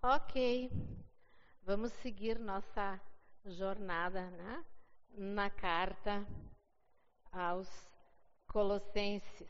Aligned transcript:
Ok, 0.00 0.70
vamos 1.64 1.92
seguir 1.94 2.38
nossa 2.38 3.00
jornada 3.44 4.30
né? 4.30 4.64
na 5.10 5.50
carta 5.50 6.24
aos 7.32 7.68
Colossenses. 8.46 9.48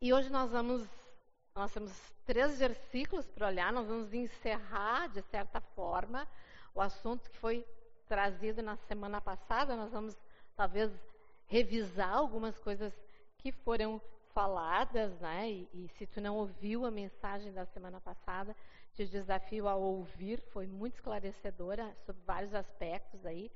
E 0.00 0.12
hoje 0.12 0.30
nós 0.30 0.50
vamos, 0.50 0.84
nós 1.54 1.72
temos 1.72 1.92
três 2.26 2.58
versículos 2.58 3.24
para 3.28 3.46
olhar, 3.46 3.72
nós 3.72 3.86
vamos 3.86 4.12
encerrar, 4.12 5.06
de 5.10 5.22
certa 5.22 5.60
forma, 5.60 6.26
o 6.74 6.80
assunto 6.80 7.30
que 7.30 7.38
foi 7.38 7.64
trazido 8.08 8.60
na 8.62 8.76
semana 8.88 9.20
passada. 9.20 9.76
Nós 9.76 9.92
vamos, 9.92 10.16
talvez, 10.56 10.90
revisar 11.46 12.14
algumas 12.14 12.58
coisas 12.58 12.92
que 13.38 13.52
foram 13.52 14.02
faladas, 14.38 15.18
né? 15.18 15.50
E, 15.50 15.68
e, 15.74 15.88
se 15.98 16.06
tu 16.06 16.20
não 16.20 16.36
ouviu 16.36 16.86
a 16.86 16.92
mensagem 16.92 17.52
da 17.52 17.66
semana 17.66 18.00
passada, 18.00 18.54
te 18.94 19.04
desafio 19.04 19.66
a 19.66 19.74
ouvir, 19.74 20.40
foi 20.52 20.64
muito 20.64 20.94
esclarecedora 20.94 21.92
sobre 22.06 22.22
vários 22.24 22.54
aspectos 22.54 23.26
aí. 23.26 23.50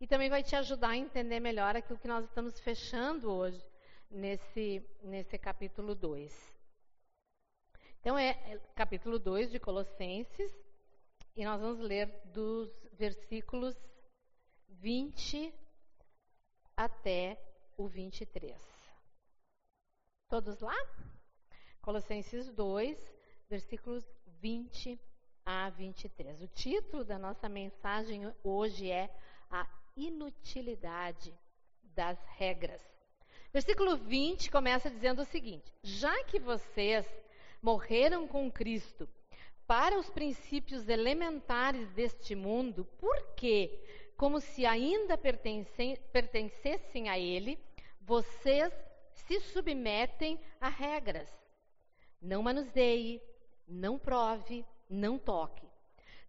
E 0.00 0.06
também 0.06 0.30
vai 0.30 0.44
te 0.44 0.54
ajudar 0.54 0.90
a 0.90 0.96
entender 0.96 1.40
melhor 1.40 1.74
aquilo 1.74 1.98
que 1.98 2.06
nós 2.06 2.24
estamos 2.24 2.60
fechando 2.60 3.28
hoje 3.28 3.60
nesse, 4.08 4.80
nesse 5.02 5.36
capítulo 5.36 5.96
2. 5.96 6.54
Então 7.98 8.16
é, 8.16 8.28
é 8.28 8.60
capítulo 8.76 9.18
2 9.18 9.50
de 9.50 9.58
Colossenses, 9.58 10.54
e 11.34 11.44
nós 11.44 11.60
vamos 11.60 11.80
ler 11.80 12.06
dos 12.26 12.70
versículos 12.92 13.74
20 14.68 15.52
até 16.76 17.36
o 17.76 17.88
23. 17.88 18.69
Todos 20.30 20.60
lá? 20.60 20.76
Colossenses 21.82 22.52
2, 22.52 22.96
versículos 23.48 24.04
20 24.40 24.96
a 25.44 25.70
23. 25.70 26.40
O 26.40 26.46
título 26.46 27.02
da 27.02 27.18
nossa 27.18 27.48
mensagem 27.48 28.32
hoje 28.44 28.88
é 28.88 29.10
A 29.50 29.66
Inutilidade 29.96 31.36
das 31.82 32.16
Regras. 32.36 32.80
Versículo 33.52 33.96
20 33.96 34.52
começa 34.52 34.88
dizendo 34.88 35.22
o 35.22 35.24
seguinte: 35.24 35.74
Já 35.82 36.22
que 36.22 36.38
vocês 36.38 37.04
morreram 37.60 38.28
com 38.28 38.48
Cristo 38.52 39.08
para 39.66 39.98
os 39.98 40.08
princípios 40.10 40.88
elementares 40.88 41.90
deste 41.90 42.36
mundo, 42.36 42.84
por 43.00 43.34
que, 43.34 43.80
como 44.16 44.40
se 44.40 44.64
ainda 44.64 45.18
pertencessem 45.18 47.08
a 47.08 47.18
Ele, 47.18 47.58
vocês 48.00 48.72
se 49.26 49.40
submetem 49.40 50.40
a 50.60 50.68
regras. 50.68 51.28
Não 52.20 52.42
manuseie, 52.42 53.22
não 53.66 53.98
prove, 53.98 54.64
não 54.88 55.18
toque. 55.18 55.66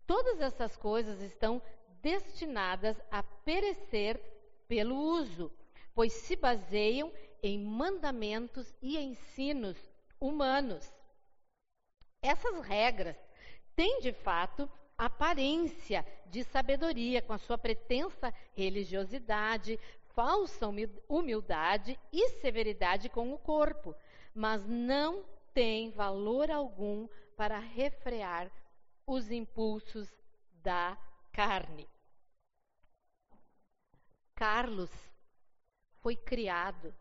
Todas 0.06 0.40
essas 0.42 0.76
coisas 0.76 1.22
estão 1.22 1.62
destinadas 2.02 2.98
a 3.10 3.22
perecer 3.24 4.20
pelo 4.68 4.96
uso, 4.96 5.52
pois 5.94 6.14
se 6.14 6.36
baseiam 6.36 7.12
em 7.44 7.60
mandamentos 7.60 8.74
e 8.82 8.98
ensinos 8.98 9.78
humanos. 10.20 10.92
Essas 12.22 12.64
regras 12.66 13.18
têm, 13.76 14.00
de 14.00 14.14
fato, 14.14 14.70
aparência 14.98 16.06
de 16.28 16.44
sabedoria, 16.44 17.22
com 17.22 17.34
a 17.34 17.38
sua 17.40 17.58
pretensa 17.58 18.32
religiosidade, 18.54 19.80
falsa 20.14 20.68
humildade 21.08 22.00
e 22.12 22.30
severidade 22.30 23.10
com 23.10 23.34
o 23.34 23.38
corpo, 23.38 23.96
mas 24.34 24.66
não 24.66 25.26
tem 25.54 25.92
valor 25.92 26.50
algum 26.50 27.08
para 27.36 27.60
refrear 27.60 28.52
os 29.06 29.32
impulsos 29.32 30.10
da 30.64 30.98
carne. 31.32 31.88
Carlos 34.36 34.92
foi 36.02 36.16
criado 36.16 36.94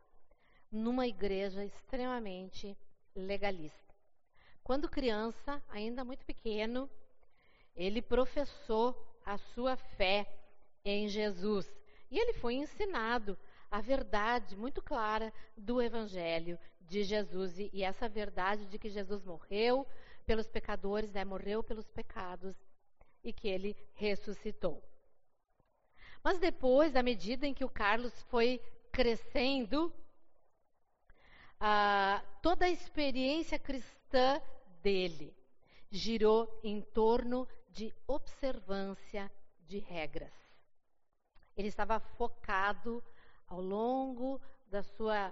numa 0.70 1.06
igreja 1.06 1.64
extremamente 1.64 2.76
legalista. 3.14 3.94
Quando 4.62 4.88
criança, 4.88 5.62
ainda 5.68 6.04
muito 6.04 6.24
pequeno, 6.24 6.88
ele 7.74 8.02
professou 8.02 8.94
a 9.24 9.38
sua 9.38 9.76
fé 9.76 10.26
em 10.84 11.08
Jesus. 11.08 11.66
E 12.10 12.18
ele 12.18 12.32
foi 12.34 12.54
ensinado 12.54 13.38
a 13.70 13.80
verdade 13.80 14.56
muito 14.56 14.82
clara 14.82 15.32
do 15.56 15.80
Evangelho 15.80 16.58
de 16.80 17.04
Jesus 17.04 17.58
e, 17.58 17.84
essa 17.84 18.08
verdade 18.08 18.66
de 18.66 18.78
que 18.78 18.90
Jesus 18.90 19.22
morreu 19.24 19.86
pelos 20.26 20.48
pecadores, 20.48 21.12
né, 21.12 21.24
morreu 21.24 21.62
pelos 21.62 21.88
pecados 21.88 22.56
e 23.22 23.32
que 23.32 23.46
ele 23.46 23.76
ressuscitou. 23.94 24.82
Mas 26.22 26.38
depois, 26.38 26.96
à 26.96 27.02
medida 27.02 27.46
em 27.46 27.54
que 27.54 27.64
o 27.64 27.70
Carlos 27.70 28.12
foi 28.24 28.60
crescendo, 28.90 29.92
ah, 31.60 32.22
toda 32.42 32.64
a 32.66 32.70
experiência 32.70 33.58
cristã 33.58 34.40
dele 34.82 35.34
girou 35.90 36.60
em 36.64 36.80
torno 36.80 37.46
de 37.68 37.94
observância 38.06 39.30
de 39.66 39.78
regras. 39.78 40.39
Ele 41.60 41.68
estava 41.68 42.00
focado 42.00 43.04
ao 43.46 43.60
longo 43.60 44.40
da 44.70 44.82
sua 44.82 45.30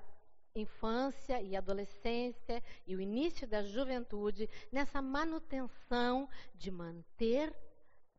infância 0.54 1.40
e 1.40 1.56
adolescência 1.56 2.62
e 2.86 2.94
o 2.94 3.00
início 3.00 3.48
da 3.48 3.62
juventude 3.62 4.46
nessa 4.70 5.00
manutenção 5.00 6.28
de 6.54 6.70
manter 6.70 7.50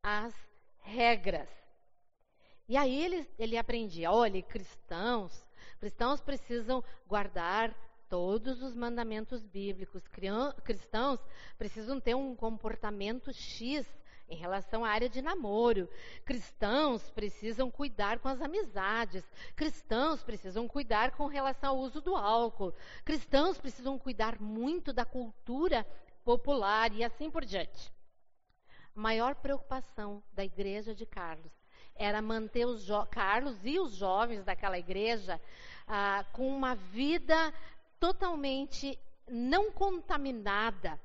as 0.02 0.34
regras. 0.80 1.48
E 2.68 2.76
aí 2.76 3.00
ele, 3.00 3.30
ele 3.38 3.56
aprendia: 3.56 4.12
olha, 4.12 4.42
cristãos, 4.42 5.46
cristãos 5.80 6.20
precisam 6.20 6.84
guardar 7.06 7.76
todos 8.10 8.64
os 8.64 8.74
mandamentos 8.74 9.46
bíblicos. 9.46 10.02
Cristãos 10.64 11.20
precisam 11.60 12.00
ter 12.00 12.16
um 12.16 12.36
comportamento 12.36 13.32
X 13.32 13.86
em 14.30 14.36
relação 14.36 14.86
à 14.86 14.90
área 14.90 15.10
de 15.10 15.22
namoro. 15.22 15.90
Cristãos 16.24 17.10
precisam 17.10 17.70
cuidar 17.72 18.20
com 18.20 18.28
as 18.28 18.42
amizades. 18.42 19.24
Cristãos 19.56 20.24
precisam 20.24 20.68
cuidar 20.68 21.12
com 21.12 21.26
relação 21.26 21.72
ao 21.72 21.80
uso 21.80 22.00
do 22.00 22.16
álcool. 22.16 22.74
Cristãos 23.04 23.58
precisam 23.58 23.98
cuidar 23.98 24.40
muito 24.40 24.94
da 24.94 25.04
cultura 25.04 25.86
popular 26.24 26.94
e 26.94 27.04
assim 27.04 27.32
por 27.32 27.44
diante. 27.44 27.92
A 28.96 29.00
maior 29.00 29.36
preocupação 29.36 30.22
da 30.34 30.46
igreja 30.46 30.94
de 30.94 31.06
Carlos 31.06 31.52
era 31.96 32.22
manter 32.22 32.66
os 32.66 32.88
Carlos 33.12 33.66
e 33.66 33.80
os 33.80 33.94
jovens 33.96 34.46
daquela 34.46 34.80
igreja 34.80 35.42
ah, 35.88 36.24
com 36.32 36.48
uma 36.48 36.76
vida 36.76 37.54
totalmente 38.00 38.98
não 39.28 39.72
contaminada 39.72 41.00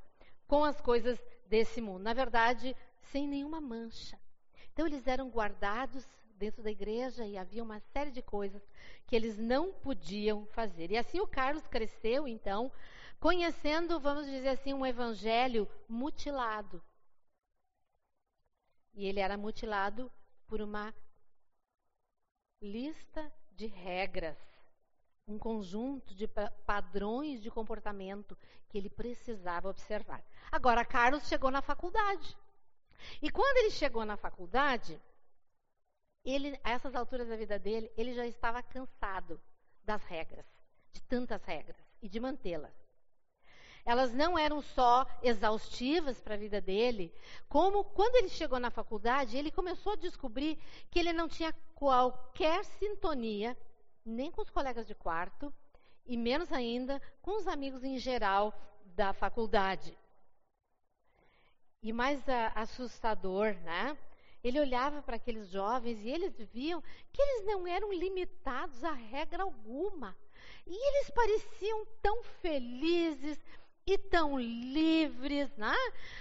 com 0.46 0.64
as 0.64 0.80
coisas 0.80 1.18
desse 1.46 1.80
mundo. 1.80 2.02
Na 2.02 2.12
verdade, 2.12 2.76
sem 3.10 3.26
nenhuma 3.26 3.60
mancha. 3.60 4.19
Então 4.72 4.87
eles 4.87 5.06
eram 5.06 5.28
guardados 5.31 6.04
dentro 6.37 6.62
da 6.62 6.70
igreja 6.70 7.25
e 7.26 7.38
havia 7.38 7.62
uma 7.62 7.81
série 7.92 8.10
de 8.10 8.20
coisas 8.20 8.62
que 9.06 9.15
eles 9.15 9.38
não 9.38 9.72
podiam 9.72 10.47
fazer. 10.47 10.91
E 10.91 10.97
assim 10.97 11.20
o 11.20 11.26
Carlos 11.26 11.66
cresceu, 11.69 12.26
então, 12.26 12.70
conhecendo, 13.20 14.00
vamos 14.00 14.26
dizer 14.26 14.48
assim, 14.48 14.75
um 14.75 14.84
evangelho 14.84 15.69
mutilado. 15.88 16.82
E 18.94 19.06
ele 19.06 19.21
era 19.21 19.36
mutilado 19.36 20.10
por 20.47 20.60
uma 20.60 20.94
lista 22.60 23.32
de 23.53 23.66
regras, 23.66 24.38
um 25.26 25.38
conjunto 25.38 26.15
de 26.15 26.28
padrões 26.66 27.41
de 27.41 27.50
comportamento 27.50 28.36
que 28.69 28.78
ele 28.78 28.91
precisava 28.91 29.69
observar. 29.69 30.22
Agora, 30.50 30.84
Carlos 30.84 31.27
chegou 31.27 31.51
na 31.51 31.62
faculdade. 31.62 32.36
E 33.21 33.30
quando 33.30 33.56
ele 33.59 33.71
chegou 33.71 34.04
na 34.04 34.16
faculdade, 34.16 35.01
ele, 36.24 36.59
a 36.65 36.71
essas 36.71 36.95
alturas 36.95 37.28
da 37.28 37.36
vida 37.36 37.59
dele, 37.59 37.92
ele 37.97 38.15
já 38.15 38.27
estava 38.27 38.62
cansado 38.62 39.41
das 39.84 40.03
regras, 40.04 40.47
de 40.92 41.03
tantas 41.03 41.42
regras 41.45 41.77
e 42.01 42.09
de 42.09 42.18
mantê-las. 42.18 42.72
Elas 43.84 44.15
não 44.15 44.39
eram 44.39 44.62
só 44.62 45.06
exaustivas 45.22 46.18
para 46.18 46.34
a 46.34 46.39
vida 46.39 46.59
dele, 46.59 47.12
como 47.48 47.84
quando 47.84 48.16
ele 48.16 48.30
chegou 48.30 48.59
na 48.59 48.71
faculdade, 48.71 49.36
ele 49.36 49.51
começou 49.51 49.92
a 49.92 49.97
descobrir 49.97 50.59
que 50.91 50.98
ele 50.98 51.12
não 51.12 51.28
tinha 51.28 51.53
qualquer 51.74 52.65
sintonia, 52.65 53.54
nem 54.03 54.30
com 54.30 54.41
os 54.41 54.48
colegas 54.48 54.86
de 54.86 54.95
quarto, 54.95 55.53
e 56.06 56.16
menos 56.16 56.51
ainda 56.51 57.01
com 57.21 57.36
os 57.36 57.47
amigos 57.47 57.84
em 57.84 57.98
geral 57.98 58.54
da 58.95 59.12
faculdade. 59.12 59.97
E 61.84 61.92
mais 61.92 62.28
a, 62.28 62.48
assustador, 62.57 63.54
né? 63.63 63.97
Ele 64.42 64.59
olhava 64.59 65.01
para 65.03 65.16
aqueles 65.16 65.48
jovens 65.48 66.01
e 66.03 66.09
eles 66.09 66.34
viam 66.53 66.83
que 67.13 67.22
eles 67.22 67.47
não 67.47 67.66
eram 67.66 67.92
limitados 67.92 68.83
a 68.83 68.92
regra 68.92 69.45
alguma. 69.45 70.16
E 70.66 70.75
eles 70.75 71.10
pareciam 71.10 71.86
tão 72.03 72.25
felizes, 72.42 73.39
e 73.86 73.98
tão 73.98 74.39
livres, 74.39 75.54
né? 75.57 75.75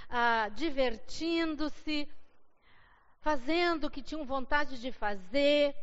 ah, 0.10 0.50
divertindo-se, 0.50 2.10
fazendo 3.22 3.86
o 3.86 3.90
que 3.90 4.02
tinham 4.02 4.26
vontade 4.26 4.80
de 4.80 4.92
fazer. 4.92 5.74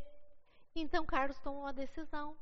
Então 0.75 1.07
Carlos 1.07 1.39
tomou 1.39 1.63
uma 1.63 1.73
decisão 1.73 2.37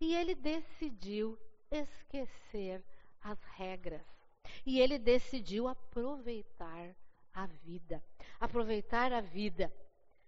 e 0.00 0.14
ele 0.14 0.34
decidiu 0.34 1.38
esquecer 1.70 2.82
as 3.22 3.38
regras. 3.56 4.19
E 4.64 4.80
ele 4.80 4.98
decidiu 4.98 5.68
aproveitar 5.68 6.94
a 7.32 7.46
vida, 7.46 8.02
aproveitar 8.38 9.12
a 9.12 9.20
vida 9.20 9.72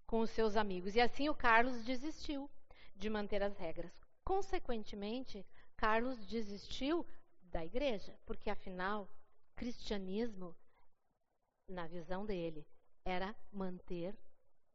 com 0.06 0.20
os 0.20 0.30
seus 0.30 0.56
amigos. 0.56 0.94
E 0.94 1.00
assim 1.00 1.28
o 1.28 1.34
Carlos 1.34 1.84
desistiu 1.84 2.50
de 2.94 3.08
manter 3.10 3.42
as 3.42 3.56
regras. 3.56 3.92
Consequentemente, 4.24 5.44
Carlos 5.76 6.24
desistiu 6.26 7.06
da 7.42 7.64
igreja, 7.64 8.16
porque 8.24 8.48
afinal, 8.48 9.08
cristianismo, 9.56 10.56
na 11.68 11.86
visão 11.86 12.24
dele, 12.24 12.66
era 13.04 13.34
manter 13.52 14.16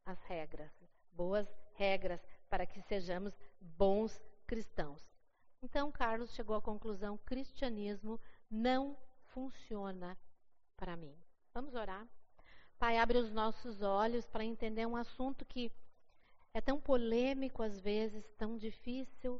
as 0.06 0.22
regras, 0.24 0.72
boas 1.12 1.48
regras, 1.74 2.22
para 2.50 2.66
que 2.66 2.82
sejamos 2.82 3.38
bons 3.60 4.22
cristãos. 4.46 5.06
Então, 5.62 5.92
Carlos 5.92 6.34
chegou 6.34 6.56
à 6.56 6.62
conclusão: 6.62 7.18
cristianismo 7.20 8.20
não 8.50 8.98
funciona 9.38 10.18
para 10.76 10.98
mim. 10.98 11.16
Vamos 11.54 11.76
orar? 11.76 12.08
Pai, 12.80 12.98
abre 12.98 13.20
os 13.20 13.32
nossos 13.32 13.84
olhos 13.84 14.26
para 14.26 14.44
entender 14.44 14.88
um 14.88 14.96
assunto 14.96 15.46
que 15.46 15.72
é 16.56 16.60
tão 16.60 16.82
polêmico 16.82 17.62
às 17.62 17.80
vezes, 17.80 18.26
tão 18.36 18.58
difícil. 18.58 19.40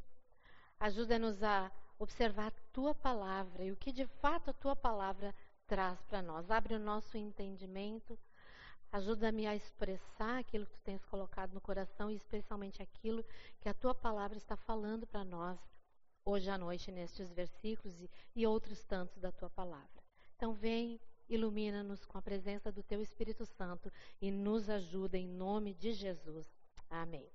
Ajuda-nos 0.78 1.42
a 1.42 1.68
observar 1.98 2.46
a 2.46 2.72
tua 2.72 2.94
palavra 2.94 3.64
e 3.64 3.72
o 3.72 3.76
que 3.76 3.90
de 3.90 4.06
fato 4.20 4.50
a 4.50 4.52
tua 4.52 4.76
palavra 4.76 5.34
traz 5.66 6.00
para 6.02 6.22
nós. 6.22 6.48
Abre 6.48 6.74
o 6.74 6.78
nosso 6.78 7.18
entendimento. 7.18 8.16
Ajuda-me 8.92 9.48
a 9.48 9.56
expressar 9.56 10.38
aquilo 10.38 10.64
que 10.64 10.74
tu 10.74 10.82
tens 10.82 11.04
colocado 11.06 11.52
no 11.52 11.60
coração 11.60 12.08
e 12.08 12.14
especialmente 12.14 12.80
aquilo 12.80 13.24
que 13.60 13.68
a 13.68 13.74
tua 13.74 13.96
palavra 13.96 14.38
está 14.38 14.56
falando 14.56 15.08
para 15.08 15.24
nós 15.24 15.58
hoje 16.28 16.50
à 16.50 16.58
noite 16.58 16.92
nestes 16.92 17.32
versículos 17.32 17.98
e, 18.02 18.10
e 18.36 18.46
outros 18.46 18.84
tantos 18.84 19.18
da 19.18 19.32
tua 19.32 19.48
palavra. 19.48 19.88
Então 20.36 20.52
vem, 20.52 21.00
ilumina-nos 21.28 22.04
com 22.04 22.18
a 22.18 22.22
presença 22.22 22.70
do 22.70 22.82
teu 22.82 23.00
Espírito 23.00 23.46
Santo 23.46 23.90
e 24.20 24.30
nos 24.30 24.68
ajuda 24.68 25.16
em 25.16 25.26
nome 25.26 25.72
de 25.72 25.92
Jesus. 25.92 26.46
Amém. 26.90 27.26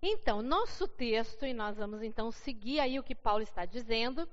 Então, 0.00 0.40
nosso 0.40 0.86
texto, 0.88 1.44
e 1.44 1.52
nós 1.52 1.76
vamos 1.76 2.02
então 2.02 2.30
seguir 2.30 2.80
aí 2.80 2.98
o 2.98 3.02
que 3.02 3.14
Paulo 3.14 3.42
está 3.42 3.66
dizendo, 3.66 4.28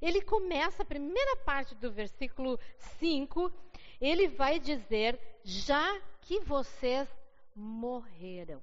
ele 0.00 0.22
começa 0.22 0.82
a 0.82 0.86
primeira 0.86 1.36
parte 1.36 1.74
do 1.74 1.92
versículo 1.92 2.58
5, 2.98 3.52
ele 4.00 4.28
vai 4.28 4.58
dizer: 4.58 5.20
já 5.44 6.00
que 6.22 6.40
vocês 6.40 7.06
morreram. 7.54 8.62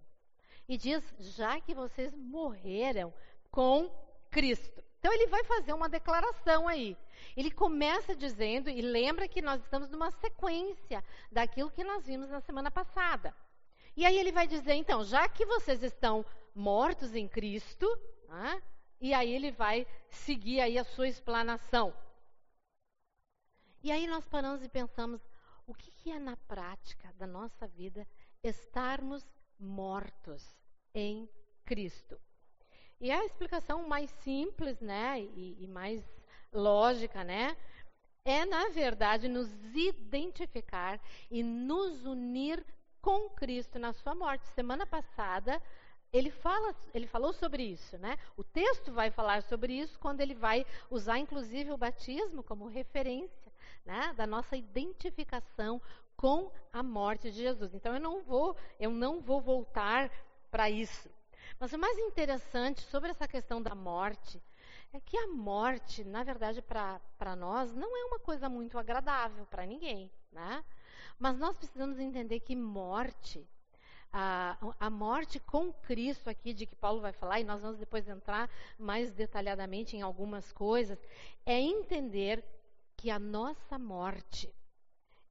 E 0.68 0.78
diz: 0.78 1.04
já 1.20 1.62
que 1.62 1.76
vocês 1.76 2.14
morreram 2.16 3.14
com 3.52 3.90
Cristo. 4.38 4.84
Então 5.00 5.12
ele 5.12 5.26
vai 5.26 5.44
fazer 5.46 5.74
uma 5.74 5.90
declaração 5.90 6.68
aí. 6.68 6.96
Ele 7.36 7.50
começa 7.50 8.16
dizendo, 8.16 8.70
e 8.70 8.82
lembra 8.82 9.28
que 9.28 9.42
nós 9.42 9.60
estamos 9.64 9.90
numa 9.90 10.12
sequência 10.12 11.04
daquilo 11.32 11.72
que 11.72 11.84
nós 11.84 12.06
vimos 12.06 12.30
na 12.30 12.40
semana 12.42 12.70
passada. 12.70 13.36
E 13.96 14.06
aí 14.06 14.16
ele 14.16 14.32
vai 14.32 14.46
dizer, 14.46 14.76
então, 14.76 15.04
já 15.04 15.28
que 15.28 15.44
vocês 15.44 15.82
estão 15.82 16.24
mortos 16.54 17.16
em 17.16 17.28
Cristo, 17.28 17.88
né, 18.30 18.62
e 19.02 19.12
aí 19.12 19.34
ele 19.34 19.52
vai 19.52 19.88
seguir 20.08 20.62
aí 20.62 20.78
a 20.78 20.84
sua 20.84 21.08
explanação. 21.08 21.92
E 23.82 23.92
aí 23.92 24.06
nós 24.06 24.28
paramos 24.28 24.64
e 24.64 24.70
pensamos, 24.70 25.20
o 25.66 25.74
que, 25.74 25.90
que 25.90 26.12
é 26.12 26.20
na 26.20 26.38
prática 26.38 27.12
da 27.14 27.26
nossa 27.26 27.68
vida 27.68 28.08
estarmos 28.44 29.26
mortos 29.60 30.56
em 30.94 31.28
Cristo? 31.66 32.22
E 33.00 33.12
a 33.12 33.26
explicação 33.26 33.88
mais 33.88 34.10
simples, 34.24 34.80
né, 34.82 35.22
e, 35.22 35.58
e 35.60 35.68
mais 35.68 36.04
lógica, 36.52 37.24
né, 37.24 37.56
é 38.26 38.44
na 38.46 38.70
verdade 38.70 39.28
nos 39.28 39.50
identificar 39.74 41.00
e 41.30 41.44
nos 41.44 42.06
unir 42.06 42.66
com 43.02 43.30
Cristo 43.30 43.80
na 43.80 43.94
sua 43.94 44.14
morte. 44.14 44.46
Semana 44.48 44.86
passada, 44.86 45.62
ele, 46.12 46.32
fala, 46.32 46.76
ele 46.94 47.08
falou 47.08 47.32
sobre 47.32 47.64
isso, 47.64 47.98
né? 47.98 48.18
O 48.36 48.44
texto 48.44 48.92
vai 48.92 49.12
falar 49.12 49.44
sobre 49.44 49.74
isso 49.74 49.98
quando 50.00 50.22
ele 50.22 50.34
vai 50.34 50.66
usar, 50.90 51.20
inclusive, 51.20 51.72
o 51.72 51.78
batismo 51.78 52.44
como 52.44 52.68
referência 52.68 53.48
né? 53.86 54.14
da 54.18 54.28
nossa 54.28 54.58
identificação 54.58 55.82
com 56.18 56.52
a 56.74 56.84
morte 56.84 57.32
de 57.32 57.38
Jesus. 57.38 57.74
Então, 57.74 57.94
eu 57.94 58.02
não 58.02 58.22
vou, 58.22 58.58
eu 58.80 58.92
não 58.92 59.22
vou 59.22 59.40
voltar 59.40 60.12
para 60.52 60.70
isso. 60.70 61.10
Mas 61.60 61.74
o 61.74 61.78
mais 61.78 61.98
interessante 61.98 62.82
sobre 62.82 63.10
essa 63.10 63.28
questão 63.28 63.62
da 63.62 63.74
morte 63.74 64.42
é 64.94 65.00
que 65.00 65.18
a 65.18 65.28
morte, 65.28 66.04
na 66.04 66.24
verdade, 66.24 66.62
para 66.62 67.36
nós, 67.36 67.74
não 67.74 67.96
é 67.96 68.06
uma 68.06 68.20
coisa 68.20 68.48
muito 68.48 68.78
agradável 68.78 69.46
para 69.46 69.66
ninguém, 69.66 70.12
né? 70.32 70.64
Mas 71.20 71.38
nós 71.38 71.58
precisamos 71.58 72.00
entender 72.00 72.40
que 72.40 72.56
morte, 72.56 73.48
a, 74.12 74.58
a 74.80 74.90
morte 74.90 75.40
com 75.40 75.74
Cristo 75.74 76.30
aqui, 76.30 76.54
de 76.54 76.66
que 76.66 76.76
Paulo 76.76 77.02
vai 77.02 77.12
falar, 77.12 77.40
e 77.40 77.44
nós 77.44 77.62
vamos 77.62 77.78
depois 77.78 78.08
entrar 78.08 78.50
mais 78.78 79.12
detalhadamente 79.12 79.98
em 79.98 80.02
algumas 80.02 80.52
coisas, 80.52 81.00
é 81.46 81.60
entender 81.60 82.44
que 82.96 83.10
a 83.10 83.20
nossa 83.20 83.78
morte, 83.78 84.54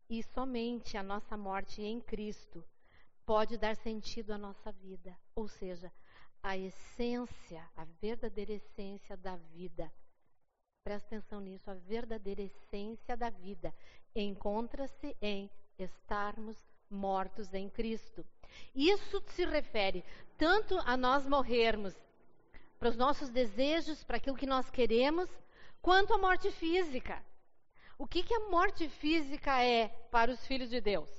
e 0.09 0.23
somente 0.23 0.97
a 0.97 1.03
nossa 1.03 1.37
morte 1.37 1.83
em 1.83 2.01
Cristo, 2.01 2.65
pode 3.25 3.57
dar 3.59 3.75
sentido 3.75 4.33
à 4.33 4.39
nossa 4.39 4.71
vida. 4.71 5.17
Ou 5.35 5.49
seja, 5.49 5.93
a 6.43 6.57
essência, 6.57 7.63
a 7.77 7.85
verdadeira 8.01 8.53
essência 8.53 9.17
da 9.17 9.37
vida. 9.37 9.93
Presta 10.85 11.09
atenção 11.09 11.41
nisso, 11.41 11.71
a 11.71 11.75
verdadeira 11.75 12.43
essência 12.43 13.17
da 13.17 13.29
vida 13.31 13.75
encontra-se 14.15 15.17
em 15.21 15.51
estarmos 15.79 16.57
mortos 16.89 17.53
em 17.53 17.69
Cristo. 17.69 18.25
Isso 18.75 19.23
se 19.29 19.45
refere 19.45 20.05
tanto 20.39 20.79
a 20.87 20.97
nós 20.97 21.27
morrermos 21.27 21.95
para 22.79 22.89
os 22.89 22.97
nossos 22.97 23.31
desejos, 23.31 24.05
para 24.05 24.19
aquilo 24.19 24.37
que 24.37 24.47
nós 24.47 24.71
queremos, 24.71 25.29
quanto 25.83 26.15
a 26.15 26.19
morte 26.19 26.51
física. 26.53 27.25
O 27.99 28.07
que, 28.07 28.23
que 28.23 28.35
a 28.35 28.49
morte 28.51 28.89
física 28.89 29.63
é 29.63 29.89
para 30.11 30.31
os 30.31 30.47
filhos 30.47 30.69
de 30.69 30.81
Deus? 30.81 31.11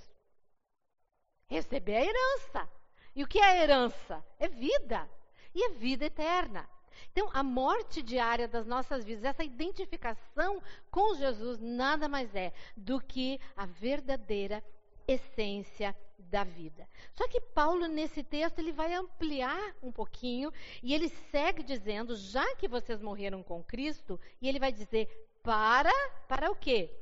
Receber 1.49 1.95
a 1.95 2.05
herança. 2.05 2.76
E 3.17 3.23
o 3.23 3.27
que 3.27 3.39
é 3.39 3.63
herança? 3.63 4.23
É 4.39 4.47
vida. 4.47 5.09
E 5.55 5.65
é 5.65 5.69
vida 5.69 6.05
eterna. 6.05 6.69
Então, 7.11 7.31
a 7.33 7.41
morte 7.41 8.03
diária 8.03 8.47
das 8.47 8.67
nossas 8.67 9.03
vidas, 9.03 9.23
essa 9.23 9.43
identificação 9.43 10.61
com 10.91 11.15
Jesus, 11.15 11.57
nada 11.59 12.07
mais 12.07 12.35
é 12.35 12.53
do 12.75 13.01
que 13.01 13.39
a 13.55 13.65
verdadeira 13.65 14.63
essência 15.07 15.97
da 16.19 16.43
vida. 16.43 16.87
Só 17.15 17.27
que 17.27 17.41
Paulo, 17.41 17.87
nesse 17.87 18.21
texto, 18.21 18.59
ele 18.59 18.71
vai 18.71 18.93
ampliar 18.93 19.75
um 19.81 19.91
pouquinho 19.91 20.53
e 20.83 20.93
ele 20.93 21.09
segue 21.09 21.63
dizendo, 21.63 22.15
já 22.15 22.55
que 22.55 22.67
vocês 22.67 23.01
morreram 23.01 23.41
com 23.41 23.63
Cristo, 23.63 24.19
e 24.39 24.47
ele 24.47 24.59
vai 24.59 24.71
dizer, 24.71 25.07
para, 25.41 25.91
para 26.27 26.51
o 26.51 26.55
quê? 26.55 26.95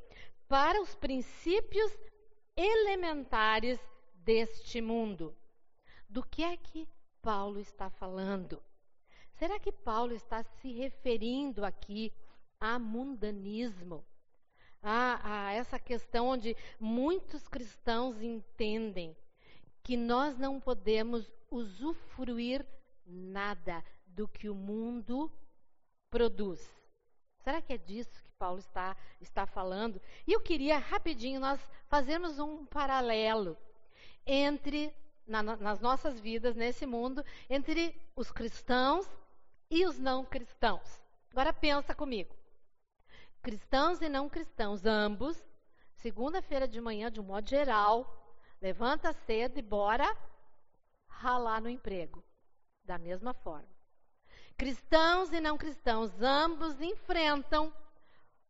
Para 0.48 0.82
os 0.82 0.96
princípios 0.96 1.92
elementares 2.56 3.82
deste 4.24 4.80
mundo. 4.80 5.36
Do 6.10 6.24
que 6.24 6.44
é 6.44 6.56
que 6.58 6.88
Paulo 7.22 7.60
está 7.60 7.90
falando? 7.90 8.62
Será 9.38 9.60
que 9.60 9.72
Paulo 9.72 10.14
está 10.14 10.44
se 10.44 10.72
referindo 10.72 11.66
aqui 11.66 12.14
a 12.60 12.80
mundanismo? 12.80 14.06
A, 14.82 15.48
a 15.48 15.54
essa 15.54 15.80
questão 15.80 16.28
onde 16.28 16.56
muitos 16.80 17.48
cristãos 17.48 18.22
entendem 18.22 19.18
que 19.84 19.98
nós 19.98 20.38
não 20.38 20.60
podemos 20.60 21.30
usufruir 21.50 22.66
nada 23.06 23.84
do 24.06 24.28
que 24.28 24.50
o 24.50 24.56
mundo 24.56 25.32
produz. 26.10 26.62
Será 27.44 27.62
que 27.62 27.74
é 27.74 27.78
disso 27.78 28.22
que 28.24 28.32
Paulo 28.40 28.60
está, 28.60 28.96
está 29.20 29.46
falando? 29.46 30.02
E 30.26 30.34
eu 30.34 30.40
queria 30.40 30.78
rapidinho 30.78 31.40
nós 31.40 31.60
fazermos 31.88 32.40
um 32.40 32.66
paralelo 32.66 33.58
entre 34.26 34.94
na, 35.28 35.42
nas 35.42 35.80
nossas 35.80 36.20
vidas 36.20 36.56
nesse 36.56 36.86
mundo 36.86 37.24
entre 37.50 37.96
os 38.16 38.32
cristãos 38.32 39.08
e 39.70 39.86
os 39.86 39.98
não 39.98 40.24
cristãos. 40.24 41.02
Agora 41.32 41.52
pensa 41.52 41.94
comigo. 41.94 42.36
Cristãos 43.42 44.02
e 44.02 44.10
não 44.10 44.30
cristãos, 44.30 44.86
ambos, 44.86 45.44
segunda-feira 45.96 46.68
de 46.68 46.80
manhã, 46.82 47.12
de 47.12 47.20
um 47.20 47.24
modo 47.24 47.48
geral, 47.48 48.36
levanta 48.62 49.14
cedo 49.14 49.60
e 49.60 49.62
bora 49.62 50.06
ralar 51.08 51.62
no 51.62 51.70
emprego. 51.70 52.24
Da 52.84 52.98
mesma 52.98 53.34
forma. 53.34 53.68
Cristãos 54.58 55.34
e 55.34 55.40
não 55.40 55.58
cristãos, 55.58 56.12
ambos 56.22 56.80
enfrentam 56.80 57.74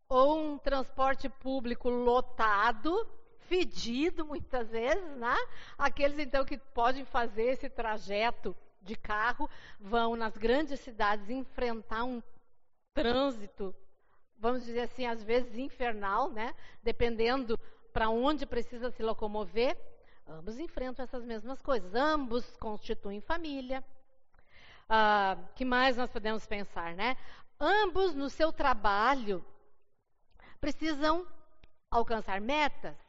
ou 0.08 0.40
um 0.40 0.58
transporte 0.58 1.28
público 1.28 1.90
lotado, 1.90 3.08
fedido 3.48 4.26
muitas 4.26 4.70
vezes, 4.70 5.18
né? 5.18 5.36
Aqueles 5.78 6.20
então 6.20 6.46
que 6.46 6.58
podem 6.58 7.06
fazer 7.06 7.44
esse 7.54 7.70
trajeto 7.70 8.56
de 8.82 8.96
carro 8.96 9.50
vão 9.80 10.16
nas 10.16 10.38
grandes 10.38 10.80
cidades 10.80 11.30
enfrentar 11.30 12.04
um 12.04 12.22
trânsito, 12.94 13.76
vamos 14.38 14.64
dizer 14.64 14.82
assim, 14.82 15.06
às 15.06 15.24
vezes 15.24 15.58
infernal, 15.58 16.32
né? 16.32 16.54
Dependendo 16.84 17.60
para 17.92 18.10
onde 18.10 18.46
precisa 18.46 18.92
se 18.92 19.02
locomover, 19.02 19.78
ambos 20.28 20.60
enfrentam 20.60 21.04
essas 21.04 21.24
mesmas 21.24 21.62
coisas. 21.62 21.94
Ambos 21.96 22.56
constituem 22.58 23.22
família. 23.22 23.84
Ah, 24.88 25.38
que 25.56 25.66
mais 25.66 25.98
nós 25.98 26.12
podemos 26.12 26.46
pensar, 26.46 26.94
né? 26.94 27.18
Ambos 27.60 28.14
no 28.14 28.30
seu 28.30 28.52
trabalho 28.52 29.44
precisam 30.60 31.26
alcançar 31.90 32.40
metas. 32.40 33.05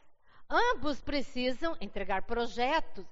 Ambos 0.49 1.01
precisam 1.01 1.77
entregar 1.81 2.23
projetos. 2.23 3.05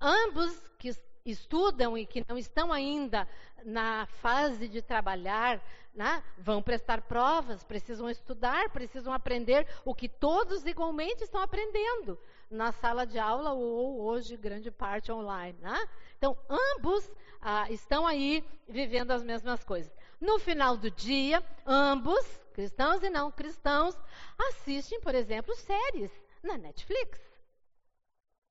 Ambos 0.00 0.56
que 0.78 0.90
estudam 1.24 1.96
e 1.96 2.06
que 2.06 2.24
não 2.28 2.38
estão 2.38 2.72
ainda 2.72 3.28
na 3.64 4.06
fase 4.06 4.68
de 4.68 4.80
trabalhar, 4.80 5.62
né, 5.94 6.22
vão 6.38 6.62
prestar 6.62 7.02
provas, 7.02 7.64
precisam 7.64 8.08
estudar, 8.08 8.70
precisam 8.70 9.12
aprender 9.12 9.66
o 9.84 9.94
que 9.94 10.08
todos 10.08 10.64
igualmente 10.64 11.24
estão 11.24 11.40
aprendendo 11.40 12.18
na 12.50 12.72
sala 12.72 13.04
de 13.04 13.18
aula 13.18 13.52
ou 13.52 14.00
hoje 14.00 14.36
grande 14.36 14.70
parte 14.70 15.12
online. 15.12 15.58
Né? 15.60 15.88
Então, 16.16 16.36
ambos 16.48 17.10
ah, 17.40 17.70
estão 17.70 18.06
aí 18.06 18.44
vivendo 18.68 19.10
as 19.10 19.22
mesmas 19.22 19.62
coisas. 19.64 19.92
No 20.20 20.38
final 20.38 20.76
do 20.76 20.90
dia, 20.90 21.42
ambos, 21.66 22.24
cristãos 22.52 23.02
e 23.02 23.10
não 23.10 23.30
cristãos, 23.30 23.96
assistem, 24.38 25.00
por 25.00 25.14
exemplo, 25.14 25.54
séries 25.56 26.10
na 26.42 26.56
Netflix. 26.58 27.20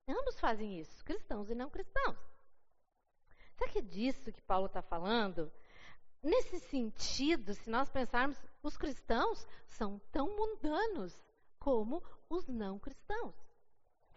Ambos 0.07 0.39
fazem 0.39 0.79
isso, 0.79 1.03
cristãos 1.03 1.49
e 1.49 1.55
não 1.55 1.69
cristãos. 1.69 2.17
Será 3.57 3.71
que 3.71 3.79
é 3.79 3.81
disso 3.81 4.31
que 4.31 4.41
Paulo 4.41 4.67
está 4.67 4.81
falando? 4.81 5.51
Nesse 6.21 6.59
sentido, 6.59 7.53
se 7.53 7.69
nós 7.69 7.89
pensarmos, 7.89 8.37
os 8.63 8.77
cristãos 8.77 9.45
são 9.65 9.99
tão 10.11 10.35
mundanos 10.35 11.13
como 11.59 12.03
os 12.29 12.47
não 12.47 12.79
cristãos. 12.79 13.35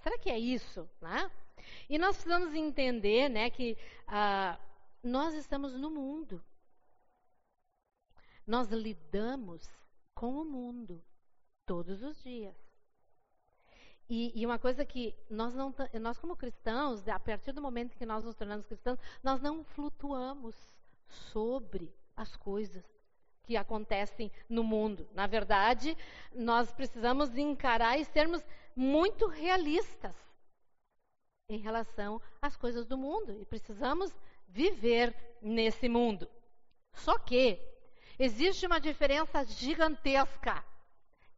Será 0.02 0.18
que 0.18 0.30
é 0.30 0.38
isso? 0.38 0.88
Né? 1.00 1.30
E 1.88 1.98
nós 1.98 2.16
precisamos 2.16 2.54
entender 2.54 3.28
né, 3.28 3.50
que 3.50 3.76
ah, 4.06 4.58
nós 5.02 5.34
estamos 5.34 5.74
no 5.74 5.90
mundo. 5.90 6.42
Nós 8.46 8.68
lidamos 8.68 9.68
com 10.14 10.40
o 10.40 10.44
mundo 10.44 11.02
todos 11.66 12.02
os 12.02 12.22
dias. 12.22 12.69
E, 14.10 14.32
e, 14.34 14.44
uma 14.44 14.58
coisa 14.58 14.84
que 14.84 15.14
nós 15.30 15.54
não, 15.54 15.72
nós 16.00 16.18
como 16.18 16.34
cristãos, 16.34 17.06
a 17.06 17.20
partir 17.20 17.52
do 17.52 17.62
momento 17.62 17.96
que 17.96 18.04
nós 18.04 18.24
nos 18.24 18.34
tornamos 18.34 18.66
cristãos, 18.66 18.98
nós 19.22 19.40
não 19.40 19.62
flutuamos 19.62 20.56
sobre 21.32 21.94
as 22.16 22.34
coisas 22.34 22.84
que 23.44 23.56
acontecem 23.56 24.32
no 24.48 24.64
mundo. 24.64 25.08
Na 25.14 25.28
verdade, 25.28 25.96
nós 26.34 26.72
precisamos 26.72 27.36
encarar 27.38 27.98
e 28.00 28.04
sermos 28.04 28.44
muito 28.74 29.28
realistas 29.28 30.16
em 31.48 31.58
relação 31.58 32.20
às 32.42 32.56
coisas 32.56 32.84
do 32.84 32.98
mundo 32.98 33.32
e 33.40 33.44
precisamos 33.44 34.12
viver 34.48 35.14
nesse 35.40 35.88
mundo. 35.88 36.28
Só 36.94 37.16
que 37.16 37.60
existe 38.18 38.66
uma 38.66 38.80
diferença 38.80 39.44
gigantesca 39.44 40.64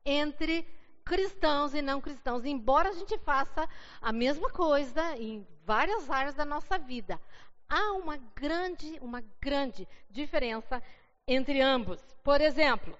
entre 0.06 0.66
cristãos 1.04 1.74
e 1.74 1.82
não 1.82 2.00
cristãos, 2.00 2.44
embora 2.44 2.90
a 2.90 2.92
gente 2.92 3.18
faça 3.18 3.68
a 4.00 4.12
mesma 4.12 4.50
coisa 4.50 5.16
em 5.16 5.46
várias 5.64 6.10
áreas 6.10 6.34
da 6.34 6.44
nossa 6.44 6.78
vida. 6.78 7.20
Há 7.68 7.92
uma 7.92 8.16
grande, 8.16 8.98
uma 9.00 9.20
grande 9.40 9.88
diferença 10.10 10.82
entre 11.26 11.60
ambos. 11.60 12.00
Por 12.22 12.40
exemplo, 12.40 12.98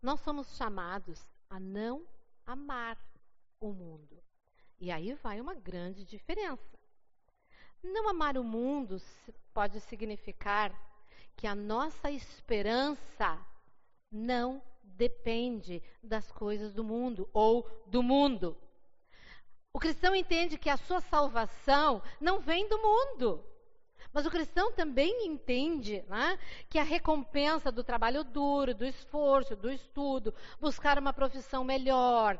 nós 0.00 0.20
somos 0.20 0.56
chamados 0.56 1.20
a 1.48 1.58
não 1.58 2.06
amar 2.46 2.96
o 3.60 3.72
mundo. 3.72 4.22
E 4.78 4.90
aí 4.90 5.14
vai 5.14 5.40
uma 5.40 5.54
grande 5.54 6.04
diferença. 6.04 6.78
Não 7.82 8.08
amar 8.08 8.38
o 8.38 8.44
mundo 8.44 9.00
pode 9.52 9.80
significar 9.80 10.72
que 11.36 11.46
a 11.46 11.54
nossa 11.54 12.10
esperança 12.10 13.38
não 14.10 14.62
depende 15.00 15.82
das 16.02 16.30
coisas 16.30 16.74
do 16.74 16.84
mundo 16.84 17.26
ou 17.32 17.66
do 17.86 18.02
mundo. 18.02 18.54
O 19.72 19.78
cristão 19.78 20.14
entende 20.14 20.58
que 20.58 20.68
a 20.68 20.76
sua 20.76 21.00
salvação 21.00 22.02
não 22.20 22.38
vem 22.38 22.68
do 22.68 22.78
mundo. 22.78 23.42
Mas 24.12 24.26
o 24.26 24.30
cristão 24.30 24.72
também 24.72 25.26
entende 25.26 26.04
né, 26.06 26.38
que 26.68 26.78
a 26.78 26.82
recompensa 26.82 27.72
do 27.72 27.82
trabalho 27.82 28.22
duro, 28.22 28.74
do 28.74 28.84
esforço, 28.84 29.56
do 29.56 29.70
estudo, 29.70 30.34
buscar 30.60 30.98
uma 30.98 31.14
profissão 31.14 31.64
melhor, 31.64 32.38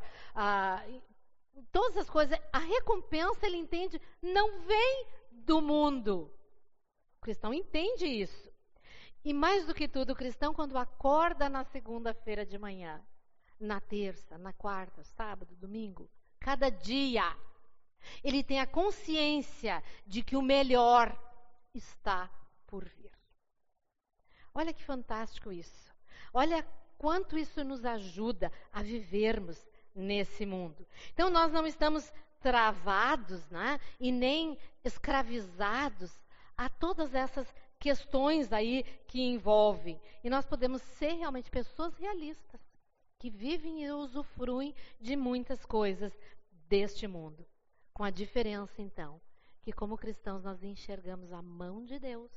todas 1.73 1.97
as 1.97 2.11
coisas, 2.11 2.39
a 2.53 2.59
recompensa 2.59 3.47
ele 3.47 3.57
entende 3.57 3.99
não 4.21 4.61
vem 4.61 5.07
do 5.31 5.63
mundo. 5.63 6.31
O 7.17 7.21
cristão 7.23 7.55
entende 7.55 8.05
isso. 8.05 8.50
E 9.25 9.35
mais 9.35 9.67
do 9.67 9.75
que 9.75 9.87
tudo, 9.87 10.13
o 10.13 10.17
cristão, 10.17 10.55
quando 10.55 10.79
acorda 10.79 11.49
na 11.49 11.65
segunda-feira 11.65 12.47
de 12.47 12.59
manhã, 12.59 13.05
na 13.59 13.81
terça, 13.81 14.39
na 14.39 14.53
quarta, 14.53 15.05
sábado, 15.05 15.55
domingo, 15.57 16.11
cada 16.39 16.71
dia, 16.71 17.37
ele 18.25 18.43
tem 18.43 18.61
a 18.61 18.67
consciência 18.67 19.83
de 20.07 20.23
que 20.23 20.37
o 20.37 20.43
melhor 20.43 21.15
está 21.75 22.31
por 22.67 22.89
vir. 22.89 23.13
Olha 24.55 24.73
que 24.73 24.83
fantástico 24.83 25.53
isso. 25.53 25.93
Olha 26.33 26.67
quanto 26.97 27.39
isso 27.39 27.63
nos 27.63 27.85
ajuda 27.85 28.51
a 28.73 28.83
vivermos 28.83 29.69
nesse 29.95 30.47
mundo. 30.47 30.87
Então, 31.13 31.29
nós 31.29 31.53
não 31.53 31.67
estamos 31.67 32.11
travados 32.41 33.49
né, 33.51 33.79
e 33.99 34.11
nem 34.11 34.59
escravizados 34.83 36.11
a 36.57 36.69
todas 36.69 37.15
essas 37.15 37.53
questões 37.81 38.53
aí 38.53 38.85
que 39.09 39.21
envolvem. 39.21 39.99
E 40.23 40.29
nós 40.29 40.45
podemos 40.45 40.83
ser 40.83 41.15
realmente 41.15 41.51
pessoas 41.51 41.97
realistas, 41.97 42.61
que 43.19 43.31
vivem 43.31 43.83
e 43.83 43.91
usufruem 43.91 44.75
de 45.01 45.17
muitas 45.17 45.65
coisas 45.65 46.17
deste 46.69 47.09
mundo. 47.09 47.45
Com 47.93 48.05
a 48.05 48.11
diferença, 48.11 48.81
então, 48.81 49.21
que 49.63 49.73
como 49.73 49.99
cristãos 49.99 50.45
nós 50.45 50.63
enxergamos 50.63 51.33
a 51.33 51.43
mão 51.43 51.85
de 51.85 51.99
Deus, 51.99 52.31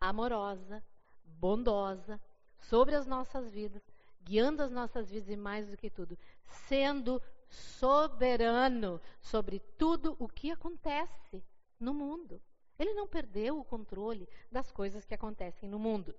amorosa, 0.00 0.82
bondosa, 1.22 2.20
sobre 2.58 2.94
as 2.94 3.06
nossas 3.06 3.50
vidas, 3.50 3.82
guiando 4.22 4.62
as 4.62 4.70
nossas 4.70 5.10
vidas 5.10 5.28
e 5.28 5.36
mais 5.36 5.68
do 5.68 5.76
que 5.76 5.90
tudo, 5.90 6.18
sendo 6.46 7.22
soberano 7.48 9.00
sobre 9.20 9.60
tudo 9.78 10.16
o 10.18 10.28
que 10.28 10.50
acontece 10.50 11.42
no 11.78 11.92
mundo. 11.92 12.40
Ele 12.78 12.94
não 12.94 13.06
perdeu 13.06 13.58
o 13.58 13.64
controle 13.64 14.28
das 14.50 14.70
coisas 14.72 15.04
que 15.04 15.14
acontecem 15.14 15.68
no 15.68 15.78
mundo. 15.78 16.14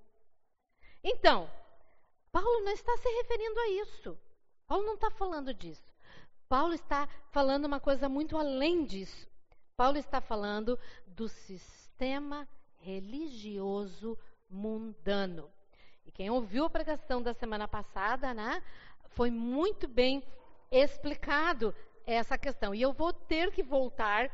Então, 1.03 1.49
Paulo 2.31 2.61
não 2.61 2.71
está 2.71 2.95
se 2.97 3.09
referindo 3.09 3.59
a 3.59 3.69
isso. 3.69 4.17
Paulo 4.67 4.85
não 4.85 4.95
está 4.95 5.09
falando 5.11 5.53
disso. 5.53 5.83
Paulo 6.47 6.73
está 6.73 7.07
falando 7.31 7.65
uma 7.65 7.79
coisa 7.79 8.07
muito 8.07 8.37
além 8.37 8.85
disso. 8.85 9.27
Paulo 9.75 9.97
está 9.97 10.21
falando 10.21 10.79
do 11.07 11.27
sistema 11.27 12.47
religioso 12.77 14.17
mundano. 14.49 15.51
E 16.05 16.11
quem 16.11 16.29
ouviu 16.29 16.65
a 16.65 16.69
pregação 16.69 17.21
da 17.21 17.33
semana 17.33 17.67
passada, 17.67 18.33
né, 18.33 18.61
foi 19.09 19.29
muito 19.31 19.87
bem 19.87 20.23
explicado 20.71 21.75
essa 22.05 22.37
questão. 22.37 22.73
E 22.73 22.81
eu 22.81 22.93
vou 22.93 23.11
ter 23.11 23.51
que 23.51 23.63
voltar 23.63 24.31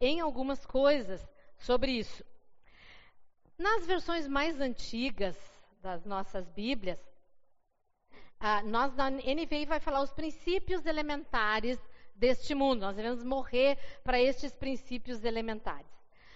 em 0.00 0.20
algumas 0.20 0.66
coisas 0.66 1.26
sobre 1.62 1.92
isso. 1.92 2.24
Nas 3.58 3.86
versões 3.86 4.26
mais 4.26 4.60
antigas 4.60 5.36
das 5.80 6.04
nossas 6.04 6.48
Bíblias, 6.50 6.98
nós 8.64 8.94
na 8.94 9.10
NVI 9.10 9.66
vai 9.66 9.78
falar 9.78 10.02
os 10.02 10.12
princípios 10.12 10.84
elementares 10.84 11.78
deste 12.14 12.54
mundo. 12.54 12.80
Nós 12.80 12.96
devemos 12.96 13.22
morrer 13.22 13.78
para 14.02 14.20
estes 14.20 14.54
princípios 14.54 15.24
elementares. 15.24 15.90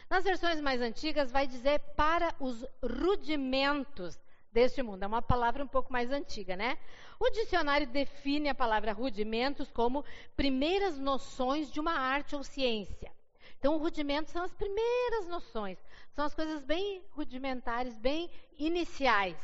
Nas 0.08 0.22
versões 0.22 0.60
mais 0.60 0.80
antigas, 0.80 1.32
vai 1.32 1.48
dizer 1.48 1.80
para 1.96 2.32
os 2.38 2.64
rudimentos 2.80 4.16
deste 4.52 4.82
mundo. 4.82 5.02
É 5.02 5.06
uma 5.06 5.20
palavra 5.20 5.64
um 5.64 5.68
pouco 5.68 5.92
mais 5.92 6.12
antiga, 6.12 6.54
né? 6.56 6.78
O 7.18 7.28
dicionário 7.30 7.88
define 7.88 8.48
a 8.48 8.54
palavra 8.54 8.92
rudimentos 8.92 9.70
como 9.72 10.04
primeiras 10.36 10.96
noções 10.98 11.72
de 11.72 11.80
uma 11.80 11.92
arte 11.92 12.36
ou 12.36 12.44
ciência. 12.44 13.15
Então, 13.58 13.74
o 13.74 13.78
rudimento 13.78 14.30
são 14.30 14.42
as 14.42 14.52
primeiras 14.52 15.26
noções, 15.28 15.78
são 16.12 16.24
as 16.24 16.34
coisas 16.34 16.62
bem 16.64 17.02
rudimentares, 17.10 17.96
bem 17.98 18.30
iniciais. 18.58 19.36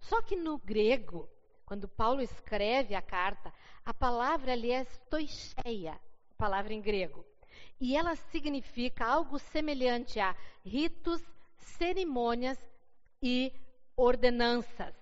Só 0.00 0.20
que 0.22 0.36
no 0.36 0.58
grego, 0.58 1.28
quando 1.64 1.88
Paulo 1.88 2.20
escreve 2.20 2.94
a 2.94 3.02
carta, 3.02 3.52
a 3.84 3.94
palavra 3.94 4.52
ali 4.52 4.70
é 4.70 4.84
stoicheia, 4.84 5.98
palavra 6.36 6.72
em 6.72 6.80
grego. 6.80 7.24
E 7.80 7.96
ela 7.96 8.16
significa 8.16 9.06
algo 9.06 9.38
semelhante 9.38 10.18
a 10.18 10.34
ritos, 10.64 11.22
cerimônias 11.58 12.58
e 13.22 13.52
ordenanças. 13.96 14.94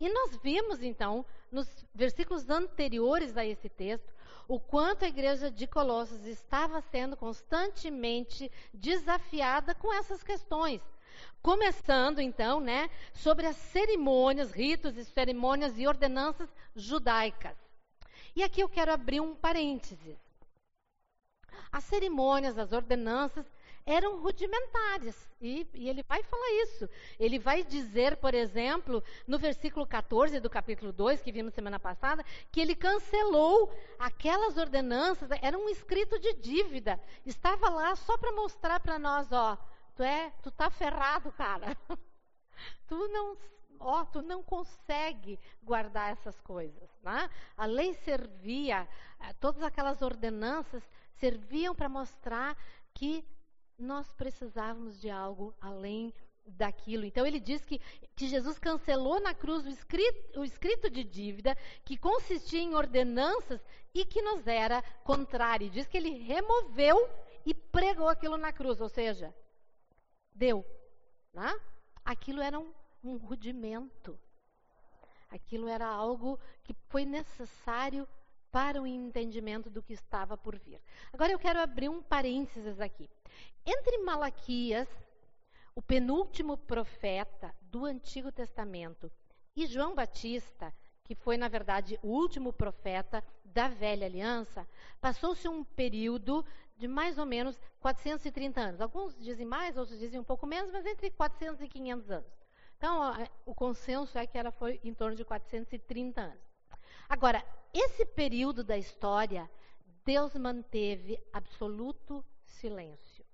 E 0.00 0.08
nós 0.08 0.34
vimos 0.42 0.82
então, 0.82 1.26
nos 1.52 1.68
versículos 1.94 2.48
anteriores 2.48 3.36
a 3.36 3.44
esse 3.44 3.68
texto, 3.68 4.10
o 4.48 4.58
quanto 4.58 5.04
a 5.04 5.08
igreja 5.08 5.50
de 5.50 5.66
Colossos 5.66 6.24
estava 6.24 6.80
sendo 6.80 7.16
constantemente 7.16 8.50
desafiada 8.72 9.74
com 9.74 9.92
essas 9.92 10.22
questões. 10.22 10.80
Começando 11.42 12.18
então, 12.18 12.60
né, 12.60 12.88
sobre 13.12 13.46
as 13.46 13.56
cerimônias, 13.56 14.52
ritos 14.52 14.96
e 14.96 15.04
cerimônias 15.04 15.78
e 15.78 15.86
ordenanças 15.86 16.48
judaicas. 16.74 17.56
E 18.34 18.42
aqui 18.42 18.62
eu 18.62 18.68
quero 18.68 18.92
abrir 18.92 19.20
um 19.20 19.34
parênteses. 19.34 20.18
As 21.70 21.84
cerimônias, 21.84 22.56
as 22.56 22.72
ordenanças 22.72 23.44
eram 23.84 24.20
rudimentares. 24.20 25.28
E, 25.40 25.66
e, 25.74 25.88
ele 25.88 26.02
vai 26.02 26.22
falar 26.22 26.50
isso. 26.62 26.88
Ele 27.18 27.38
vai 27.38 27.64
dizer, 27.64 28.16
por 28.16 28.34
exemplo, 28.34 29.02
no 29.26 29.38
versículo 29.38 29.86
14 29.86 30.38
do 30.40 30.50
capítulo 30.50 30.92
2, 30.92 31.22
que 31.22 31.32
vimos 31.32 31.54
semana 31.54 31.78
passada, 31.78 32.24
que 32.52 32.60
ele 32.60 32.74
cancelou 32.74 33.72
aquelas 33.98 34.56
ordenanças, 34.56 35.30
era 35.42 35.56
um 35.58 35.68
escrito 35.68 36.18
de 36.18 36.34
dívida. 36.34 37.00
Estava 37.24 37.68
lá 37.70 37.96
só 37.96 38.18
para 38.18 38.32
mostrar 38.32 38.80
para 38.80 38.98
nós, 38.98 39.32
ó, 39.32 39.56
tu 39.94 40.02
é, 40.02 40.32
tu 40.42 40.50
tá 40.50 40.70
ferrado, 40.70 41.32
cara. 41.32 41.76
tu 42.86 43.08
não 43.08 43.36
ó, 43.80 44.04
tu 44.04 44.20
não 44.20 44.42
consegue 44.42 45.38
guardar 45.62 46.12
essas 46.12 46.38
coisas. 46.42 46.88
Né? 47.02 47.30
A 47.56 47.64
lei 47.64 47.94
servia, 47.94 48.86
eh, 49.20 49.32
todas 49.40 49.62
aquelas 49.62 50.02
ordenanças 50.02 50.82
serviam 51.14 51.74
para 51.74 51.88
mostrar 51.88 52.56
que 52.92 53.24
nós 53.80 54.12
precisávamos 54.12 55.00
de 55.00 55.10
algo 55.10 55.54
além 55.60 56.12
daquilo. 56.46 57.04
Então 57.04 57.26
ele 57.26 57.40
diz 57.40 57.64
que, 57.64 57.78
que 58.14 58.28
Jesus 58.28 58.58
cancelou 58.58 59.20
na 59.20 59.34
cruz 59.34 59.64
o 59.64 59.68
escrito, 59.68 60.40
o 60.40 60.44
escrito 60.44 60.90
de 60.90 61.04
dívida 61.04 61.56
que 61.84 61.96
consistia 61.96 62.60
em 62.60 62.74
ordenanças 62.74 63.60
e 63.94 64.04
que 64.04 64.22
nos 64.22 64.46
era 64.46 64.82
contrário. 65.04 65.70
Diz 65.70 65.86
que 65.86 65.96
ele 65.96 66.18
removeu 66.22 66.96
e 67.44 67.54
pregou 67.54 68.08
aquilo 68.08 68.36
na 68.36 68.52
cruz, 68.52 68.80
ou 68.80 68.88
seja, 68.88 69.34
deu. 70.34 70.64
Né? 71.32 71.52
Aquilo 72.04 72.40
era 72.40 72.58
um, 72.58 72.72
um 73.02 73.16
rudimento. 73.16 74.18
Aquilo 75.30 75.68
era 75.68 75.86
algo 75.86 76.38
que 76.64 76.74
foi 76.88 77.04
necessário 77.04 78.06
para 78.50 78.80
o 78.80 78.86
entendimento 78.86 79.70
do 79.70 79.82
que 79.82 79.92
estava 79.92 80.36
por 80.36 80.58
vir. 80.58 80.80
Agora 81.12 81.32
eu 81.32 81.38
quero 81.38 81.60
abrir 81.60 81.88
um 81.88 82.02
parênteses 82.02 82.80
aqui. 82.80 83.08
Entre 83.64 83.98
Malaquias, 83.98 84.88
o 85.74 85.82
penúltimo 85.82 86.56
profeta 86.56 87.54
do 87.62 87.84
Antigo 87.84 88.32
Testamento, 88.32 89.10
e 89.56 89.66
João 89.66 89.94
Batista, 89.94 90.72
que 91.04 91.14
foi, 91.14 91.36
na 91.36 91.48
verdade, 91.48 91.98
o 92.02 92.08
último 92.08 92.52
profeta 92.52 93.22
da 93.44 93.68
velha 93.68 94.06
aliança, 94.06 94.66
passou-se 95.00 95.48
um 95.48 95.64
período 95.64 96.44
de 96.76 96.86
mais 96.86 97.18
ou 97.18 97.26
menos 97.26 97.60
430 97.80 98.60
anos. 98.60 98.80
Alguns 98.80 99.18
dizem 99.18 99.44
mais, 99.44 99.76
outros 99.76 99.98
dizem 99.98 100.20
um 100.20 100.24
pouco 100.24 100.46
menos, 100.46 100.70
mas 100.70 100.86
entre 100.86 101.10
400 101.10 101.62
e 101.62 101.68
500 101.68 102.10
anos. 102.10 102.32
Então, 102.76 103.28
o 103.44 103.54
consenso 103.54 104.16
é 104.16 104.26
que 104.26 104.38
ela 104.38 104.50
foi 104.50 104.80
em 104.82 104.94
torno 104.94 105.14
de 105.14 105.24
430 105.24 106.20
anos. 106.20 106.50
Agora, 107.08 107.44
esse 107.72 108.04
período 108.04 108.64
da 108.64 108.76
história, 108.76 109.48
Deus 110.04 110.34
manteve 110.34 111.18
absoluto 111.32 112.24
silêncio. 112.44 113.24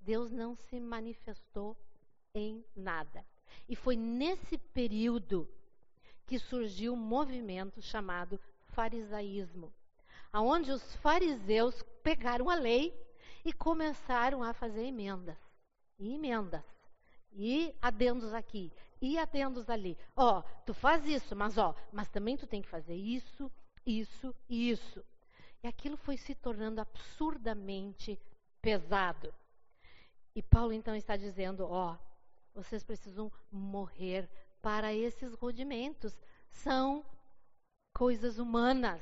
Deus 0.00 0.30
não 0.30 0.54
se 0.54 0.78
manifestou 0.80 1.76
em 2.34 2.64
nada. 2.76 3.24
E 3.68 3.76
foi 3.76 3.96
nesse 3.96 4.58
período 4.58 5.48
que 6.26 6.38
surgiu 6.38 6.92
um 6.92 6.96
movimento 6.96 7.80
chamado 7.80 8.38
farisaísmo, 8.66 9.72
aonde 10.32 10.70
os 10.70 10.94
fariseus 10.96 11.82
pegaram 12.02 12.50
a 12.50 12.54
lei 12.54 12.94
e 13.44 13.52
começaram 13.52 14.42
a 14.42 14.52
fazer 14.52 14.84
emendas, 14.84 15.38
e 15.98 16.14
emendas, 16.14 16.64
e 17.32 17.74
adendos 17.80 18.34
aqui, 18.34 18.70
e 19.00 19.18
adendos 19.18 19.70
ali. 19.70 19.96
Ó, 20.14 20.38
oh, 20.38 20.42
tu 20.66 20.74
faz 20.74 21.06
isso, 21.06 21.34
mas 21.34 21.56
ó, 21.56 21.74
mas 21.92 22.08
também 22.08 22.36
tu 22.36 22.46
tem 22.46 22.60
que 22.60 22.68
fazer 22.68 22.94
isso, 22.94 23.50
isso 23.88 24.34
e 24.48 24.70
isso. 24.70 25.04
E 25.62 25.66
aquilo 25.66 25.96
foi 25.96 26.16
se 26.16 26.34
tornando 26.34 26.80
absurdamente 26.80 28.18
pesado. 28.60 29.34
E 30.34 30.42
Paulo 30.42 30.72
então 30.72 30.94
está 30.94 31.16
dizendo: 31.16 31.66
ó, 31.66 31.96
vocês 32.54 32.84
precisam 32.84 33.32
morrer 33.50 34.28
para 34.60 34.92
esses 34.92 35.32
rudimentos. 35.34 36.16
São 36.50 37.04
coisas 37.92 38.38
humanas. 38.38 39.00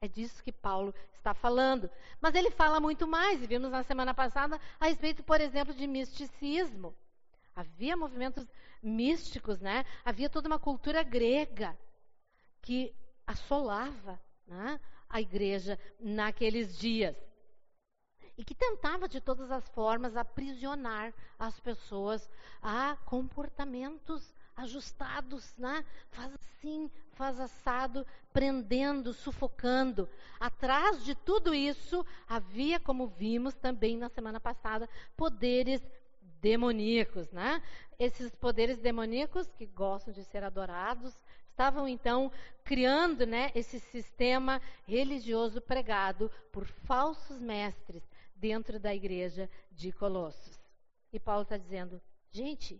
É 0.00 0.08
disso 0.08 0.42
que 0.42 0.52
Paulo 0.52 0.94
está 1.14 1.34
falando. 1.34 1.90
Mas 2.20 2.34
ele 2.34 2.50
fala 2.50 2.78
muito 2.78 3.06
mais, 3.06 3.42
e 3.42 3.46
vimos 3.46 3.70
na 3.70 3.82
semana 3.82 4.12
passada 4.12 4.60
a 4.78 4.86
respeito, 4.86 5.22
por 5.22 5.40
exemplo, 5.40 5.74
de 5.74 5.86
misticismo. 5.86 6.94
Havia 7.56 7.96
movimentos 7.96 8.46
místicos, 8.82 9.60
né? 9.60 9.84
Havia 10.04 10.28
toda 10.28 10.48
uma 10.48 10.58
cultura 10.58 11.02
grega 11.02 11.76
que 12.60 12.94
assolava 13.26 14.20
né, 14.46 14.80
a 15.08 15.20
igreja 15.20 15.78
naqueles 16.00 16.76
dias 16.76 17.16
e 18.36 18.44
que 18.44 18.54
tentava 18.54 19.08
de 19.08 19.20
todas 19.20 19.50
as 19.50 19.66
formas 19.68 20.16
aprisionar 20.16 21.14
as 21.38 21.58
pessoas 21.60 22.28
a 22.60 22.96
comportamentos 23.04 24.34
ajustados, 24.56 25.56
né? 25.56 25.84
Faz 26.10 26.32
assim, 26.34 26.90
faz 27.12 27.38
assado, 27.40 28.06
prendendo, 28.32 29.12
sufocando. 29.12 30.08
Atrás 30.38 31.04
de 31.04 31.14
tudo 31.14 31.54
isso 31.54 32.04
havia, 32.28 32.78
como 32.78 33.06
vimos 33.06 33.54
também 33.54 33.96
na 33.96 34.08
semana 34.08 34.40
passada, 34.40 34.88
poderes 35.16 35.82
demoníacos, 36.44 37.32
né? 37.32 37.62
Esses 37.98 38.34
poderes 38.34 38.76
demoníacos 38.76 39.50
que 39.52 39.64
gostam 39.64 40.12
de 40.12 40.22
ser 40.24 40.44
adorados 40.44 41.18
estavam 41.48 41.88
então 41.88 42.30
criando, 42.62 43.24
né, 43.24 43.50
esse 43.54 43.80
sistema 43.80 44.60
religioso 44.86 45.60
pregado 45.60 46.30
por 46.52 46.66
falsos 46.66 47.40
mestres 47.40 48.02
dentro 48.36 48.78
da 48.78 48.94
igreja 48.94 49.48
de 49.72 49.90
Colossos. 49.90 50.60
E 51.10 51.18
Paulo 51.18 51.44
está 51.44 51.56
dizendo: 51.56 51.98
gente, 52.30 52.78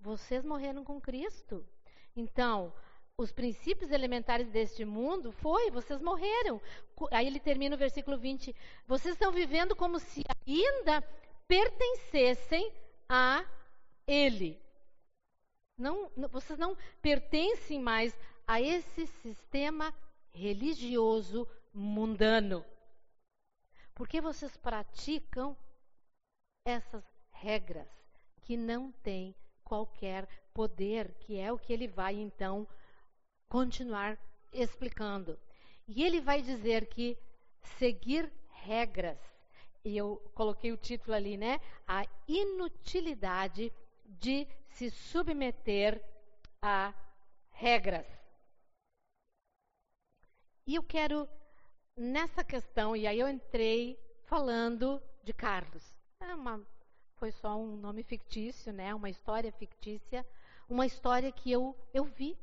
vocês 0.00 0.42
morreram 0.42 0.82
com 0.84 0.98
Cristo. 0.98 1.66
Então, 2.16 2.72
os 3.18 3.30
princípios 3.30 3.90
elementares 3.90 4.48
deste 4.48 4.86
mundo 4.86 5.32
foi, 5.32 5.70
vocês 5.70 6.00
morreram. 6.00 6.62
Aí 7.10 7.26
ele 7.26 7.40
termina 7.40 7.74
o 7.74 7.78
versículo 7.78 8.16
20: 8.16 8.56
vocês 8.86 9.16
estão 9.16 9.32
vivendo 9.32 9.76
como 9.76 9.98
se 9.98 10.22
ainda 10.46 11.04
pertencessem 11.48 12.72
a 13.08 13.44
Ele. 14.06 14.60
Não, 15.76 16.10
vocês 16.30 16.58
não 16.58 16.76
pertencem 17.00 17.80
mais 17.80 18.14
a 18.46 18.60
esse 18.60 19.06
sistema 19.06 19.94
religioso 20.30 21.48
mundano. 21.72 22.64
Porque 23.94 24.20
vocês 24.20 24.56
praticam 24.56 25.56
essas 26.64 27.04
regras 27.30 27.88
que 28.42 28.56
não 28.56 28.92
têm 28.92 29.34
qualquer 29.64 30.28
poder, 30.54 31.14
que 31.20 31.38
é 31.38 31.52
o 31.52 31.58
que 31.58 31.72
ele 31.72 31.88
vai 31.88 32.14
então 32.14 32.66
continuar 33.48 34.18
explicando. 34.52 35.38
E 35.86 36.04
ele 36.04 36.20
vai 36.20 36.42
dizer 36.42 36.86
que 36.86 37.16
seguir 37.78 38.30
regras, 38.50 39.18
e 39.88 39.96
eu 39.96 40.16
coloquei 40.34 40.70
o 40.70 40.76
título 40.76 41.14
ali, 41.16 41.36
né? 41.36 41.60
A 41.86 42.06
inutilidade 42.26 43.72
de 44.04 44.46
se 44.68 44.90
submeter 44.90 46.02
a 46.60 46.94
regras. 47.50 48.06
E 50.66 50.74
eu 50.74 50.82
quero 50.82 51.26
nessa 51.96 52.44
questão, 52.44 52.94
e 52.94 53.06
aí 53.06 53.18
eu 53.18 53.28
entrei 53.28 53.98
falando 54.24 55.02
de 55.24 55.32
Carlos. 55.32 55.82
É 56.20 56.34
uma, 56.34 56.62
foi 57.16 57.32
só 57.32 57.56
um 57.56 57.76
nome 57.76 58.02
fictício, 58.02 58.72
né? 58.72 58.94
uma 58.94 59.08
história 59.08 59.50
fictícia, 59.52 60.26
uma 60.68 60.84
história 60.84 61.32
que 61.32 61.50
eu, 61.50 61.74
eu 61.94 62.04
vi 62.04 62.36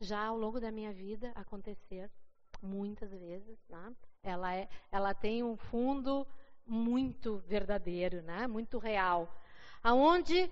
já 0.00 0.24
ao 0.24 0.38
longo 0.38 0.58
da 0.58 0.72
minha 0.72 0.92
vida 0.92 1.30
acontecer 1.34 2.10
muitas 2.62 3.10
vezes. 3.10 3.58
Né? 3.68 3.94
Ela, 4.22 4.54
é, 4.54 4.68
ela 4.90 5.14
tem 5.14 5.42
um 5.42 5.56
fundo 5.56 6.26
muito 6.66 7.38
verdadeiro, 7.46 8.22
né? 8.22 8.46
muito 8.46 8.78
real, 8.78 9.32
aonde 9.82 10.50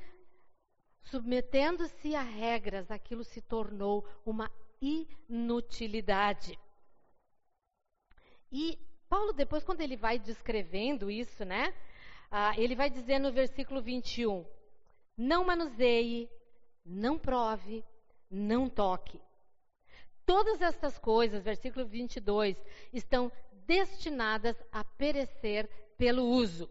submetendo-se 1.02 2.14
a 2.14 2.22
regras, 2.22 2.90
aquilo 2.90 3.24
se 3.24 3.40
tornou 3.40 4.06
uma 4.24 4.50
inutilidade. 4.80 6.58
E 8.50 8.78
Paulo, 9.08 9.32
depois, 9.32 9.64
quando 9.64 9.80
ele 9.80 9.96
vai 9.96 10.18
descrevendo 10.18 11.10
isso, 11.10 11.44
né? 11.44 11.74
Ah, 12.30 12.52
ele 12.56 12.74
vai 12.74 12.90
dizer 12.90 13.18
no 13.18 13.32
versículo 13.32 13.82
21: 13.82 14.44
Não 15.16 15.44
manuseie, 15.44 16.28
não 16.84 17.18
prove, 17.18 17.84
não 18.30 18.68
toque. 18.68 19.20
Todas 20.26 20.60
estas 20.60 20.98
coisas, 20.98 21.44
versículo 21.44 21.86
22, 21.86 22.56
estão 22.92 23.30
destinadas 23.66 24.56
a 24.72 24.82
perecer 24.82 25.68
pelo 25.96 26.24
uso. 26.24 26.70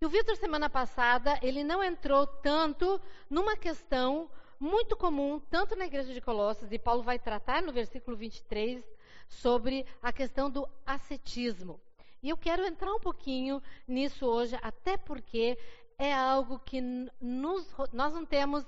E 0.00 0.06
o 0.06 0.08
Vitor, 0.08 0.36
semana 0.36 0.68
passada, 0.68 1.38
ele 1.42 1.64
não 1.64 1.82
entrou 1.82 2.26
tanto 2.26 3.00
numa 3.30 3.56
questão 3.56 4.30
muito 4.58 4.96
comum, 4.96 5.40
tanto 5.50 5.76
na 5.76 5.86
igreja 5.86 6.12
de 6.12 6.20
Colossos, 6.20 6.72
e 6.72 6.78
Paulo 6.78 7.02
vai 7.02 7.18
tratar 7.18 7.62
no 7.62 7.72
versículo 7.72 8.16
23 8.16 8.84
sobre 9.28 9.86
a 10.02 10.12
questão 10.12 10.50
do 10.50 10.68
ascetismo. 10.84 11.80
E 12.22 12.30
eu 12.30 12.36
quero 12.36 12.64
entrar 12.64 12.92
um 12.92 13.00
pouquinho 13.00 13.62
nisso 13.86 14.26
hoje, 14.26 14.58
até 14.62 14.96
porque 14.96 15.58
é 15.98 16.12
algo 16.12 16.58
que 16.58 16.80
nos, 17.20 17.70
nós 17.92 18.12
não 18.14 18.24
temos, 18.24 18.64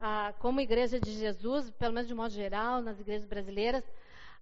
ah, 0.00 0.34
como 0.38 0.60
igreja 0.60 1.00
de 1.00 1.12
Jesus, 1.12 1.70
pelo 1.70 1.94
menos 1.94 2.08
de 2.08 2.14
modo 2.14 2.30
geral, 2.30 2.82
nas 2.82 3.00
igrejas 3.00 3.26
brasileiras, 3.26 3.84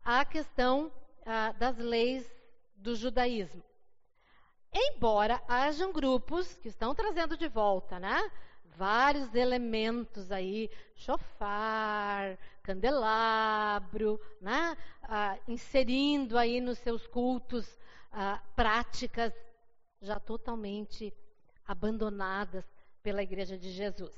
a 0.04 0.24
questão 0.24 0.92
ah, 1.24 1.52
das 1.52 1.76
leis 1.78 2.28
do 2.76 2.94
judaísmo. 2.94 3.62
Embora 4.78 5.42
hajam 5.48 5.90
grupos 5.90 6.54
que 6.56 6.68
estão 6.68 6.94
trazendo 6.94 7.34
de 7.34 7.48
volta, 7.48 7.98
né? 7.98 8.30
Vários 8.76 9.34
elementos 9.34 10.30
aí, 10.30 10.70
chofar, 10.94 12.36
candelabro, 12.62 14.20
né? 14.38 14.76
Ah, 15.02 15.38
inserindo 15.48 16.36
aí 16.36 16.60
nos 16.60 16.76
seus 16.80 17.06
cultos 17.06 17.66
ah, 18.12 18.38
práticas 18.54 19.32
já 20.02 20.20
totalmente 20.20 21.10
abandonadas 21.66 22.66
pela 23.02 23.22
Igreja 23.22 23.56
de 23.56 23.70
Jesus. 23.70 24.14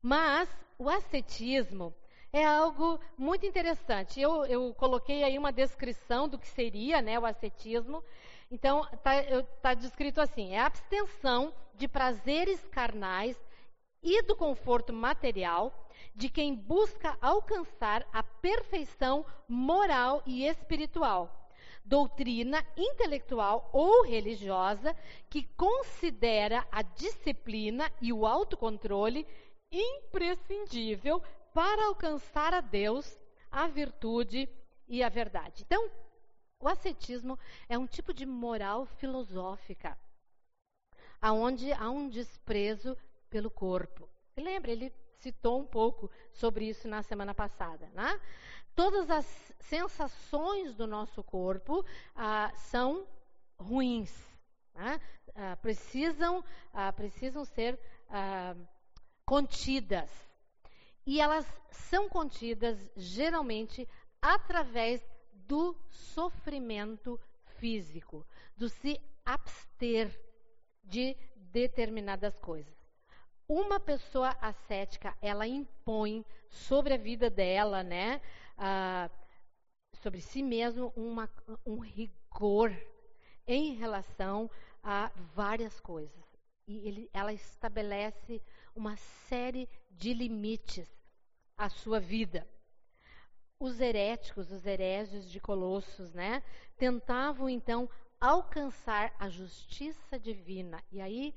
Mas 0.00 0.48
o 0.78 0.88
ascetismo 0.88 1.92
é 2.32 2.44
algo 2.44 3.00
muito 3.18 3.44
interessante. 3.44 4.20
Eu, 4.20 4.44
eu 4.44 4.72
coloquei 4.74 5.24
aí 5.24 5.36
uma 5.36 5.50
descrição 5.50 6.28
do 6.28 6.38
que 6.38 6.46
seria 6.46 7.02
né, 7.02 7.18
o 7.18 7.26
ascetismo. 7.26 8.04
Então, 8.50 8.86
está 8.92 9.42
tá 9.60 9.74
descrito 9.74 10.20
assim: 10.20 10.54
é 10.54 10.60
a 10.60 10.66
abstenção 10.66 11.52
de 11.74 11.88
prazeres 11.88 12.64
carnais 12.68 13.36
e 14.02 14.22
do 14.22 14.36
conforto 14.36 14.92
material 14.92 15.72
de 16.14 16.28
quem 16.28 16.54
busca 16.54 17.16
alcançar 17.20 18.06
a 18.12 18.22
perfeição 18.22 19.24
moral 19.48 20.22
e 20.24 20.46
espiritual. 20.46 21.50
Doutrina 21.84 22.64
intelectual 22.76 23.70
ou 23.72 24.04
religiosa 24.04 24.96
que 25.30 25.44
considera 25.56 26.66
a 26.70 26.82
disciplina 26.82 27.90
e 28.00 28.12
o 28.12 28.26
autocontrole 28.26 29.26
imprescindível 29.70 31.22
para 31.52 31.86
alcançar 31.86 32.54
a 32.54 32.60
Deus, 32.60 33.18
a 33.50 33.66
virtude 33.66 34.48
e 34.88 35.02
a 35.02 35.08
verdade. 35.08 35.62
Então, 35.64 35.90
o 36.60 36.68
ascetismo 36.68 37.38
é 37.68 37.76
um 37.76 37.86
tipo 37.86 38.12
de 38.12 38.24
moral 38.26 38.86
filosófica, 38.86 39.98
aonde 41.20 41.72
há 41.72 41.90
um 41.90 42.08
desprezo 42.08 42.96
pelo 43.28 43.50
corpo. 43.50 44.08
Lembra, 44.36 44.70
ele 44.70 44.92
citou 45.18 45.60
um 45.60 45.66
pouco 45.66 46.10
sobre 46.32 46.68
isso 46.68 46.88
na 46.88 47.02
semana 47.02 47.34
passada, 47.34 47.88
né? 47.94 48.20
Todas 48.74 49.10
as 49.10 49.26
sensações 49.60 50.74
do 50.74 50.86
nosso 50.86 51.22
corpo 51.24 51.84
ah, 52.14 52.52
são 52.54 53.06
ruins, 53.58 54.12
né? 54.74 55.00
ah, 55.34 55.56
precisam, 55.56 56.44
ah, 56.72 56.92
precisam 56.92 57.44
ser 57.44 57.78
ah, 58.08 58.54
contidas. 59.24 60.10
E 61.06 61.20
elas 61.20 61.46
são 61.70 62.08
contidas 62.08 62.78
geralmente 62.96 63.88
através 64.20 65.00
do 65.46 65.76
sofrimento 65.90 67.20
físico, 67.58 68.26
do 68.56 68.68
se 68.68 69.00
abster 69.24 70.10
de 70.84 71.16
determinadas 71.36 72.38
coisas. 72.38 72.74
Uma 73.48 73.78
pessoa 73.78 74.36
ascética, 74.40 75.16
ela 75.20 75.46
impõe 75.46 76.24
sobre 76.50 76.94
a 76.94 76.98
vida 76.98 77.30
dela, 77.30 77.82
né, 77.82 78.20
sobre 80.02 80.20
si 80.20 80.42
mesmo, 80.42 80.92
uma, 80.96 81.30
um 81.64 81.78
rigor 81.78 82.76
em 83.46 83.74
relação 83.74 84.50
a 84.82 85.10
várias 85.34 85.78
coisas. 85.80 86.24
E 86.66 86.88
ele, 86.88 87.10
ela 87.12 87.32
estabelece 87.32 88.42
uma 88.74 88.96
série 89.28 89.68
de 89.92 90.12
limites 90.12 90.88
à 91.56 91.68
sua 91.68 92.00
vida 92.00 92.46
os 93.58 93.80
heréticos, 93.80 94.50
os 94.50 94.66
hereges 94.66 95.30
de 95.30 95.40
Colossos, 95.40 96.12
né, 96.12 96.42
tentavam 96.76 97.48
então 97.48 97.88
alcançar 98.20 99.14
a 99.18 99.28
justiça 99.28 100.18
divina. 100.18 100.82
E 100.90 101.00
aí, 101.00 101.34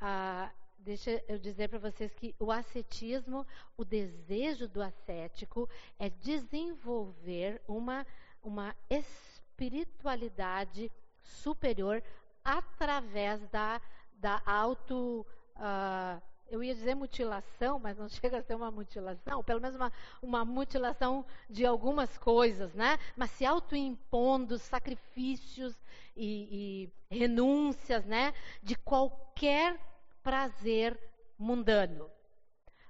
ah, 0.00 0.50
deixa 0.78 1.22
eu 1.28 1.38
dizer 1.38 1.68
para 1.68 1.78
vocês 1.78 2.14
que 2.14 2.34
o 2.38 2.52
ascetismo, 2.52 3.46
o 3.76 3.84
desejo 3.84 4.68
do 4.68 4.82
ascético 4.82 5.68
é 5.98 6.10
desenvolver 6.10 7.60
uma, 7.66 8.06
uma 8.42 8.74
espiritualidade 8.88 10.90
superior 11.22 12.02
através 12.44 13.46
da, 13.48 13.80
da 14.14 14.40
auto. 14.46 15.26
Uh, 15.56 16.35
eu 16.48 16.62
ia 16.62 16.74
dizer 16.74 16.94
mutilação, 16.94 17.78
mas 17.78 17.96
não 17.96 18.08
chega 18.10 18.38
a 18.38 18.42
ser 18.42 18.54
uma 18.54 18.70
mutilação, 18.70 19.42
pelo 19.42 19.60
menos 19.60 19.76
uma, 19.76 19.92
uma 20.22 20.44
mutilação 20.44 21.24
de 21.48 21.64
algumas 21.66 22.16
coisas, 22.18 22.74
né? 22.74 22.98
Mas 23.16 23.30
se 23.30 23.44
autoimpondo 23.44 24.58
sacrifícios 24.58 25.74
e, 26.16 26.88
e 27.10 27.16
renúncias, 27.16 28.04
né? 28.04 28.32
De 28.62 28.74
qualquer 28.76 29.78
prazer 30.22 30.98
mundano. 31.38 32.10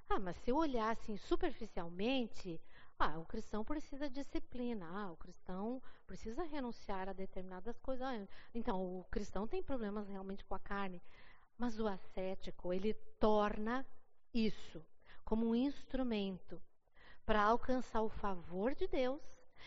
Ah, 0.09 0.19
mas 0.19 0.37
se 0.37 0.51
eu 0.51 0.57
olhar 0.57 0.91
assim 0.91 1.17
superficialmente, 1.17 2.61
ah, 2.99 3.19
o 3.19 3.27
cristão 3.27 3.65
precisa 3.65 4.09
de 4.09 4.23
disciplina, 4.23 4.87
ah, 4.89 5.11
o 5.11 5.17
cristão 5.17 5.83
precisa 6.07 6.45
renunciar 6.45 7.09
a 7.09 7.13
determinadas 7.13 7.79
coisas. 7.81 8.07
Ah, 8.07 8.27
então, 8.55 9.01
o 9.01 9.05
cristão 9.11 9.47
tem 9.47 9.63
problemas 9.63 10.09
realmente 10.09 10.45
com 10.45 10.55
a 10.55 10.59
carne. 10.59 11.03
Mas 11.59 11.79
o 11.79 11.87
ascético, 11.87 12.73
ele 12.73 12.95
torna 13.19 13.87
isso 14.33 14.85
como 15.25 15.49
um 15.49 15.55
instrumento 15.55 16.61
para 17.25 17.43
alcançar 17.43 18.03
o 18.03 18.09
favor 18.09 18.75
de 18.75 18.87
Deus 18.87 19.21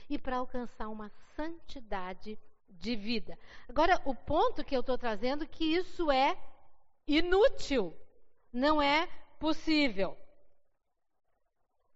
e 0.09 0.17
para 0.17 0.37
alcançar 0.37 0.87
uma 0.87 1.09
santidade 1.35 2.39
de 2.69 2.95
vida. 2.95 3.37
Agora, 3.67 4.01
o 4.05 4.15
ponto 4.15 4.63
que 4.63 4.75
eu 4.75 4.81
estou 4.81 4.97
trazendo 4.97 5.43
é 5.43 5.47
que 5.47 5.65
isso 5.65 6.09
é 6.11 6.37
inútil, 7.07 7.95
não 8.53 8.81
é 8.81 9.07
possível. 9.39 10.17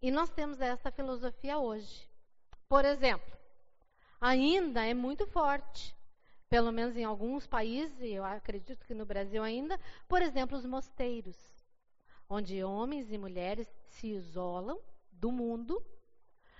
E 0.01 0.11
nós 0.11 0.29
temos 0.29 0.59
essa 0.59 0.91
filosofia 0.91 1.57
hoje. 1.59 2.09
Por 2.67 2.83
exemplo, 2.83 3.37
ainda 4.19 4.83
é 4.85 4.93
muito 4.93 5.25
forte 5.27 5.95
pelo 6.53 6.71
menos 6.71 6.95
em 6.95 7.03
alguns 7.03 7.47
países, 7.47 7.99
e 7.99 8.13
eu 8.13 8.23
acredito 8.23 8.85
que 8.85 8.93
no 8.93 9.07
Brasil 9.07 9.41
ainda, 9.41 9.79
por 10.07 10.21
exemplo, 10.21 10.55
os 10.55 10.63
mosteiros, 10.63 11.35
onde 12.29 12.63
homens 12.63 13.11
e 13.11 13.17
mulheres 13.17 13.67
se 13.87 14.09
isolam 14.09 14.79
do 15.11 15.31
mundo 15.31 15.83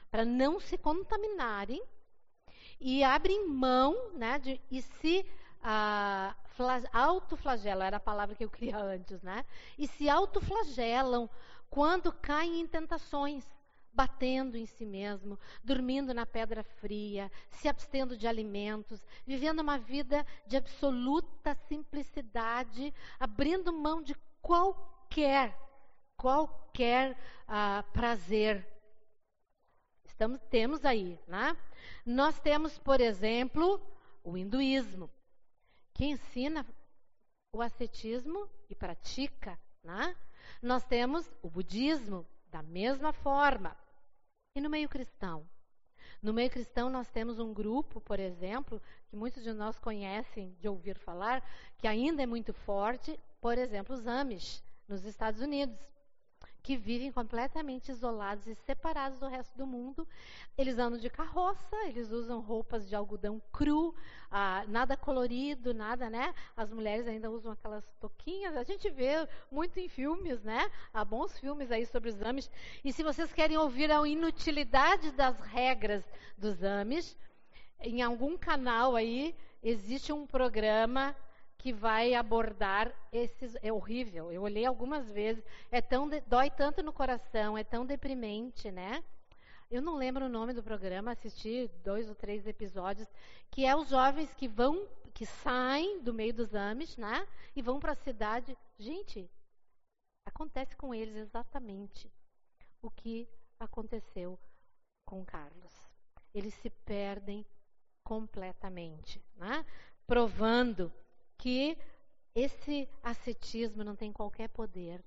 para 0.09 0.25
não 0.25 0.59
se 0.59 0.79
contaminarem 0.79 1.79
e 2.81 3.03
abrem 3.03 3.47
mão 3.47 4.13
né, 4.13 4.39
de, 4.39 4.59
e 4.71 4.81
se 4.81 5.23
ah, 5.61 6.35
autoflagelam, 6.91 7.85
era 7.85 7.97
a 7.97 7.99
palavra 7.99 8.35
que 8.35 8.43
eu 8.43 8.49
queria 8.49 8.79
antes, 8.79 9.21
né? 9.21 9.45
E 9.77 9.87
se 9.87 10.09
autoflagelam 10.09 11.29
quando 11.69 12.11
caem 12.11 12.61
em 12.61 12.65
tentações 12.65 13.45
batendo 13.93 14.57
em 14.57 14.65
si 14.65 14.85
mesmo, 14.85 15.39
dormindo 15.63 16.13
na 16.13 16.25
pedra 16.25 16.63
fria, 16.63 17.31
se 17.51 17.67
abstendo 17.67 18.17
de 18.17 18.27
alimentos, 18.27 19.05
vivendo 19.25 19.59
uma 19.59 19.77
vida 19.77 20.25
de 20.47 20.57
absoluta 20.57 21.53
simplicidade, 21.67 22.93
abrindo 23.19 23.71
mão 23.71 24.01
de 24.01 24.15
qualquer, 24.41 25.57
qualquer 26.17 27.17
uh, 27.43 27.91
prazer. 27.91 28.67
Estamos, 30.05 30.39
temos 30.49 30.85
aí, 30.85 31.19
né? 31.27 31.55
Nós 32.05 32.39
temos, 32.39 32.77
por 32.79 32.99
exemplo, 32.99 33.79
o 34.23 34.37
hinduísmo, 34.37 35.09
que 35.93 36.05
ensina 36.05 36.65
o 37.53 37.61
ascetismo 37.61 38.49
e 38.69 38.75
pratica, 38.75 39.59
né? 39.83 40.15
Nós 40.61 40.83
temos 40.83 41.31
o 41.41 41.49
budismo, 41.49 42.25
da 42.53 42.61
mesma 42.61 43.11
forma. 43.11 43.75
E 44.55 44.61
no 44.61 44.69
meio 44.69 44.87
cristão? 44.87 45.49
No 46.21 46.31
meio 46.31 46.47
cristão, 46.47 46.87
nós 46.87 47.09
temos 47.09 47.39
um 47.39 47.51
grupo, 47.51 47.99
por 47.99 48.19
exemplo, 48.19 48.79
que 49.09 49.15
muitos 49.15 49.41
de 49.41 49.51
nós 49.51 49.79
conhecem 49.79 50.55
de 50.59 50.67
ouvir 50.67 50.95
falar, 50.99 51.43
que 51.79 51.87
ainda 51.87 52.21
é 52.21 52.27
muito 52.27 52.53
forte, 52.53 53.19
por 53.41 53.57
exemplo, 53.57 53.95
os 53.95 54.05
Amish, 54.05 54.63
nos 54.87 55.05
Estados 55.05 55.41
Unidos 55.41 55.75
que 56.63 56.77
vivem 56.77 57.11
completamente 57.11 57.91
isolados 57.91 58.47
e 58.47 58.55
separados 58.55 59.19
do 59.19 59.27
resto 59.27 59.55
do 59.57 59.67
mundo. 59.67 60.07
Eles 60.57 60.79
andam 60.79 60.97
de 60.97 61.09
carroça, 61.09 61.75
eles 61.87 62.09
usam 62.09 62.39
roupas 62.39 62.87
de 62.87 62.95
algodão 62.95 63.41
cru, 63.51 63.93
ah, 64.31 64.63
nada 64.69 64.95
colorido, 64.95 65.73
nada, 65.73 66.09
né? 66.09 66.33
As 66.55 66.71
mulheres 66.71 67.05
ainda 67.05 67.29
usam 67.29 67.51
aquelas 67.51 67.85
toquinhas. 67.99 68.55
A 68.55 68.63
gente 68.63 68.89
vê 68.89 69.27
muito 69.51 69.77
em 69.77 69.89
filmes, 69.89 70.41
né? 70.41 70.71
Há 70.93 71.03
bons 71.03 71.37
filmes 71.37 71.69
aí 71.69 71.85
sobre 71.85 72.09
os 72.09 72.21
Amish. 72.23 72.49
E 72.83 72.93
se 72.93 73.03
vocês 73.03 73.33
querem 73.33 73.57
ouvir 73.57 73.91
a 73.91 74.07
inutilidade 74.07 75.11
das 75.11 75.37
regras 75.41 76.09
dos 76.37 76.63
Amish, 76.63 77.17
em 77.81 78.01
algum 78.01 78.37
canal 78.37 78.95
aí 78.95 79.35
existe 79.61 80.13
um 80.13 80.25
programa 80.25 81.13
que 81.63 81.71
vai 81.71 82.13
abordar 82.13 82.93
esses. 83.09 83.55
É 83.61 83.71
horrível. 83.71 84.29
Eu 84.29 84.41
olhei 84.41 84.65
algumas 84.65 85.09
vezes. 85.09 85.41
É 85.71 85.81
tão 85.81 86.09
dói 86.27 86.51
tanto 86.51 86.83
no 86.83 86.91
coração, 86.91 87.57
é 87.57 87.63
tão 87.63 87.85
deprimente, 87.85 88.69
né? 88.69 89.01
Eu 89.71 89.81
não 89.81 89.95
lembro 89.95 90.25
o 90.25 90.29
nome 90.29 90.51
do 90.51 90.61
programa, 90.61 91.11
assisti 91.11 91.71
dois 91.81 92.09
ou 92.09 92.15
três 92.15 92.45
episódios, 92.45 93.07
que 93.49 93.65
é 93.65 93.73
os 93.73 93.87
jovens 93.87 94.33
que 94.33 94.45
vão, 94.45 94.85
que 95.13 95.25
saem 95.25 96.01
do 96.01 96.13
meio 96.13 96.33
dos 96.33 96.53
Amish, 96.53 96.97
né? 96.97 97.25
E 97.55 97.61
vão 97.61 97.79
para 97.79 97.93
a 97.93 98.03
cidade. 98.03 98.57
Gente, 98.77 99.31
acontece 100.25 100.75
com 100.75 100.93
eles 100.93 101.15
exatamente 101.15 102.11
o 102.81 102.91
que 102.91 103.25
aconteceu 103.57 104.37
com 105.05 105.23
Carlos. 105.23 105.73
Eles 106.33 106.53
se 106.55 106.69
perdem 106.69 107.45
completamente, 108.03 109.23
né? 109.37 109.65
provando 110.05 110.91
que 111.43 111.77
esse 112.33 112.87
ascetismo 113.03 113.83
não 113.83 113.97
tem 113.97 114.13
qualquer 114.13 114.47
poder 114.47 115.03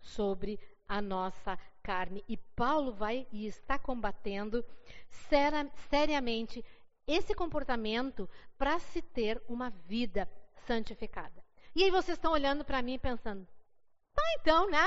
sobre 0.00 0.58
a 0.88 1.00
nossa 1.00 1.56
carne. 1.84 2.24
E 2.28 2.36
Paulo 2.36 2.92
vai 2.92 3.28
e 3.30 3.46
está 3.46 3.78
combatendo 3.78 4.64
seriamente 5.88 6.64
esse 7.06 7.32
comportamento 7.32 8.28
para 8.58 8.80
se 8.80 9.00
ter 9.00 9.40
uma 9.48 9.70
vida 9.70 10.28
santificada. 10.66 11.44
E 11.76 11.84
aí 11.84 11.92
vocês 11.92 12.18
estão 12.18 12.32
olhando 12.32 12.64
para 12.64 12.82
mim 12.82 12.98
pensando: 12.98 13.46
tá 14.12 14.22
então, 14.40 14.68
né? 14.68 14.84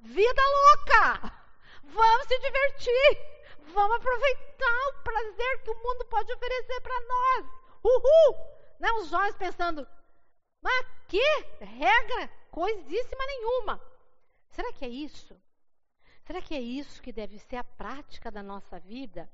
Vida 0.00 0.42
louca! 0.42 1.32
Vamos 1.84 2.26
se 2.26 2.36
divertir! 2.40 3.18
Vamos 3.72 3.96
aproveitar 3.98 4.88
o 4.88 5.02
prazer 5.04 5.62
que 5.62 5.70
o 5.70 5.80
mundo 5.80 6.04
pode 6.06 6.32
oferecer 6.32 6.80
para 6.80 7.00
nós! 7.06 7.46
Uhul! 7.84 8.36
Né? 8.80 8.90
Os 8.94 9.08
jovens 9.08 9.36
pensando: 9.36 9.86
mas 10.64 10.86
que 11.06 11.20
regra 11.60 12.26
coisíssima 12.50 13.26
nenhuma. 13.26 13.78
Será 14.48 14.72
que 14.72 14.82
é 14.82 14.88
isso? 14.88 15.38
Será 16.24 16.40
que 16.40 16.54
é 16.54 16.60
isso 16.60 17.02
que 17.02 17.12
deve 17.12 17.38
ser 17.38 17.56
a 17.56 17.64
prática 17.64 18.30
da 18.30 18.42
nossa 18.42 18.80
vida? 18.80 19.30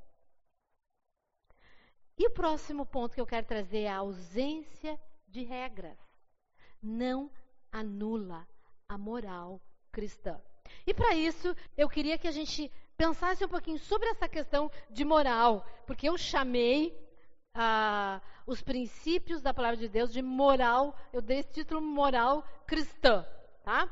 E 2.18 2.26
o 2.26 2.30
próximo 2.32 2.84
ponto 2.84 3.14
que 3.14 3.20
eu 3.20 3.26
quero 3.26 3.46
trazer 3.46 3.82
é 3.82 3.88
a 3.88 3.98
ausência 3.98 5.00
de 5.28 5.44
regras. 5.44 5.96
Não 6.82 7.30
anula 7.70 8.44
a 8.88 8.98
moral 8.98 9.62
cristã. 9.92 10.40
E 10.84 10.92
para 10.92 11.14
isso, 11.14 11.54
eu 11.76 11.88
queria 11.88 12.18
que 12.18 12.26
a 12.26 12.32
gente 12.32 12.70
pensasse 12.96 13.44
um 13.44 13.48
pouquinho 13.48 13.78
sobre 13.78 14.08
essa 14.08 14.28
questão 14.28 14.68
de 14.90 15.04
moral, 15.04 15.64
porque 15.86 16.08
eu 16.08 16.18
chamei 16.18 16.92
ah, 17.54 18.20
os 18.46 18.62
princípios 18.62 19.42
da 19.42 19.52
palavra 19.52 19.76
de 19.76 19.88
Deus 19.88 20.12
de 20.12 20.22
moral, 20.22 20.96
eu 21.12 21.20
dei 21.20 21.38
esse 21.38 21.52
título 21.52 21.80
moral 21.80 22.44
cristã, 22.66 23.26
tá? 23.64 23.88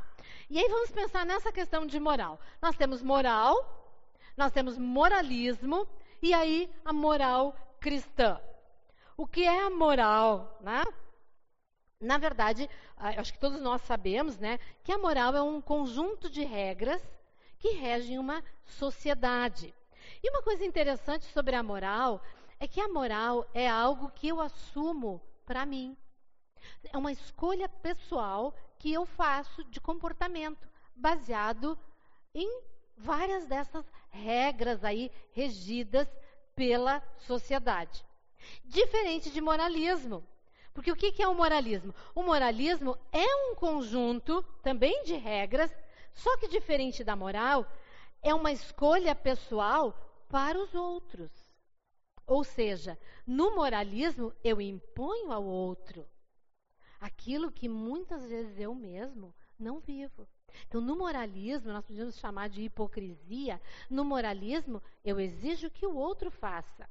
E 0.48 0.58
aí 0.58 0.68
vamos 0.68 0.90
pensar 0.90 1.26
nessa 1.26 1.52
questão 1.52 1.86
de 1.86 1.98
moral. 1.98 2.40
Nós 2.60 2.76
temos 2.76 3.02
moral, 3.02 3.54
nós 4.36 4.52
temos 4.52 4.78
moralismo 4.78 5.86
e 6.22 6.32
aí 6.32 6.70
a 6.84 6.92
moral 6.92 7.54
cristã. 7.80 8.40
O 9.16 9.26
que 9.26 9.42
é 9.42 9.62
a 9.62 9.70
moral, 9.70 10.58
né? 10.60 10.82
Na 12.00 12.16
verdade, 12.16 12.70
acho 12.96 13.32
que 13.32 13.40
todos 13.40 13.60
nós 13.60 13.82
sabemos, 13.82 14.38
né, 14.38 14.60
que 14.84 14.92
a 14.92 14.98
moral 14.98 15.34
é 15.34 15.42
um 15.42 15.60
conjunto 15.60 16.30
de 16.30 16.44
regras 16.44 17.02
que 17.58 17.70
regem 17.70 18.20
uma 18.20 18.42
sociedade. 18.64 19.74
E 20.22 20.30
uma 20.30 20.42
coisa 20.42 20.64
interessante 20.64 21.24
sobre 21.26 21.56
a 21.56 21.62
moral 21.62 22.22
é 22.60 22.66
que 22.66 22.80
a 22.80 22.88
moral 22.88 23.48
é 23.54 23.68
algo 23.68 24.10
que 24.10 24.28
eu 24.28 24.40
assumo 24.40 25.20
para 25.46 25.64
mim. 25.64 25.96
É 26.92 26.98
uma 26.98 27.12
escolha 27.12 27.68
pessoal 27.68 28.54
que 28.78 28.92
eu 28.92 29.06
faço 29.06 29.64
de 29.64 29.80
comportamento, 29.80 30.68
baseado 30.94 31.78
em 32.34 32.62
várias 32.96 33.46
dessas 33.46 33.84
regras 34.10 34.84
aí 34.84 35.10
regidas 35.32 36.08
pela 36.54 37.02
sociedade. 37.18 38.04
Diferente 38.64 39.30
de 39.30 39.40
moralismo. 39.40 40.24
Porque 40.74 40.92
o 40.92 40.96
que 40.96 41.22
é 41.22 41.26
o 41.26 41.34
moralismo? 41.34 41.94
O 42.14 42.22
moralismo 42.22 42.96
é 43.12 43.50
um 43.50 43.54
conjunto 43.54 44.42
também 44.62 45.02
de 45.02 45.14
regras, 45.14 45.74
só 46.12 46.36
que 46.36 46.48
diferente 46.48 47.02
da 47.02 47.16
moral, 47.16 47.66
é 48.22 48.32
uma 48.32 48.52
escolha 48.52 49.14
pessoal 49.14 49.92
para 50.28 50.58
os 50.58 50.74
outros. 50.74 51.47
Ou 52.28 52.44
seja, 52.44 52.98
no 53.26 53.56
moralismo 53.56 54.34
eu 54.44 54.60
imponho 54.60 55.32
ao 55.32 55.42
outro 55.42 56.06
aquilo 57.00 57.50
que 57.50 57.68
muitas 57.68 58.28
vezes 58.28 58.60
eu 58.60 58.74
mesmo 58.74 59.34
não 59.58 59.80
vivo. 59.80 60.28
Então, 60.66 60.80
no 60.80 60.94
moralismo, 60.94 61.72
nós 61.72 61.86
podemos 61.86 62.18
chamar 62.18 62.50
de 62.50 62.62
hipocrisia. 62.62 63.60
No 63.88 64.04
moralismo, 64.04 64.82
eu 65.02 65.18
exijo 65.18 65.70
que 65.70 65.86
o 65.86 65.96
outro 65.96 66.30
faça. 66.30 66.88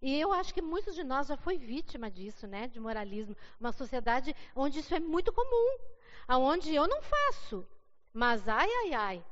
E 0.00 0.18
eu 0.18 0.32
acho 0.32 0.54
que 0.54 0.62
muitos 0.62 0.94
de 0.94 1.04
nós 1.04 1.26
já 1.26 1.36
foi 1.36 1.58
vítima 1.58 2.10
disso, 2.10 2.46
né, 2.46 2.68
de 2.68 2.80
moralismo. 2.80 3.36
Uma 3.60 3.72
sociedade 3.72 4.34
onde 4.54 4.78
isso 4.80 4.94
é 4.94 5.00
muito 5.00 5.30
comum, 5.30 5.78
aonde 6.26 6.74
eu 6.74 6.86
não 6.88 7.02
faço, 7.02 7.66
mas 8.14 8.48
ai, 8.48 8.68
ai, 8.84 8.94
ai, 8.94 9.26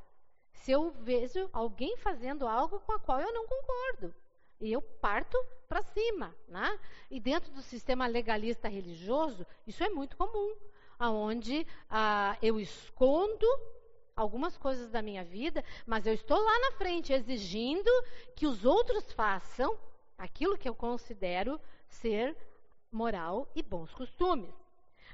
se 0.53 0.71
eu 0.71 0.91
vejo 0.91 1.49
alguém 1.53 1.97
fazendo 1.97 2.47
algo 2.47 2.79
com 2.81 2.91
a 2.91 2.99
qual 2.99 3.19
eu 3.19 3.33
não 3.33 3.47
concordo. 3.47 4.13
E 4.59 4.71
eu 4.71 4.81
parto 4.81 5.37
para 5.67 5.83
cima. 5.83 6.33
Né? 6.47 6.79
E 7.09 7.19
dentro 7.19 7.51
do 7.51 7.61
sistema 7.61 8.07
legalista 8.07 8.67
religioso, 8.67 9.45
isso 9.67 9.83
é 9.83 9.89
muito 9.89 10.15
comum, 10.17 10.55
aonde 10.97 11.67
ah, 11.89 12.37
eu 12.41 12.59
escondo 12.59 13.45
algumas 14.15 14.57
coisas 14.57 14.89
da 14.89 15.01
minha 15.01 15.23
vida, 15.23 15.63
mas 15.85 16.07
eu 16.07 16.13
estou 16.13 16.39
lá 16.39 16.59
na 16.59 16.71
frente 16.73 17.11
exigindo 17.11 17.89
que 18.35 18.47
os 18.47 18.63
outros 18.63 19.11
façam 19.11 19.77
aquilo 20.17 20.57
que 20.57 20.69
eu 20.69 20.73
considero 20.73 21.59
ser 21.89 22.35
moral 22.91 23.49
e 23.53 23.61
bons 23.61 23.93
costumes. 23.93 24.53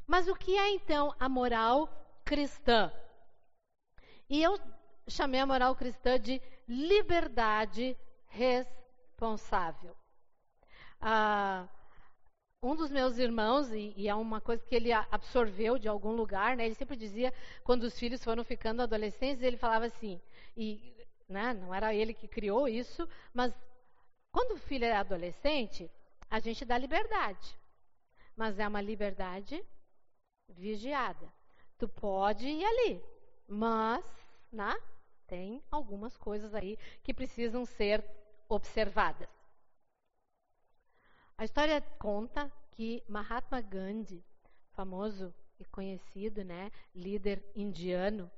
Mas 0.06 0.28
o 0.28 0.36
que 0.36 0.56
é 0.56 0.70
então 0.70 1.16
a 1.20 1.28
moral 1.28 1.90
cristã? 2.24 2.92
E 4.30 4.42
eu 4.42 4.60
chamei 5.08 5.40
a 5.40 5.46
moral 5.46 5.76
cristã 5.76 6.20
de 6.20 6.40
liberdade 6.68 7.98
responsável 8.28 8.81
responsável. 9.22 9.96
Ah, 11.00 11.68
um 12.62 12.76
dos 12.76 12.90
meus 12.90 13.20
irmãos, 13.20 13.72
e, 13.72 13.94
e, 13.96 14.08
é 14.08 14.16
uma 14.16 14.42
coisa 14.42 14.64
que 14.66 14.76
ele 14.76 14.92
absorveu 14.92 15.78
de 15.78 15.88
algum 15.88 16.12
lugar, 16.12 16.58
né, 16.58 16.66
ele 16.66 16.76
sempre 16.76 16.96
dizia, 16.96 17.32
quando 17.64 17.84
os 17.84 17.98
filhos 17.98 18.24
foram 18.24 18.44
ficando 18.44 18.82
adolescentes, 18.82 19.44
ele 19.44 19.58
falava 19.58 19.86
assim, 19.86 20.20
e 20.58 20.96
né, 21.30 21.54
não 21.54 21.74
era 21.74 21.94
ele 21.94 22.14
que 22.16 22.28
criou 22.28 22.68
isso, 22.68 23.08
mas 23.32 23.54
quando 24.32 24.54
o 24.54 24.58
filho 24.58 24.86
é 24.86 24.94
adolescente, 24.94 25.90
a 26.30 26.40
gente 26.40 26.66
dá 26.66 26.78
liberdade. 26.78 27.60
Mas 28.36 28.58
é 28.58 28.68
uma 28.68 28.82
liberdade 28.82 29.64
vigiada. 30.50 31.32
Tu 31.78 31.88
pode 31.88 32.48
ir 32.48 32.66
ali, 32.66 33.04
mas 33.48 34.04
né, 34.52 34.74
tem 35.28 35.62
algumas 35.70 36.18
coisas 36.18 36.56
aí 36.56 36.78
que 37.04 37.14
precisam 37.14 37.66
ser 37.66 38.04
observadas. 38.52 39.30
A 41.38 41.46
história 41.46 41.80
conta 41.98 42.52
que 42.72 43.02
Mahatma 43.08 43.62
Gandhi, 43.62 44.22
famoso 44.74 45.34
e 45.58 45.64
conhecido 45.66 46.44
né, 46.44 46.70
líder 46.94 47.42
indiano, 47.56 48.30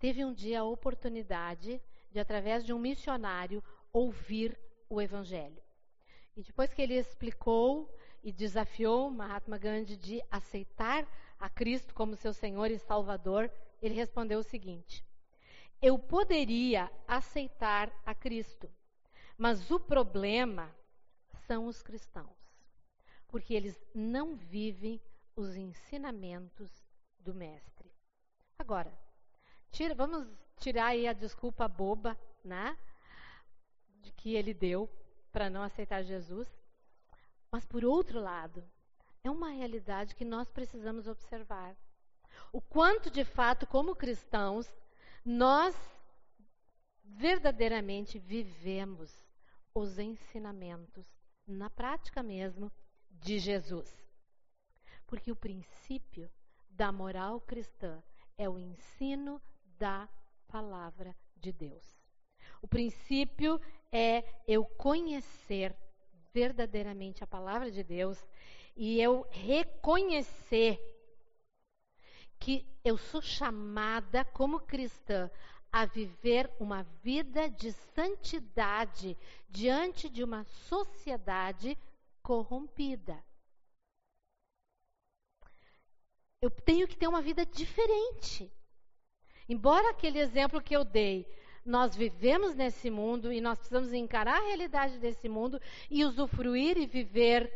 teve 0.00 0.24
um 0.24 0.34
dia 0.34 0.60
a 0.60 0.64
oportunidade 0.64 1.80
de, 2.10 2.18
através 2.18 2.64
de 2.64 2.72
um 2.72 2.78
missionário, 2.78 3.62
ouvir 3.92 4.58
o 4.88 5.00
Evangelho. 5.00 5.62
E 6.36 6.42
depois 6.42 6.74
que 6.74 6.82
ele 6.82 6.94
explicou 6.94 7.88
e 8.24 8.32
desafiou 8.32 9.10
Mahatma 9.10 9.58
Gandhi 9.58 9.96
de 9.96 10.20
aceitar 10.28 11.06
a 11.38 11.48
Cristo 11.48 11.94
como 11.94 12.16
seu 12.16 12.32
Senhor 12.32 12.68
e 12.70 12.78
Salvador, 12.78 13.50
Ele 13.80 13.94
respondeu 13.94 14.40
o 14.40 14.44
seguinte: 14.44 15.04
Eu 15.80 15.98
poderia 15.98 16.90
aceitar 17.06 17.92
a 18.04 18.14
Cristo, 18.14 18.68
mas 19.42 19.72
o 19.72 19.80
problema 19.80 20.72
são 21.48 21.66
os 21.66 21.82
cristãos, 21.82 22.38
porque 23.26 23.52
eles 23.52 23.76
não 23.92 24.36
vivem 24.36 25.02
os 25.34 25.56
ensinamentos 25.56 26.70
do 27.18 27.34
Mestre. 27.34 27.90
Agora, 28.56 28.96
tira, 29.68 29.96
vamos 29.96 30.28
tirar 30.60 30.86
aí 30.86 31.08
a 31.08 31.12
desculpa 31.12 31.66
boba, 31.66 32.16
né? 32.44 32.78
De 34.00 34.12
que 34.12 34.36
ele 34.36 34.54
deu 34.54 34.88
para 35.32 35.50
não 35.50 35.64
aceitar 35.64 36.04
Jesus. 36.04 36.48
Mas, 37.50 37.66
por 37.66 37.84
outro 37.84 38.20
lado, 38.20 38.62
é 39.24 39.30
uma 39.30 39.50
realidade 39.50 40.14
que 40.14 40.24
nós 40.24 40.48
precisamos 40.52 41.08
observar. 41.08 41.76
O 42.52 42.60
quanto, 42.60 43.10
de 43.10 43.24
fato, 43.24 43.66
como 43.66 43.96
cristãos, 43.96 44.72
nós 45.24 45.74
verdadeiramente 47.02 48.20
vivemos 48.20 49.21
os 49.74 49.98
ensinamentos, 49.98 51.06
na 51.46 51.70
prática 51.70 52.22
mesmo, 52.22 52.70
de 53.10 53.38
Jesus. 53.38 53.90
Porque 55.06 55.30
o 55.30 55.36
princípio 55.36 56.30
da 56.70 56.90
moral 56.90 57.40
cristã 57.40 58.02
é 58.36 58.48
o 58.48 58.58
ensino 58.58 59.40
da 59.78 60.08
palavra 60.48 61.14
de 61.36 61.52
Deus. 61.52 61.96
O 62.60 62.68
princípio 62.68 63.60
é 63.90 64.24
eu 64.46 64.64
conhecer 64.64 65.76
verdadeiramente 66.32 67.22
a 67.22 67.26
palavra 67.26 67.70
de 67.70 67.82
Deus 67.82 68.18
e 68.76 69.00
eu 69.00 69.26
reconhecer 69.30 70.80
que 72.38 72.66
eu 72.84 72.96
sou 72.96 73.20
chamada 73.20 74.24
como 74.24 74.60
cristã 74.60 75.30
a 75.72 75.86
viver 75.86 76.50
uma 76.60 76.82
vida 77.02 77.48
de 77.48 77.72
santidade 77.94 79.16
diante 79.48 80.08
de 80.08 80.22
uma 80.22 80.44
sociedade 80.44 81.78
corrompida. 82.22 83.18
Eu 86.40 86.50
tenho 86.50 86.86
que 86.86 86.96
ter 86.96 87.08
uma 87.08 87.22
vida 87.22 87.46
diferente. 87.46 88.52
Embora 89.48 89.90
aquele 89.90 90.18
exemplo 90.18 90.60
que 90.60 90.76
eu 90.76 90.84
dei, 90.84 91.26
nós 91.64 91.96
vivemos 91.96 92.54
nesse 92.54 92.90
mundo 92.90 93.32
e 93.32 93.40
nós 93.40 93.58
precisamos 93.58 93.92
encarar 93.92 94.40
a 94.40 94.46
realidade 94.46 94.98
desse 94.98 95.28
mundo 95.28 95.60
e 95.90 96.04
usufruir 96.04 96.76
e 96.76 96.86
viver 96.86 97.50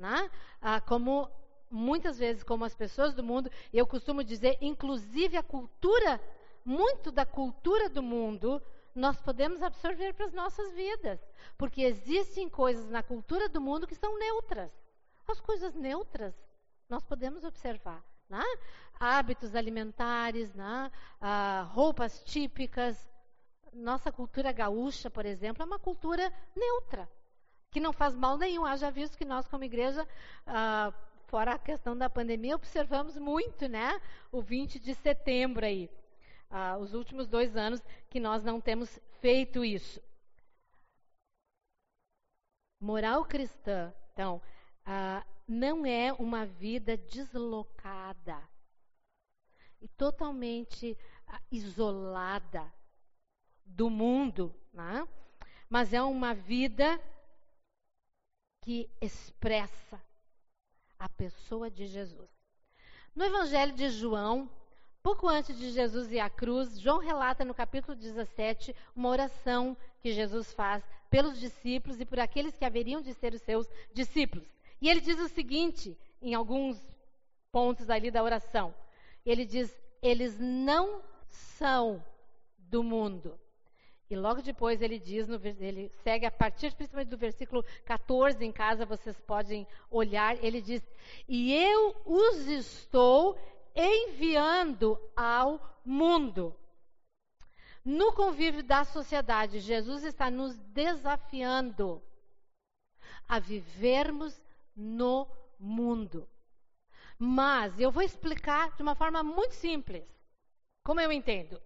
né? 0.00 0.30
ah, 0.62 0.80
como 0.80 1.30
muitas 1.70 2.18
vezes 2.18 2.42
como 2.42 2.64
as 2.64 2.74
pessoas 2.74 3.14
do 3.14 3.22
mundo, 3.22 3.50
eu 3.72 3.86
costumo 3.86 4.24
dizer, 4.24 4.56
inclusive 4.60 5.36
a 5.36 5.42
cultura, 5.42 6.20
muito 6.64 7.10
da 7.10 7.24
cultura 7.24 7.88
do 7.88 8.02
mundo, 8.02 8.62
nós 8.94 9.20
podemos 9.20 9.62
absorver 9.62 10.12
para 10.14 10.26
as 10.26 10.32
nossas 10.32 10.72
vidas. 10.74 11.20
Porque 11.56 11.82
existem 11.82 12.48
coisas 12.48 12.88
na 12.88 13.02
cultura 13.02 13.48
do 13.48 13.60
mundo 13.60 13.86
que 13.86 13.94
são 13.94 14.18
neutras. 14.18 14.70
As 15.26 15.40
coisas 15.40 15.74
neutras 15.74 16.34
nós 16.88 17.04
podemos 17.04 17.44
observar. 17.44 18.04
Né? 18.28 18.44
Hábitos 18.98 19.54
alimentares, 19.54 20.52
né? 20.54 20.90
ah, 21.20 21.68
roupas 21.72 22.22
típicas. 22.24 23.08
Nossa 23.72 24.10
cultura 24.10 24.50
gaúcha, 24.52 25.08
por 25.08 25.24
exemplo, 25.24 25.62
é 25.62 25.66
uma 25.66 25.78
cultura 25.78 26.32
neutra 26.56 27.08
que 27.70 27.80
não 27.80 27.92
faz 27.92 28.14
mal 28.14 28.36
nenhum. 28.36 28.64
Haja 28.64 28.90
visto 28.90 29.16
que 29.16 29.24
nós, 29.24 29.46
como 29.46 29.64
igreja, 29.64 30.06
ah, 30.46 30.92
fora 31.26 31.52
a 31.52 31.58
questão 31.58 31.96
da 31.96 32.10
pandemia, 32.10 32.56
observamos 32.56 33.16
muito, 33.16 33.68
né? 33.68 34.00
O 34.32 34.42
20 34.42 34.80
de 34.80 34.94
setembro 34.94 35.64
aí. 35.64 35.88
Ah, 36.50 36.76
os 36.76 36.94
últimos 36.94 37.28
dois 37.28 37.56
anos 37.56 37.80
que 38.08 38.18
nós 38.18 38.42
não 38.42 38.60
temos 38.60 38.98
feito 39.20 39.64
isso. 39.64 40.02
Moral 42.80 43.24
cristã, 43.24 43.94
então, 44.12 44.42
ah, 44.84 45.24
não 45.46 45.86
é 45.86 46.12
uma 46.12 46.44
vida 46.44 46.96
deslocada 46.96 48.40
e 49.80 49.88
totalmente 49.88 50.96
ah, 51.26 51.40
isolada 51.50 52.72
do 53.64 53.88
mundo, 53.88 54.54
né? 54.72 55.06
mas 55.68 55.92
é 55.92 56.02
uma 56.02 56.34
vida 56.34 57.00
que 58.62 58.90
expressa 59.00 60.00
a 60.98 61.08
pessoa 61.08 61.70
de 61.70 61.86
Jesus. 61.86 62.28
No 63.14 63.24
Evangelho 63.24 63.72
de 63.72 63.88
João, 63.88 64.50
pouco 65.02 65.28
antes 65.28 65.58
de 65.58 65.70
Jesus 65.70 66.12
ir 66.12 66.20
à 66.20 66.28
cruz, 66.28 66.78
João 66.78 66.98
relata 66.98 67.44
no 67.44 67.54
capítulo 67.54 67.96
17 67.96 68.74
uma 68.94 69.08
oração 69.08 69.76
que 70.00 70.12
Jesus 70.12 70.52
faz 70.52 70.82
pelos 71.08 71.38
discípulos 71.38 72.00
e 72.00 72.04
por 72.04 72.20
aqueles 72.20 72.56
que 72.56 72.64
haveriam 72.64 73.00
de 73.00 73.12
ser 73.14 73.34
os 73.34 73.42
seus 73.42 73.68
discípulos. 73.92 74.46
E 74.80 74.88
ele 74.88 75.00
diz 75.00 75.18
o 75.18 75.28
seguinte, 75.28 75.96
em 76.22 76.34
alguns 76.34 76.80
pontos 77.50 77.90
ali 77.90 78.10
da 78.10 78.22
oração: 78.22 78.74
ele 79.24 79.44
diz, 79.44 79.74
eles 80.02 80.38
não 80.38 81.02
são 81.28 82.02
do 82.58 82.82
mundo, 82.82 83.38
e 84.10 84.16
logo 84.16 84.42
depois 84.42 84.82
ele 84.82 84.98
diz, 84.98 85.28
no, 85.28 85.40
ele 85.44 85.88
segue 86.02 86.26
a 86.26 86.32
partir 86.32 86.74
principalmente 86.74 87.10
do 87.10 87.16
versículo 87.16 87.64
14 87.84 88.44
em 88.44 88.50
casa, 88.50 88.84
vocês 88.84 89.18
podem 89.20 89.64
olhar, 89.88 90.36
ele 90.42 90.60
diz: 90.60 90.82
E 91.28 91.54
eu 91.54 91.94
os 92.04 92.48
estou 92.48 93.38
enviando 93.74 94.98
ao 95.16 95.60
mundo. 95.84 96.54
No 97.84 98.12
convívio 98.12 98.62
da 98.62 98.84
sociedade, 98.84 99.60
Jesus 99.60 100.04
está 100.04 100.30
nos 100.30 100.58
desafiando 100.58 102.02
a 103.26 103.38
vivermos 103.38 104.40
no 104.76 105.26
mundo. 105.58 106.28
Mas 107.18 107.78
eu 107.78 107.90
vou 107.90 108.02
explicar 108.02 108.74
de 108.76 108.82
uma 108.82 108.94
forma 108.94 109.22
muito 109.22 109.54
simples, 109.54 110.04
como 110.82 111.00
eu 111.00 111.12
entendo. 111.12 111.60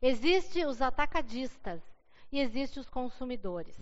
Existem 0.00 0.66
os 0.66 0.82
atacadistas 0.82 1.82
e 2.30 2.40
existem 2.40 2.80
os 2.80 2.88
consumidores. 2.88 3.76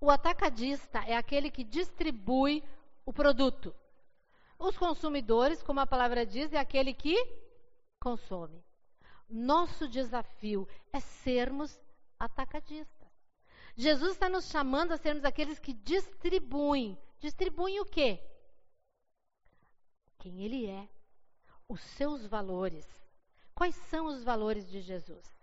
O 0.00 0.10
atacadista 0.10 1.00
é 1.00 1.16
aquele 1.16 1.50
que 1.50 1.64
distribui 1.64 2.62
o 3.04 3.12
produto. 3.12 3.74
Os 4.58 4.76
consumidores, 4.76 5.62
como 5.62 5.80
a 5.80 5.86
palavra 5.86 6.26
diz, 6.26 6.52
é 6.52 6.58
aquele 6.58 6.92
que 6.92 7.16
consome. 8.00 8.64
Nosso 9.28 9.88
desafio 9.88 10.66
é 10.92 11.00
sermos 11.00 11.78
atacadistas. 12.18 13.08
Jesus 13.76 14.12
está 14.12 14.28
nos 14.28 14.46
chamando 14.50 14.92
a 14.92 14.96
sermos 14.96 15.24
aqueles 15.24 15.58
que 15.58 15.72
distribuem. 15.72 16.98
Distribuem 17.20 17.80
o 17.80 17.84
quê? 17.84 18.20
Quem 20.18 20.42
Ele 20.42 20.66
é, 20.66 20.88
os 21.68 21.80
seus 21.80 22.26
valores, 22.26 22.86
Quais 23.58 23.74
são 23.74 24.06
os 24.06 24.22
valores 24.22 24.70
de 24.70 24.80
Jesus? 24.80 25.36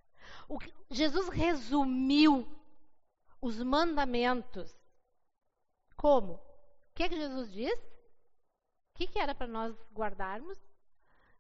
O 0.47 0.57
Jesus 0.89 1.27
resumiu 1.27 2.47
os 3.41 3.61
mandamentos. 3.61 4.73
Como? 5.97 6.35
O 6.35 6.39
que, 6.95 7.03
é 7.03 7.09
que 7.09 7.17
Jesus 7.17 7.51
diz? 7.51 7.77
Que, 8.95 9.05
que 9.05 9.19
era 9.19 9.35
para 9.35 9.45
nós 9.45 9.75
guardarmos? 9.93 10.57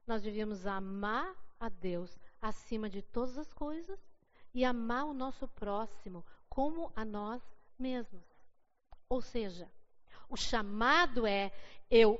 Nós 0.05 0.21
devíamos 0.21 0.67
amar 0.67 1.35
a 1.59 1.69
Deus 1.69 2.19
acima 2.41 2.89
de 2.89 3.01
todas 3.01 3.37
as 3.37 3.51
coisas 3.51 3.99
e 4.53 4.63
amar 4.63 5.05
o 5.05 5.13
nosso 5.13 5.47
próximo 5.47 6.23
como 6.47 6.91
a 6.95 7.03
nós 7.03 7.41
mesmos. 7.79 8.23
Ou 9.09 9.21
seja, 9.21 9.71
o 10.29 10.37
chamado 10.37 11.25
é 11.25 11.51
eu 11.89 12.19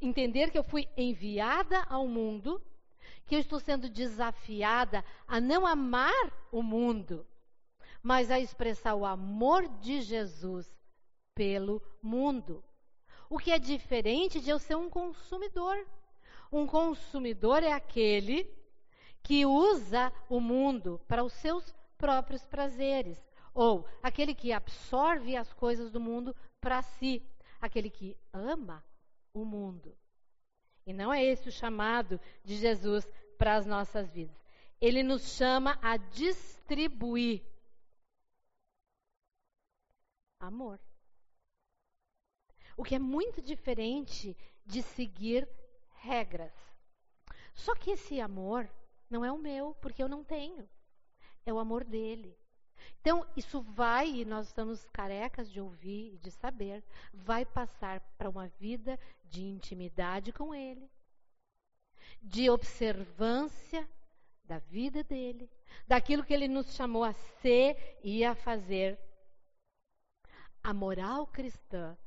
entender 0.00 0.50
que 0.50 0.58
eu 0.58 0.64
fui 0.64 0.88
enviada 0.96 1.82
ao 1.88 2.06
mundo 2.06 2.62
que 3.28 3.34
eu 3.34 3.40
estou 3.40 3.60
sendo 3.60 3.90
desafiada 3.90 5.04
a 5.26 5.40
não 5.40 5.66
amar 5.66 6.32
o 6.50 6.62
mundo, 6.62 7.26
mas 8.02 8.30
a 8.30 8.40
expressar 8.40 8.94
o 8.94 9.04
amor 9.04 9.68
de 9.80 10.00
Jesus 10.00 10.66
pelo 11.34 11.82
mundo. 12.02 12.64
O 13.28 13.38
que 13.38 13.50
é 13.50 13.58
diferente 13.58 14.40
de 14.40 14.50
eu 14.50 14.58
ser 14.58 14.76
um 14.76 14.88
consumidor. 14.88 15.86
Um 16.50 16.66
consumidor 16.66 17.62
é 17.62 17.72
aquele 17.72 18.50
que 19.22 19.44
usa 19.44 20.12
o 20.28 20.40
mundo 20.40 21.00
para 21.06 21.22
os 21.22 21.32
seus 21.34 21.74
próprios 21.98 22.46
prazeres, 22.46 23.18
ou 23.52 23.86
aquele 24.02 24.34
que 24.34 24.52
absorve 24.52 25.36
as 25.36 25.52
coisas 25.52 25.90
do 25.90 26.00
mundo 26.00 26.34
para 26.60 26.80
si, 26.80 27.22
aquele 27.60 27.90
que 27.90 28.16
ama 28.32 28.82
o 29.34 29.44
mundo. 29.44 29.94
E 30.86 30.92
não 30.92 31.12
é 31.12 31.22
esse 31.22 31.48
o 31.48 31.52
chamado 31.52 32.18
de 32.42 32.56
Jesus 32.56 33.06
para 33.36 33.56
as 33.56 33.66
nossas 33.66 34.10
vidas. 34.10 34.36
Ele 34.80 35.02
nos 35.02 35.36
chama 35.36 35.78
a 35.82 35.96
distribuir 35.96 37.42
amor. 40.40 40.80
O 42.78 42.84
que 42.84 42.94
é 42.94 42.98
muito 42.98 43.42
diferente 43.42 44.36
de 44.64 44.82
seguir 44.82 45.48
regras. 45.96 46.52
Só 47.52 47.74
que 47.74 47.90
esse 47.90 48.20
amor 48.20 48.70
não 49.10 49.24
é 49.24 49.32
o 49.32 49.36
meu, 49.36 49.74
porque 49.80 50.00
eu 50.00 50.08
não 50.08 50.22
tenho. 50.22 50.68
É 51.44 51.52
o 51.52 51.58
amor 51.58 51.82
dele. 51.82 52.38
Então, 53.00 53.26
isso 53.36 53.60
vai, 53.62 54.08
e 54.08 54.24
nós 54.24 54.46
estamos 54.46 54.86
carecas 54.92 55.50
de 55.50 55.60
ouvir 55.60 56.14
e 56.14 56.18
de 56.18 56.30
saber, 56.30 56.84
vai 57.12 57.44
passar 57.44 58.00
para 58.16 58.30
uma 58.30 58.46
vida 58.60 58.96
de 59.24 59.42
intimidade 59.42 60.32
com 60.32 60.54
Ele, 60.54 60.88
de 62.22 62.48
observância 62.48 63.88
da 64.44 64.60
vida 64.60 65.02
dele, 65.02 65.50
daquilo 65.84 66.24
que 66.24 66.32
Ele 66.32 66.46
nos 66.46 66.76
chamou 66.76 67.02
a 67.02 67.12
ser 67.12 67.98
e 68.04 68.24
a 68.24 68.36
fazer. 68.36 68.96
A 70.62 70.72
moral 70.72 71.26
cristã 71.26 71.98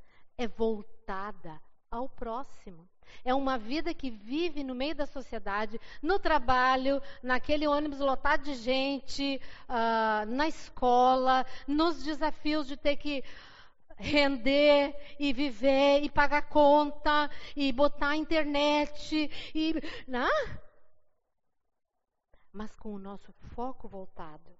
é 0.43 0.47
voltada 0.47 1.61
ao 1.89 2.07
próximo. 2.07 2.87
É 3.23 3.33
uma 3.33 3.57
vida 3.57 3.93
que 3.93 4.09
vive 4.09 4.63
no 4.63 4.73
meio 4.73 4.95
da 4.95 5.05
sociedade, 5.05 5.79
no 6.01 6.17
trabalho, 6.17 7.01
naquele 7.21 7.67
ônibus 7.67 7.99
lotado 7.99 8.43
de 8.43 8.55
gente, 8.55 9.41
uh, 9.67 10.25
na 10.31 10.47
escola, 10.47 11.45
nos 11.67 12.03
desafios 12.03 12.67
de 12.67 12.77
ter 12.77 12.95
que 12.95 13.23
render 13.97 14.95
e 15.19 15.31
viver 15.31 16.01
e 16.03 16.09
pagar 16.09 16.43
conta 16.49 17.29
e 17.55 17.71
botar 17.71 18.15
internet 18.15 19.29
e 19.53 19.75
né? 20.07 20.27
mas 22.51 22.75
com 22.75 22.93
o 22.93 22.99
nosso 22.99 23.31
foco 23.53 23.87
voltado 23.87 24.57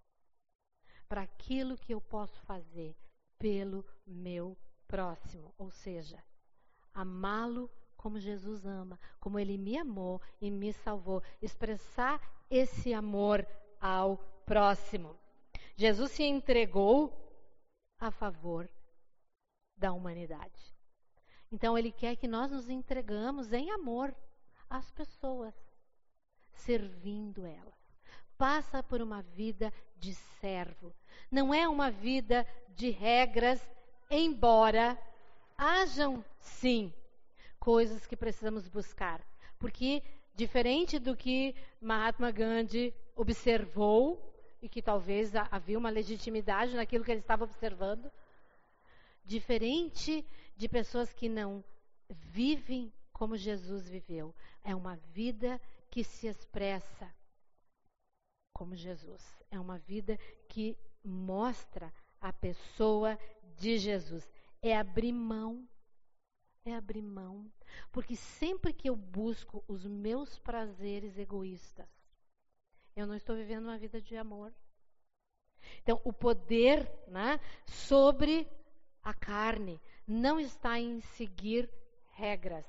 para 1.09 1.23
aquilo 1.23 1.77
que 1.77 1.93
eu 1.93 1.99
posso 1.99 2.39
fazer 2.41 2.95
pelo 3.39 3.83
meu 4.05 4.55
próximo, 4.91 5.53
ou 5.57 5.71
seja, 5.71 6.21
amá-lo 6.93 7.71
como 7.95 8.19
Jesus 8.19 8.65
ama, 8.65 8.99
como 9.19 9.39
ele 9.39 9.57
me 9.57 9.77
amou 9.77 10.21
e 10.41 10.51
me 10.51 10.73
salvou, 10.73 11.23
expressar 11.41 12.19
esse 12.49 12.93
amor 12.93 13.47
ao 13.79 14.17
próximo. 14.45 15.15
Jesus 15.77 16.11
se 16.11 16.23
entregou 16.23 17.17
a 17.97 18.11
favor 18.11 18.69
da 19.77 19.93
humanidade. 19.93 20.75
Então 21.51 21.77
ele 21.77 21.91
quer 21.91 22.17
que 22.17 22.27
nós 22.27 22.51
nos 22.51 22.69
entregamos 22.69 23.53
em 23.53 23.71
amor 23.71 24.13
às 24.69 24.91
pessoas, 24.91 25.53
servindo 26.51 27.45
elas. 27.45 27.79
Passa 28.37 28.81
por 28.81 29.01
uma 29.01 29.21
vida 29.21 29.71
de 29.97 30.13
servo. 30.15 30.93
Não 31.29 31.53
é 31.53 31.67
uma 31.67 31.91
vida 31.91 32.45
de 32.69 32.89
regras, 32.89 33.61
embora 34.11 34.97
hajam 35.57 36.23
sim 36.39 36.93
coisas 37.59 38.05
que 38.05 38.15
precisamos 38.15 38.67
buscar. 38.67 39.25
Porque, 39.57 40.03
diferente 40.35 40.99
do 40.99 41.15
que 41.15 41.55
Mahatma 41.79 42.29
Gandhi 42.31 42.93
observou, 43.15 44.31
e 44.61 44.69
que 44.69 44.81
talvez 44.81 45.33
havia 45.49 45.77
uma 45.77 45.89
legitimidade 45.89 46.75
naquilo 46.75 47.03
que 47.03 47.11
ele 47.11 47.21
estava 47.21 47.43
observando, 47.43 48.11
diferente 49.25 50.25
de 50.55 50.69
pessoas 50.69 51.11
que 51.11 51.27
não 51.27 51.63
vivem 52.09 52.93
como 53.11 53.35
Jesus 53.35 53.87
viveu, 53.89 54.35
é 54.63 54.75
uma 54.75 54.95
vida 55.13 55.59
que 55.89 56.03
se 56.03 56.27
expressa 56.27 57.11
como 58.53 58.75
Jesus. 58.75 59.23
É 59.49 59.59
uma 59.59 59.79
vida 59.79 60.17
que 60.47 60.77
mostra 61.03 61.91
a 62.19 62.31
pessoa 62.31 63.17
de 63.61 63.77
Jesus. 63.77 64.27
É 64.61 64.75
abrir 64.77 65.13
mão 65.13 65.67
é 66.65 66.75
abrir 66.75 67.01
mão. 67.01 67.51
Porque 67.91 68.15
sempre 68.15 68.73
que 68.73 68.89
eu 68.89 68.95
busco 68.95 69.63
os 69.67 69.85
meus 69.85 70.37
prazeres 70.39 71.17
egoístas, 71.17 71.87
eu 72.95 73.07
não 73.07 73.15
estou 73.15 73.35
vivendo 73.35 73.65
uma 73.65 73.77
vida 73.77 74.01
de 74.01 74.15
amor. 74.17 74.53
Então, 75.81 76.01
o 76.03 76.11
poder 76.11 76.91
né, 77.07 77.39
sobre 77.65 78.47
a 79.01 79.13
carne 79.13 79.79
não 80.07 80.39
está 80.39 80.79
em 80.79 80.99
seguir 81.01 81.69
regras. 82.11 82.65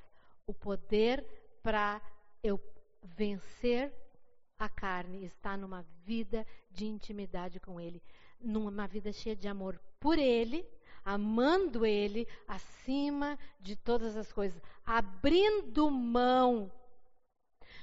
O 0.47 0.55
poder 0.55 1.25
para 1.63 2.01
eu 2.43 2.61
vencer 3.03 3.93
a 4.59 4.69
carne 4.69 5.25
está 5.25 5.57
numa 5.57 5.83
vida 6.05 6.47
de 6.71 6.87
intimidade 6.87 7.59
com 7.59 7.81
Ele, 7.81 8.01
numa 8.41 8.87
vida 8.87 9.13
cheia 9.13 9.35
de 9.35 9.49
amor 9.49 9.81
por 9.99 10.19
Ele 10.19 10.65
amando 11.05 11.85
Ele 11.85 12.27
acima 12.47 13.39
de 13.61 13.77
todas 13.77 14.17
as 14.17 14.33
coisas, 14.33 14.61
abrindo 14.85 15.91
mão 15.91 16.71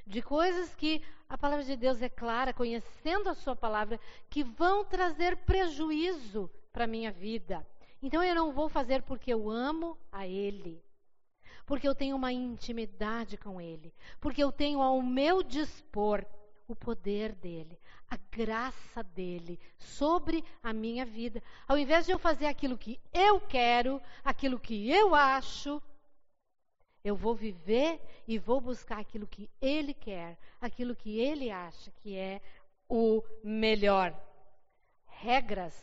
de 0.06 0.22
coisas 0.22 0.74
que 0.76 1.02
a 1.28 1.38
palavra 1.38 1.64
de 1.64 1.76
Deus 1.76 2.02
é 2.02 2.10
clara, 2.10 2.54
conhecendo 2.54 3.30
a 3.30 3.36
Sua 3.36 3.56
palavra, 3.56 4.00
que 4.30 4.44
vão 4.44 4.84
trazer 4.84 5.38
prejuízo 5.38 6.50
para 6.74 6.86
a 6.86 6.88
minha 6.88 7.12
vida. 7.12 7.66
Então 8.02 8.24
eu 8.24 8.34
não 8.34 8.52
vou 8.52 8.68
fazer 8.70 9.04
porque 9.04 9.32
eu 9.32 9.50
amo 9.50 9.98
a 10.12 10.26
Ele, 10.26 10.82
porque 11.66 11.88
eu 11.88 11.94
tenho 11.94 12.16
uma 12.16 12.34
intimidade 12.34 13.38
com 13.38 13.62
Ele, 13.62 13.94
porque 14.20 14.44
eu 14.44 14.52
tenho 14.52 14.82
ao 14.82 15.02
meu 15.02 15.44
dispor 15.44 16.26
o 16.74 16.76
poder 16.76 17.34
dele, 17.34 17.80
a 18.10 18.18
graça 18.32 19.04
dele 19.04 19.60
sobre 19.78 20.44
a 20.62 20.72
minha 20.72 21.06
vida. 21.06 21.42
Ao 21.68 21.78
invés 21.78 22.06
de 22.06 22.12
eu 22.12 22.20
fazer 22.20 22.46
aquilo 22.46 22.78
que 22.78 23.00
eu 23.14 23.40
quero, 23.42 24.02
aquilo 24.24 24.60
que 24.60 24.90
eu 24.90 25.16
acho, 25.16 25.82
eu 27.04 27.16
vou 27.16 27.36
viver 27.36 28.00
e 28.28 28.38
vou 28.38 28.60
buscar 28.62 29.00
aquilo 29.00 29.28
que 29.28 29.50
ele 29.62 29.94
quer, 29.94 30.38
aquilo 30.60 30.96
que 30.96 31.20
ele 31.20 31.50
acha 31.50 31.92
que 31.92 32.16
é 32.16 32.42
o 32.88 33.24
melhor. 33.44 34.14
Regras, 35.06 35.76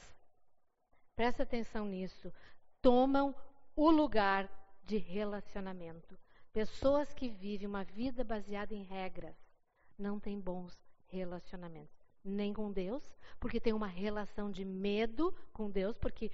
presta 1.14 1.43
atenção 1.43 1.84
nisso, 1.84 2.32
tomam 2.80 3.34
o 3.74 3.91
lugar 3.91 4.49
de 4.84 4.99
relacionamento. 4.99 6.16
Pessoas 6.53 7.12
que 7.12 7.28
vivem 7.28 7.66
uma 7.66 7.84
vida 7.84 8.24
baseada 8.24 8.74
em 8.74 8.82
regras 8.82 9.45
não 9.99 10.18
têm 10.18 10.40
bons 10.40 10.76
relacionamentos. 11.07 11.97
Nem 12.24 12.53
com 12.53 12.72
Deus, 12.72 13.03
porque 13.38 13.61
tem 13.61 13.72
uma 13.72 13.86
relação 13.86 14.51
de 14.51 14.64
medo 14.64 15.34
com 15.53 15.70
Deus, 15.70 15.97
porque 15.97 16.30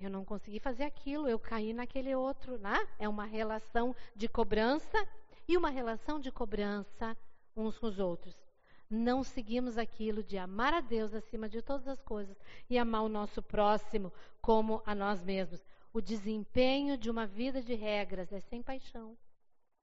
eu 0.00 0.10
não 0.10 0.24
consegui 0.24 0.58
fazer 0.58 0.84
aquilo, 0.84 1.28
eu 1.28 1.38
caí 1.38 1.72
naquele 1.72 2.14
outro, 2.14 2.58
né? 2.58 2.86
É 2.98 3.08
uma 3.08 3.24
relação 3.24 3.94
de 4.14 4.28
cobrança 4.28 5.08
e 5.48 5.56
uma 5.56 5.70
relação 5.70 6.18
de 6.18 6.30
cobrança 6.30 7.16
uns 7.56 7.78
com 7.78 7.86
os 7.86 7.98
outros. 7.98 8.36
Não 8.90 9.22
seguimos 9.22 9.78
aquilo 9.78 10.22
de 10.22 10.36
amar 10.36 10.74
a 10.74 10.80
Deus 10.80 11.14
acima 11.14 11.48
de 11.48 11.62
todas 11.62 11.88
as 11.88 12.02
coisas 12.02 12.36
e 12.68 12.76
amar 12.76 13.02
o 13.02 13.08
nosso 13.08 13.42
próximo 13.42 14.12
como 14.40 14.82
a 14.84 14.94
nós 14.94 15.22
mesmos. 15.22 15.64
O 15.92 16.00
desempenho 16.00 16.98
de 16.98 17.08
uma 17.08 17.26
vida 17.26 17.62
de 17.62 17.74
regras 17.74 18.32
é 18.32 18.40
sem 18.40 18.62
paixão. 18.62 19.16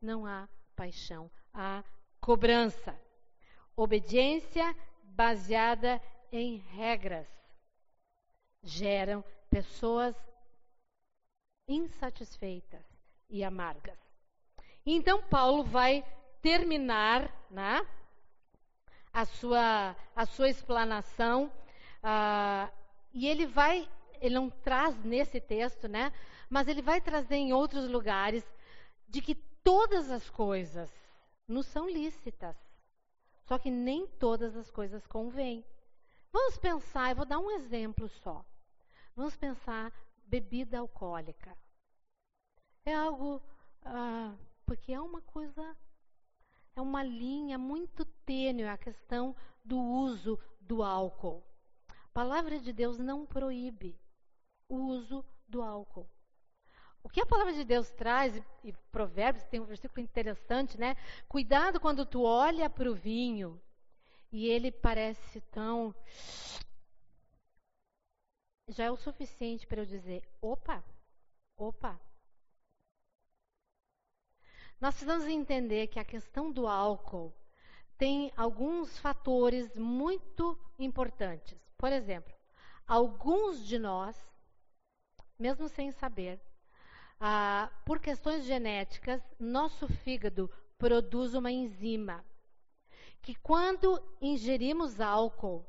Não 0.01 0.25
há 0.25 0.47
paixão, 0.75 1.32
há 1.53 1.84
cobrança. 2.20 2.99
Obediência 3.76 4.76
baseada 5.03 6.01
em 6.32 6.57
regras 6.57 7.28
geram 8.61 9.24
pessoas 9.49 10.15
insatisfeitas 11.67 12.86
e 13.30 13.43
amargas. 13.43 13.97
Então 14.86 15.22
Paulo 15.22 15.63
vai 15.63 16.03
terminar, 16.41 17.32
né, 17.49 17.86
a 19.11 19.26
sua 19.26 19.95
a 20.15 20.26
sua 20.26 20.49
explanação 20.49 21.51
uh, 22.03 22.72
e 23.13 23.28
ele 23.28 23.45
vai 23.45 23.89
ele 24.22 24.36
não 24.36 24.49
traz 24.49 24.97
nesse 25.03 25.39
texto, 25.39 25.88
né, 25.88 26.11
mas 26.49 26.67
ele 26.67 26.82
vai 26.82 26.99
trazer 26.99 27.36
em 27.36 27.53
outros 27.53 27.89
lugares 27.89 28.43
de 29.07 29.22
que 29.22 29.36
todas 29.63 30.11
as 30.11 30.30
coisas 30.30 30.89
nos 31.50 31.66
são 31.66 31.89
lícitas 31.89 32.56
só 33.50 33.58
que 33.58 33.72
nem 33.72 34.06
todas 34.06 34.56
as 34.56 34.70
coisas 34.70 35.08
convêm. 35.08 35.66
Vamos 36.32 36.60
pensar, 36.60 37.10
eu 37.10 37.16
vou 37.16 37.26
dar 37.26 37.39
um 37.39 37.50
exemplo 37.50 38.08
só. 38.08 38.45
Vamos 39.16 39.36
pensar 39.36 39.91
bebida 40.28 40.78
alcoólica. 40.78 41.58
É 42.86 42.93
algo, 42.93 43.41
ah, 43.84 44.38
porque 44.68 44.93
é 44.93 45.02
uma 45.02 45.24
coisa, 45.24 45.76
é 46.76 46.82
uma 46.82 47.02
linha 47.02 47.58
muito 47.58 48.06
tênue 48.24 48.68
a 48.68 48.78
questão 48.78 49.36
do 49.66 49.80
uso 49.80 50.39
do 50.62 50.84
álcool. 50.84 51.43
A 51.89 52.10
palavra 52.14 52.60
de 52.60 52.72
Deus 52.72 53.00
não 53.00 53.26
proíbe 53.26 54.00
o 54.68 54.76
uso 54.76 55.26
do 55.47 55.64
álcool. 55.64 56.08
O 57.04 57.10
que 57.10 57.22
a 57.22 57.26
palavra 57.26 57.54
de 57.54 57.64
Deus 57.64 57.89
traz, 57.91 58.36
e, 58.64 58.74
Provérbios 58.91 59.45
tem 59.45 59.60
um 59.60 59.66
versículo 59.66 60.02
interessante, 60.02 60.78
né? 60.78 60.95
Cuidado 61.28 61.80
quando 61.80 62.06
tu 62.06 62.24
olha 62.24 62.70
para 62.70 62.91
o 62.91 62.95
vinho 62.95 63.60
e 64.32 64.47
ele 64.47 64.72
parece 64.72 65.41
tão. 65.41 65.95
Já 68.68 68.86
é 68.86 68.91
o 68.91 68.97
suficiente 68.97 69.66
para 69.66 69.82
eu 69.82 69.86
dizer: 69.86 70.24
opa, 70.41 70.84
opa. 71.58 72.00
Nós 74.80 74.95
precisamos 74.95 75.26
entender 75.26 75.88
que 75.88 76.00
a 76.00 76.06
questão 76.06 76.52
do 76.52 76.68
álcool 76.68 77.34
tem 77.97 78.32
alguns 78.38 78.97
fatores 79.00 79.76
muito 79.76 80.58
importantes. 80.78 81.58
Por 81.78 81.91
exemplo, 81.91 82.34
alguns 82.88 83.66
de 83.66 83.78
nós, 83.78 84.16
mesmo 85.38 85.68
sem 85.68 85.91
saber, 85.91 86.39
ah, 87.20 87.70
por 87.86 87.99
questões 87.99 88.45
genéticas, 88.45 89.22
nosso 89.39 89.88
fígado 89.88 90.49
produz 90.78 91.34
uma 91.34 91.51
enzima 91.51 92.24
que, 93.22 93.36
quando 93.36 94.01
ingerimos 94.22 95.01
álcool, 95.01 95.65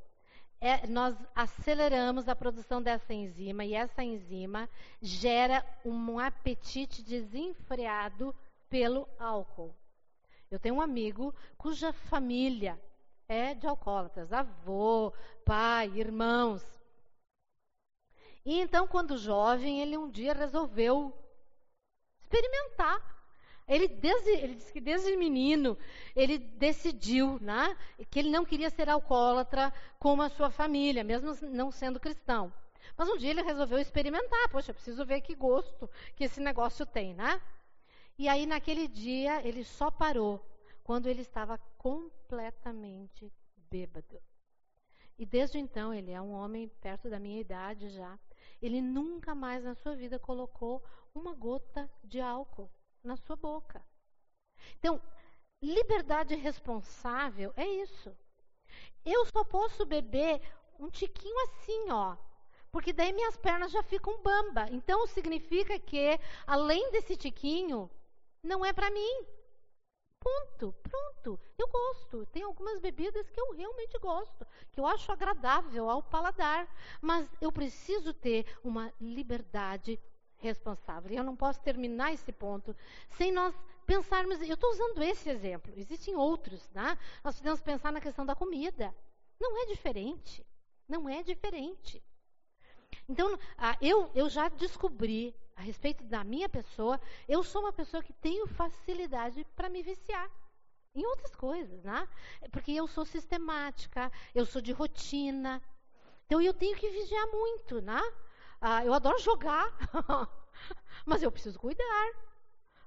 é, 0.60 0.86
nós 0.86 1.16
aceleramos 1.34 2.28
a 2.28 2.36
produção 2.36 2.82
dessa 2.82 3.12
enzima 3.12 3.64
e 3.64 3.74
essa 3.74 4.04
enzima 4.04 4.68
gera 5.00 5.64
um 5.84 6.18
apetite 6.18 7.02
desenfreado 7.02 8.34
pelo 8.68 9.08
álcool. 9.18 9.74
Eu 10.50 10.58
tenho 10.58 10.76
um 10.76 10.80
amigo 10.80 11.34
cuja 11.56 11.92
família 11.92 12.80
é 13.26 13.54
de 13.54 13.66
alcoólatras, 13.66 14.32
avô, 14.32 15.12
pai, 15.44 15.88
irmãos. 15.96 16.62
E 18.44 18.60
então, 18.60 18.86
quando 18.86 19.16
jovem, 19.16 19.80
ele 19.80 19.96
um 19.96 20.10
dia 20.10 20.32
resolveu 20.32 21.12
experimentar 22.30 23.20
ele, 23.70 23.86
desde, 23.86 24.30
ele 24.30 24.54
disse 24.56 24.72
que 24.72 24.80
desde 24.80 25.16
menino 25.16 25.78
ele 26.16 26.38
decidiu 26.38 27.38
né, 27.40 27.76
que 28.10 28.18
ele 28.18 28.28
não 28.28 28.44
queria 28.44 28.68
ser 28.68 28.88
alcoólatra 28.88 29.72
como 29.96 30.22
a 30.22 30.28
sua 30.28 30.50
família, 30.50 31.04
mesmo 31.04 31.32
não 31.48 31.70
sendo 31.70 32.00
cristão. 32.00 32.52
Mas 32.96 33.08
um 33.08 33.16
dia 33.16 33.30
ele 33.30 33.42
resolveu 33.42 33.78
experimentar. 33.78 34.48
Poxa, 34.50 34.74
preciso 34.74 35.06
ver 35.06 35.20
que 35.20 35.36
gosto 35.36 35.88
que 36.16 36.24
esse 36.24 36.40
negócio 36.40 36.84
tem, 36.84 37.14
né? 37.14 37.40
E 38.18 38.28
aí, 38.28 38.44
naquele 38.44 38.88
dia, 38.88 39.40
ele 39.46 39.62
só 39.62 39.88
parou 39.88 40.44
quando 40.82 41.06
ele 41.06 41.22
estava 41.22 41.56
completamente 41.78 43.32
bêbado. 43.70 44.20
E 45.16 45.24
desde 45.24 45.58
então, 45.58 45.94
ele 45.94 46.10
é 46.10 46.20
um 46.20 46.32
homem 46.32 46.66
perto 46.80 47.08
da 47.08 47.20
minha 47.20 47.40
idade 47.40 47.88
já. 47.90 48.18
Ele 48.60 48.80
nunca 48.80 49.32
mais 49.32 49.62
na 49.62 49.76
sua 49.76 49.94
vida 49.94 50.18
colocou 50.18 50.82
uma 51.14 51.34
gota 51.34 51.90
de 52.04 52.20
álcool 52.20 52.70
na 53.02 53.16
sua 53.16 53.36
boca. 53.36 53.84
Então, 54.78 55.00
liberdade 55.62 56.34
responsável 56.34 57.52
é 57.56 57.66
isso. 57.66 58.14
Eu 59.04 59.26
só 59.26 59.44
posso 59.44 59.84
beber 59.84 60.40
um 60.78 60.90
tiquinho 60.90 61.38
assim, 61.44 61.90
ó. 61.90 62.16
Porque 62.70 62.92
daí 62.92 63.12
minhas 63.12 63.36
pernas 63.36 63.72
já 63.72 63.82
ficam 63.82 64.22
bamba. 64.22 64.68
Então 64.70 65.06
significa 65.06 65.78
que, 65.78 66.18
além 66.46 66.90
desse 66.92 67.16
tiquinho, 67.16 67.90
não 68.42 68.64
é 68.64 68.72
para 68.72 68.90
mim. 68.90 69.26
Ponto, 70.20 70.72
pronto. 70.82 71.40
Eu 71.58 71.66
gosto. 71.68 72.26
Tem 72.26 72.42
algumas 72.42 72.78
bebidas 72.78 73.28
que 73.30 73.40
eu 73.40 73.52
realmente 73.52 73.98
gosto, 73.98 74.46
que 74.70 74.78
eu 74.78 74.86
acho 74.86 75.10
agradável 75.10 75.88
ao 75.88 76.02
paladar, 76.02 76.68
mas 77.00 77.28
eu 77.40 77.50
preciso 77.50 78.12
ter 78.12 78.46
uma 78.62 78.92
liberdade 79.00 79.98
responsável. 80.40 81.12
E 81.12 81.16
eu 81.16 81.24
não 81.24 81.36
posso 81.36 81.60
terminar 81.60 82.12
esse 82.12 82.32
ponto 82.32 82.74
sem 83.10 83.30
nós 83.32 83.54
pensarmos. 83.86 84.40
Eu 84.40 84.54
estou 84.54 84.70
usando 84.70 85.02
esse 85.02 85.28
exemplo, 85.28 85.72
existem 85.76 86.16
outros, 86.16 86.68
né? 86.70 86.98
Nós 87.22 87.36
podemos 87.36 87.60
pensar 87.60 87.92
na 87.92 88.00
questão 88.00 88.24
da 88.24 88.34
comida. 88.34 88.94
Não 89.38 89.62
é 89.62 89.66
diferente. 89.66 90.46
Não 90.88 91.08
é 91.08 91.22
diferente. 91.22 92.02
Então, 93.08 93.38
eu, 93.80 94.10
eu 94.14 94.28
já 94.28 94.48
descobri 94.48 95.34
a 95.56 95.62
respeito 95.62 96.04
da 96.04 96.24
minha 96.24 96.48
pessoa, 96.48 97.00
eu 97.28 97.42
sou 97.42 97.62
uma 97.62 97.72
pessoa 97.72 98.02
que 98.02 98.12
tenho 98.14 98.46
facilidade 98.46 99.44
para 99.54 99.68
me 99.68 99.82
viciar 99.82 100.30
em 100.94 101.04
outras 101.04 101.34
coisas, 101.34 101.82
né? 101.84 102.08
Porque 102.50 102.72
eu 102.72 102.86
sou 102.86 103.04
sistemática, 103.04 104.10
eu 104.34 104.44
sou 104.46 104.60
de 104.60 104.72
rotina. 104.72 105.62
Então 106.26 106.40
eu 106.40 106.54
tenho 106.54 106.76
que 106.76 106.88
vigiar 106.88 107.26
muito, 107.28 107.80
né? 107.82 108.00
Ah, 108.60 108.84
eu 108.84 108.92
adoro 108.92 109.18
jogar, 109.18 109.66
mas 111.06 111.22
eu 111.22 111.32
preciso 111.32 111.58
cuidar. 111.58 112.12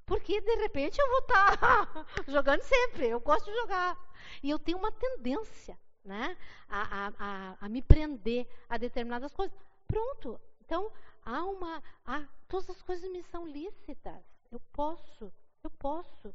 Porque 0.06 0.42
de 0.42 0.56
repente 0.56 1.00
eu 1.00 1.10
vou 1.10 1.20
estar 1.20 1.58
tá 1.58 2.06
jogando 2.28 2.62
sempre. 2.62 3.08
Eu 3.08 3.20
gosto 3.20 3.46
de 3.46 3.58
jogar. 3.58 3.98
E 4.42 4.50
eu 4.50 4.60
tenho 4.60 4.78
uma 4.78 4.92
tendência 4.92 5.80
né, 6.04 6.38
a, 6.68 6.82
a, 6.82 7.14
a, 7.18 7.58
a 7.62 7.70
me 7.70 7.82
prender 7.82 8.48
a 8.70 8.78
determinadas 8.78 9.34
coisas. 9.34 9.58
Pronto. 9.88 10.40
Então, 10.66 10.92
há 11.26 11.44
uma. 11.44 11.82
Há, 12.06 12.24
todas 12.48 12.70
as 12.70 12.82
coisas 12.82 13.10
me 13.12 13.24
são 13.24 13.48
lícitas. 13.48 14.24
Eu 14.52 14.60
posso. 14.72 15.32
Eu 15.64 15.70
posso 15.72 16.34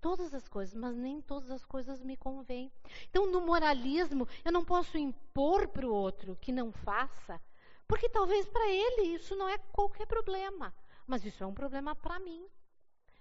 todas 0.00 0.34
as 0.34 0.46
coisas, 0.48 0.74
mas 0.74 0.94
nem 0.94 1.22
todas 1.22 1.50
as 1.50 1.64
coisas 1.64 2.02
me 2.02 2.16
convêm. 2.16 2.70
Então, 3.08 3.30
no 3.30 3.40
moralismo, 3.40 4.28
eu 4.44 4.52
não 4.52 4.62
posso 4.62 4.98
impor 4.98 5.66
para 5.68 5.86
o 5.86 5.94
outro 5.94 6.36
que 6.42 6.52
não 6.52 6.70
faça, 6.70 7.40
porque 7.86 8.08
talvez 8.08 8.46
para 8.48 8.68
ele 8.68 9.14
isso 9.14 9.36
não 9.36 9.48
é 9.48 9.58
qualquer 9.72 10.06
problema, 10.06 10.74
mas 11.06 11.24
isso 11.24 11.42
é 11.42 11.46
um 11.46 11.54
problema 11.54 11.94
para 11.94 12.18
mim. 12.18 12.46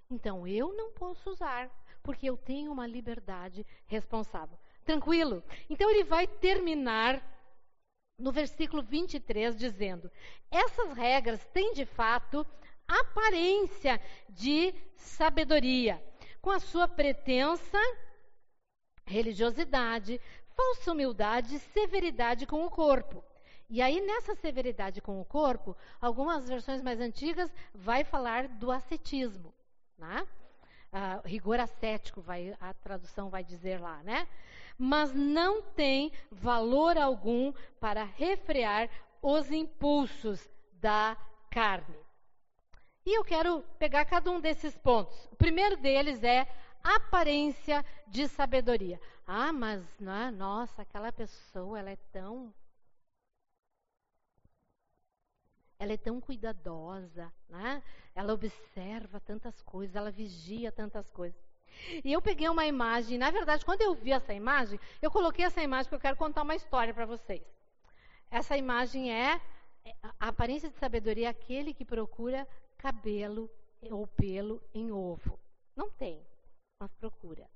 Então 0.10 0.48
eu 0.48 0.74
não 0.74 0.92
posso 0.92 1.30
usar, 1.30 1.70
porque 2.02 2.30
eu 2.30 2.38
tenho 2.38 2.72
uma 2.72 2.88
liberdade 2.88 3.66
responsável. 3.86 4.58
Tranquilo? 4.86 5.44
Então 5.70 5.90
ele 5.90 6.04
vai 6.04 6.28
terminar 6.28 7.22
no 8.18 8.32
versículo 8.32 8.84
23 8.84 9.58
dizendo: 9.58 10.12
Essas 10.52 10.94
regras 10.96 11.44
têm 11.48 11.74
de 11.74 11.86
fato 11.86 12.46
aparência 12.88 14.00
de 14.30 14.74
sabedoria, 14.96 16.04
com 16.42 16.52
a 16.52 16.60
sua 16.60 16.88
pretensa 16.88 17.80
religiosidade, 19.06 20.20
falsa 20.56 20.92
humildade 20.92 21.56
e 21.56 21.60
severidade 21.60 22.46
com 22.46 22.66
o 22.66 22.70
corpo. 22.70 23.24
E 23.74 23.82
aí, 23.82 24.00
nessa 24.02 24.36
severidade 24.36 25.02
com 25.02 25.20
o 25.20 25.26
corpo, 25.26 25.76
algumas 26.00 26.48
versões 26.48 26.80
mais 26.80 27.00
antigas 27.00 27.52
vai 27.74 28.04
falar 28.04 28.48
do 28.48 28.70
ascetismo. 28.70 29.52
Né? 29.98 30.28
Ah, 30.92 31.20
rigor 31.26 31.60
ascético, 31.60 32.22
vai, 32.22 32.56
a 32.62 32.72
tradução 32.76 33.32
vai 33.32 33.44
dizer 33.44 33.82
lá, 33.82 34.04
né? 34.04 34.28
Mas 34.78 35.12
não 35.12 35.64
tem 35.64 36.12
valor 36.30 37.00
algum 37.00 37.52
para 37.80 38.04
refrear 38.04 38.92
os 39.20 39.50
impulsos 39.50 40.48
da 40.74 41.18
carne. 41.50 41.98
E 43.04 43.18
eu 43.18 43.24
quero 43.24 43.64
pegar 43.80 44.06
cada 44.06 44.30
um 44.30 44.40
desses 44.40 44.78
pontos. 44.78 45.26
O 45.32 45.36
primeiro 45.36 45.78
deles 45.78 46.24
é 46.24 46.46
aparência 46.84 47.84
de 48.08 48.28
sabedoria. 48.28 49.02
Ah, 49.26 49.52
mas 49.52 49.84
é? 50.00 50.30
nossa, 50.30 50.84
aquela 50.84 51.12
pessoa 51.12 51.80
ela 51.80 51.90
é 51.90 51.98
tão 52.12 52.54
ela 55.80 55.94
é 55.94 55.98
tão 55.98 56.22
cuidadosa, 56.22 57.32
né? 57.50 57.84
ela 58.16 58.34
observa 58.34 59.20
tantas 59.20 59.62
coisas, 59.62 59.96
ela 59.96 60.12
vigia 60.12 60.72
tantas 60.72 61.10
coisas. 61.10 61.40
E 62.04 62.14
eu 62.14 62.22
peguei 62.22 62.48
uma 62.48 62.66
imagem, 62.66 63.18
na 63.18 63.32
verdade, 63.32 63.66
quando 63.66 63.82
eu 63.82 63.96
vi 63.96 64.12
essa 64.12 64.34
imagem, 64.34 64.80
eu 65.02 65.10
coloquei 65.10 65.44
essa 65.44 65.62
imagem 65.62 65.86
porque 65.86 65.96
eu 65.96 66.08
quero 66.08 66.18
contar 66.18 66.44
uma 66.44 66.56
história 66.56 66.94
para 66.94 67.06
vocês. 67.06 67.44
Essa 68.30 68.56
imagem 68.56 69.12
é 69.12 69.42
a 70.20 70.30
aparência 70.30 70.70
de 70.70 70.78
sabedoria 70.78 71.28
é 71.28 71.30
aquele 71.30 71.74
que 71.74 71.84
procura 71.84 72.48
cabelo 72.78 73.50
ou 73.92 74.08
pelo 74.08 74.62
em 74.74 74.92
ovo. 74.92 75.40
Não 75.76 75.90
tem, 75.90 76.22
mas 76.80 76.94
procura. 76.94 77.50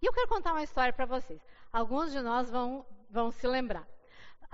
E 0.00 0.06
eu 0.06 0.12
quero 0.12 0.28
contar 0.28 0.52
uma 0.52 0.62
história 0.62 0.92
para 0.92 1.06
vocês. 1.06 1.40
Alguns 1.72 2.10
de 2.10 2.20
nós 2.20 2.50
vão, 2.50 2.84
vão 3.08 3.30
se 3.30 3.46
lembrar. 3.46 3.86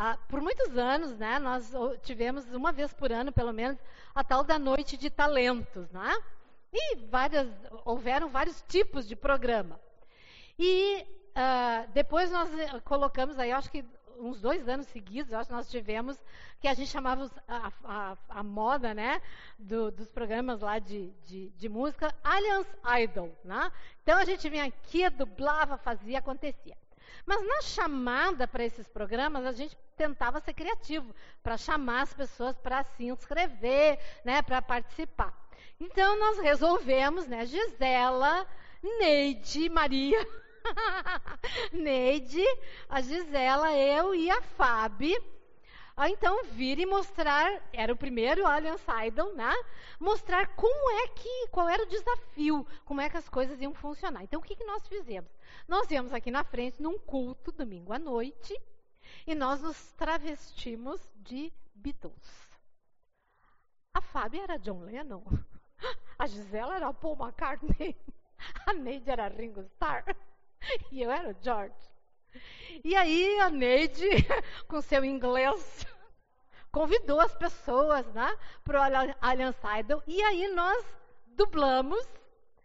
Ah, 0.00 0.16
por 0.28 0.40
muitos 0.40 0.78
anos, 0.78 1.18
né, 1.18 1.40
nós 1.40 1.72
tivemos 2.04 2.44
uma 2.54 2.70
vez 2.70 2.92
por 2.92 3.10
ano, 3.10 3.32
pelo 3.32 3.52
menos, 3.52 3.76
a 4.14 4.22
tal 4.22 4.44
da 4.44 4.56
noite 4.56 4.96
de 4.96 5.10
talentos, 5.10 5.90
né? 5.90 6.16
E 6.72 6.94
várias, 7.06 7.48
houveram 7.84 8.28
vários 8.28 8.62
tipos 8.68 9.08
de 9.08 9.16
programa. 9.16 9.80
E 10.56 11.04
uh, 11.30 11.90
depois 11.92 12.30
nós 12.30 12.48
eh, 12.56 12.78
colocamos 12.84 13.40
aí, 13.40 13.50
acho 13.50 13.72
que 13.72 13.84
uns 14.20 14.40
dois 14.40 14.68
anos 14.68 14.86
seguidos, 14.86 15.32
acho 15.32 15.48
que 15.48 15.54
nós 15.56 15.68
tivemos, 15.68 16.16
que 16.60 16.68
a 16.68 16.74
gente 16.74 16.90
chamava 16.90 17.28
a, 17.48 17.72
a, 17.84 18.16
a 18.28 18.42
moda, 18.44 18.94
né, 18.94 19.20
do, 19.58 19.90
dos 19.90 20.08
programas 20.12 20.60
lá 20.60 20.78
de, 20.78 21.10
de, 21.26 21.50
de, 21.50 21.68
música, 21.68 22.14
Alliance 22.22 22.70
Idol, 23.02 23.36
né? 23.42 23.72
Então 24.04 24.16
a 24.16 24.24
gente 24.24 24.48
vinha 24.48 24.64
aqui, 24.64 25.10
dublava, 25.10 25.76
fazia, 25.76 26.20
acontecia. 26.20 26.76
Mas 27.26 27.46
na 27.46 27.62
chamada 27.62 28.46
para 28.46 28.64
esses 28.64 28.88
programas, 28.88 29.44
a 29.44 29.52
gente 29.52 29.76
tentava 29.96 30.40
ser 30.40 30.54
criativo, 30.54 31.14
para 31.42 31.56
chamar 31.56 32.02
as 32.02 32.14
pessoas 32.14 32.56
para 32.58 32.84
se 32.84 33.06
inscrever, 33.06 33.98
né, 34.24 34.42
para 34.42 34.62
participar. 34.62 35.32
Então 35.80 36.18
nós 36.18 36.38
resolvemos, 36.38 37.26
né, 37.26 37.44
Gisela, 37.46 38.46
Neide, 38.82 39.68
Maria, 39.68 40.26
Neide, 41.72 42.44
a 42.88 43.00
Gisela, 43.00 43.72
eu 43.72 44.14
e 44.14 44.30
a 44.30 44.40
Fábio, 44.40 45.22
Ah, 46.00 46.08
então 46.08 46.44
vir 46.44 46.78
e 46.78 46.86
mostrar, 46.86 47.60
era 47.72 47.92
o 47.92 47.96
primeiro 47.96 48.46
Alliance 48.46 48.84
Idol, 49.04 49.34
né? 49.34 49.52
Mostrar 49.98 50.46
como 50.54 50.90
é 50.92 51.08
que, 51.08 51.48
qual 51.48 51.68
era 51.68 51.82
o 51.82 51.88
desafio, 51.88 52.64
como 52.84 53.00
é 53.00 53.10
que 53.10 53.16
as 53.16 53.28
coisas 53.28 53.60
iam 53.60 53.74
funcionar. 53.74 54.22
Então 54.22 54.38
o 54.38 54.42
que, 54.44 54.54
que 54.54 54.62
nós 54.62 54.86
fizemos? 54.86 55.28
Nós 55.66 55.88
viemos 55.88 56.12
aqui 56.12 56.30
na 56.30 56.44
frente 56.44 56.80
num 56.80 57.00
culto 57.00 57.50
domingo 57.50 57.92
à 57.92 57.98
noite 57.98 58.56
e 59.26 59.34
nós 59.34 59.60
nos 59.60 59.92
travestimos 59.94 61.00
de 61.16 61.52
Beatles. 61.74 62.48
A 63.92 64.00
Fábia 64.00 64.44
era 64.44 64.56
John 64.56 64.84
Lennon, 64.84 65.24
a 66.16 66.28
Gisela 66.28 66.76
era 66.76 66.94
Paul 66.94 67.16
McCartney, 67.16 67.96
a 68.68 68.72
Neide 68.72 69.10
era 69.10 69.26
Ringo 69.26 69.62
Starr 69.62 70.04
e 70.92 71.02
eu 71.02 71.10
era 71.10 71.30
o 71.30 71.42
George. 71.42 71.74
E 72.84 72.94
aí 72.94 73.40
a 73.40 73.50
Neide, 73.50 74.08
com 74.68 74.80
seu 74.80 75.04
inglês, 75.04 75.86
convidou 76.70 77.20
as 77.20 77.34
pessoas 77.34 78.06
né, 78.12 78.36
para 78.64 78.80
o 78.80 79.16
Alliance 79.20 79.60
Idol. 79.80 80.02
E 80.06 80.22
aí 80.22 80.48
nós 80.54 80.84
dublamos, 81.26 82.06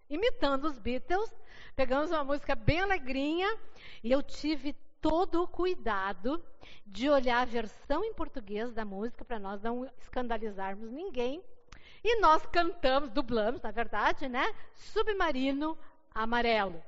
imitando 0.10 0.66
os 0.66 0.78
Beatles. 0.78 1.34
Pegamos 1.76 2.12
uma 2.12 2.24
música 2.24 2.56
bem 2.56 2.82
alegrinha. 2.82 3.58
E 4.04 4.12
eu 4.12 4.22
tive 4.22 4.74
todo 5.02 5.44
o 5.44 5.48
cuidado 5.48 6.44
de 6.86 7.10
olhar 7.10 7.42
a 7.42 7.46
versão 7.46 8.04
em 8.06 8.14
português 8.14 8.72
da 8.72 8.86
música 8.86 9.26
para 9.26 9.40
nós 9.40 9.62
não 9.62 9.86
escandalizarmos 9.98 10.92
ninguém. 10.92 11.44
E 12.04 12.20
nós 12.20 12.46
cantamos, 12.46 13.10
dublamos, 13.10 13.62
na 13.62 13.72
verdade, 13.72 14.28
né? 14.28 14.54
Submarino 14.76 15.78
Amarelo. 16.14 16.84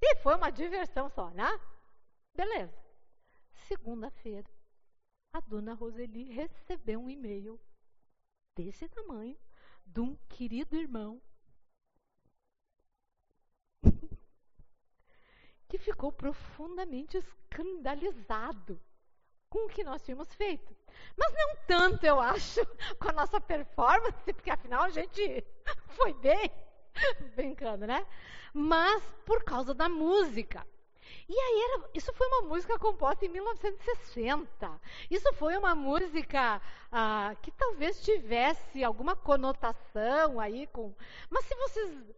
E 0.00 0.16
foi 0.16 0.34
uma 0.34 0.50
diversão 0.50 1.08
só, 1.10 1.30
né? 1.30 1.58
Beleza. 2.36 2.78
Segunda-feira, 3.66 4.48
a 5.32 5.40
dona 5.40 5.72
Roseli 5.72 6.24
recebeu 6.24 7.00
um 7.00 7.08
e-mail 7.08 7.58
desse 8.54 8.86
tamanho 8.90 9.38
de 9.86 10.00
um 10.00 10.14
querido 10.28 10.76
irmão 10.76 11.22
que 15.66 15.78
ficou 15.78 16.12
profundamente 16.12 17.16
escandalizado 17.16 18.78
com 19.48 19.64
o 19.64 19.68
que 19.70 19.82
nós 19.82 20.02
tínhamos 20.02 20.34
feito. 20.34 20.76
Mas 21.16 21.32
não 21.32 21.56
tanto, 21.66 22.04
eu 22.04 22.20
acho, 22.20 22.60
com 23.00 23.08
a 23.08 23.14
nossa 23.14 23.40
performance, 23.40 24.32
porque 24.34 24.50
afinal 24.50 24.82
a 24.82 24.90
gente 24.90 25.42
foi 25.96 26.12
bem, 26.12 26.52
brincando, 27.34 27.86
né? 27.86 28.06
Mas 28.52 29.02
por 29.24 29.42
causa 29.42 29.72
da 29.72 29.88
música. 29.88 30.66
E 31.28 31.34
aí, 31.38 31.64
era, 31.64 31.90
isso 31.92 32.12
foi 32.12 32.26
uma 32.28 32.42
música 32.42 32.78
composta 32.78 33.24
em 33.24 33.28
1960. 33.28 34.80
Isso 35.10 35.32
foi 35.32 35.56
uma 35.56 35.74
música 35.74 36.60
ah, 36.92 37.34
que 37.42 37.50
talvez 37.50 38.00
tivesse 38.00 38.84
alguma 38.84 39.16
conotação 39.16 40.38
aí 40.38 40.68
com. 40.68 40.94
Mas 41.28 41.44
se 41.46 41.54
vocês 41.56 42.16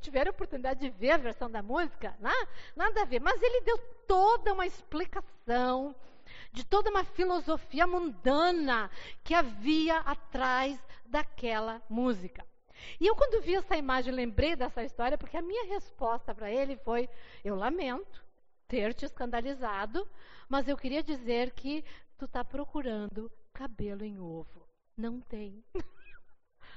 tiveram 0.00 0.30
oportunidade 0.30 0.80
de 0.80 0.90
ver 0.90 1.12
a 1.12 1.16
versão 1.16 1.50
da 1.50 1.62
música, 1.62 2.16
né? 2.20 2.32
nada 2.76 3.02
a 3.02 3.04
ver. 3.04 3.20
Mas 3.20 3.42
ele 3.42 3.60
deu 3.62 3.76
toda 4.06 4.52
uma 4.52 4.66
explicação 4.66 5.94
de 6.52 6.64
toda 6.64 6.90
uma 6.90 7.04
filosofia 7.04 7.86
mundana 7.86 8.90
que 9.22 9.34
havia 9.34 9.98
atrás 9.98 10.80
daquela 11.06 11.82
música. 11.88 12.46
E 13.00 13.06
eu, 13.06 13.14
quando 13.14 13.42
vi 13.42 13.54
essa 13.54 13.76
imagem, 13.76 14.12
lembrei 14.12 14.56
dessa 14.56 14.82
história, 14.82 15.18
porque 15.18 15.36
a 15.36 15.42
minha 15.42 15.66
resposta 15.66 16.34
para 16.34 16.50
ele 16.50 16.76
foi: 16.76 17.08
eu 17.44 17.54
lamento, 17.54 18.23
ter 18.74 18.92
te 18.92 19.04
escandalizado, 19.04 20.04
mas 20.48 20.66
eu 20.66 20.76
queria 20.76 21.00
dizer 21.00 21.52
que 21.52 21.84
tu 22.18 22.24
está 22.24 22.44
procurando 22.44 23.30
cabelo 23.52 24.04
em 24.04 24.18
ovo. 24.18 24.66
Não 24.96 25.20
tem. 25.20 25.62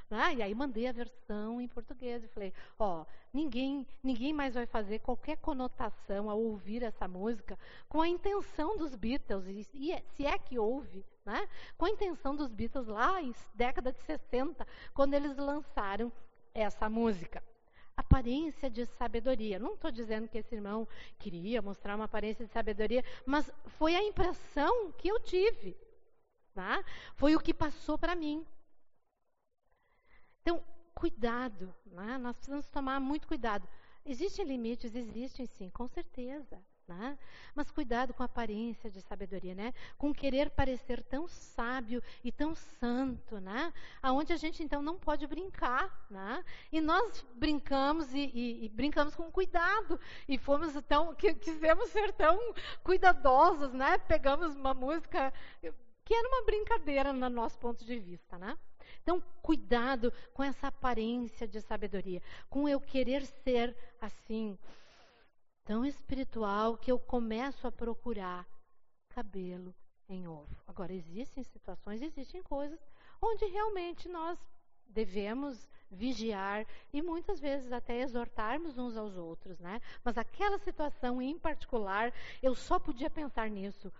Ah, 0.09 0.31
e 0.31 0.41
aí 0.41 0.55
mandei 0.55 0.87
a 0.87 0.93
versão 0.93 1.59
em 1.59 1.67
português 1.67 2.23
e 2.23 2.29
falei, 2.29 2.53
ó, 2.79 3.03
ninguém, 3.33 3.85
ninguém 4.01 4.31
mais 4.31 4.53
vai 4.53 4.65
fazer 4.65 4.99
qualquer 4.99 5.35
conotação 5.35 6.29
ao 6.29 6.39
ouvir 6.39 6.81
essa 6.81 7.09
música 7.09 7.59
com 7.89 7.99
a 7.99 8.07
intenção 8.07 8.77
dos 8.77 8.95
Beatles, 8.95 9.45
e, 9.47 9.67
e 9.73 9.91
é, 9.91 10.01
se 10.13 10.25
é 10.25 10.37
que 10.37 10.57
houve, 10.57 11.05
né? 11.25 11.45
Com 11.77 11.87
a 11.87 11.89
intenção 11.89 12.37
dos 12.37 12.53
Beatles 12.53 12.87
lá 12.87 13.21
em 13.21 13.35
década 13.53 13.91
de 13.91 13.99
60, 14.03 14.65
quando 14.93 15.13
eles 15.13 15.35
lançaram 15.35 16.09
essa 16.53 16.89
música 16.89 17.43
aparência 17.97 18.69
de 18.69 18.85
sabedoria. 18.85 19.57
Não 19.57 19.73
estou 19.73 19.91
dizendo 19.91 20.27
que 20.27 20.37
esse 20.37 20.53
irmão 20.53 20.87
queria 21.17 21.61
mostrar 21.61 21.95
uma 21.95 22.05
aparência 22.05 22.45
de 22.45 22.51
sabedoria, 22.51 23.03
mas 23.25 23.51
foi 23.65 23.95
a 23.95 24.03
impressão 24.03 24.91
que 24.93 25.07
eu 25.07 25.19
tive. 25.19 25.75
Tá? 26.53 26.83
Foi 27.15 27.35
o 27.35 27.39
que 27.39 27.53
passou 27.53 27.97
para 27.97 28.15
mim. 28.15 28.45
Então, 30.41 30.63
cuidado, 30.93 31.73
né? 31.85 32.17
nós 32.17 32.37
precisamos 32.37 32.67
tomar 32.67 32.99
muito 32.99 33.27
cuidado. 33.27 33.67
Existem 34.05 34.45
limites? 34.45 34.95
Existem 34.95 35.45
sim, 35.45 35.69
com 35.69 35.87
certeza. 35.87 36.63
Né? 36.87 37.17
Mas 37.53 37.69
cuidado 37.69 38.13
com 38.13 38.23
a 38.23 38.27
aparência 38.27 38.89
de 38.89 39.01
sabedoria, 39.01 39.53
né? 39.53 39.73
Com 39.97 40.13
querer 40.13 40.49
parecer 40.49 41.03
tão 41.03 41.27
sábio 41.27 42.01
e 42.23 42.31
tão 42.31 42.55
santo, 42.55 43.41
né? 43.41 43.73
Aonde 44.01 44.31
a 44.31 44.37
gente 44.37 44.63
então 44.63 44.81
não 44.81 44.97
pode 44.97 45.27
brincar, 45.27 46.07
né? 46.09 46.41
E 46.71 46.79
nós 46.79 47.25
brincamos 47.35 48.13
e, 48.13 48.31
e, 48.33 48.65
e 48.65 48.69
brincamos 48.69 49.15
com 49.15 49.29
cuidado 49.29 49.99
e 50.29 50.37
fomos 50.37 50.71
tão 50.87 51.13
quisemos 51.13 51.89
ser 51.89 52.13
tão 52.13 52.39
cuidadosos, 52.85 53.73
né? 53.73 53.97
Pegamos 53.97 54.55
uma 54.55 54.73
música 54.73 55.33
que 56.05 56.13
era 56.13 56.27
uma 56.29 56.45
brincadeira 56.45 57.11
no 57.11 57.29
nosso 57.29 57.59
ponto 57.59 57.83
de 57.83 57.99
vista, 57.99 58.37
né? 58.37 58.57
Então, 59.03 59.21
cuidado 59.41 60.11
com 60.33 60.41
essa 60.41 60.67
aparência 60.67 61.45
de 61.45 61.59
sabedoria, 61.61 62.21
com 62.49 62.67
eu 62.67 62.79
querer 62.79 63.25
ser 63.25 63.75
assim 63.99 64.57
tão 65.67 65.85
espiritual 65.85 66.77
que 66.77 66.89
eu 66.89 66.97
começo 66.97 67.67
a 67.67 67.71
procurar 67.71 68.47
cabelo 69.09 69.75
em 70.07 70.25
ovo. 70.25 70.55
Agora, 70.65 70.93
existem 70.93 71.43
situações, 71.43 72.01
existem 72.01 72.41
coisas 72.41 72.79
onde 73.21 73.45
realmente 73.45 74.07
nós 74.07 74.39
devemos 74.87 75.67
vigiar 75.91 76.65
e 76.93 77.01
muitas 77.01 77.41
vezes 77.41 77.71
até 77.73 77.99
exortarmos 77.99 78.77
uns 78.77 78.95
aos 78.95 79.17
outros, 79.17 79.59
né? 79.59 79.81
Mas 80.05 80.17
aquela 80.17 80.57
situação 80.59 81.21
em 81.21 81.37
particular, 81.37 82.13
eu 82.41 82.55
só 82.55 82.79
podia 82.79 83.09
pensar 83.09 83.49
nisso. 83.49 83.91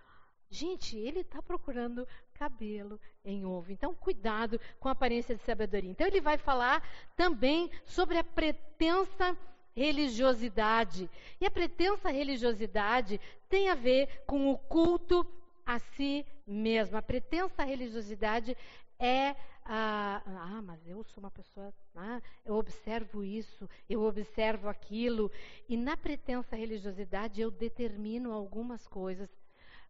Gente, 0.49 0.97
ele 0.97 1.20
está 1.20 1.41
procurando 1.41 2.07
cabelo 2.34 2.97
em 3.26 3.45
ovo. 3.45 3.74
Então, 3.74 3.93
cuidado 3.93 4.57
com 4.80 4.88
a 4.88 4.93
aparência 4.93 5.36
de 5.36 5.43
sabedoria. 5.43 5.91
Então, 5.91 6.07
ele 6.07 6.22
vai 6.22 6.38
falar 6.38 6.82
também 7.18 7.70
sobre 7.84 8.18
a 8.18 8.24
pretensa 8.24 9.38
religiosidade. 9.78 11.07
E 11.39 11.45
a 11.45 11.51
pretensa 11.51 12.09
religiosidade 12.09 13.21
tem 13.47 13.69
a 13.69 13.75
ver 13.75 14.23
com 14.25 14.49
o 14.51 14.57
culto 14.57 15.25
a 15.63 15.78
si 15.78 16.25
mesmo. 16.47 16.97
A 16.97 17.01
pretensa 17.01 17.63
religiosidade 17.63 18.57
é 18.97 19.36
ah, 19.69 20.23
ah, 20.25 20.61
mas 20.63 20.80
eu 20.88 21.03
sou 21.03 21.21
uma 21.21 21.30
pessoa, 21.30 21.73
ah, 21.93 22.21
eu 22.45 22.55
observo 22.55 23.21
isso, 23.21 23.69
eu 23.89 24.01
observo 24.01 24.69
aquilo, 24.69 25.30
e 25.67 25.75
na 25.75 25.97
pretensa 25.97 26.55
religiosidade 26.55 27.41
eu 27.41 27.51
determino 27.51 28.32
algumas 28.32 28.88
coisas 28.88 29.30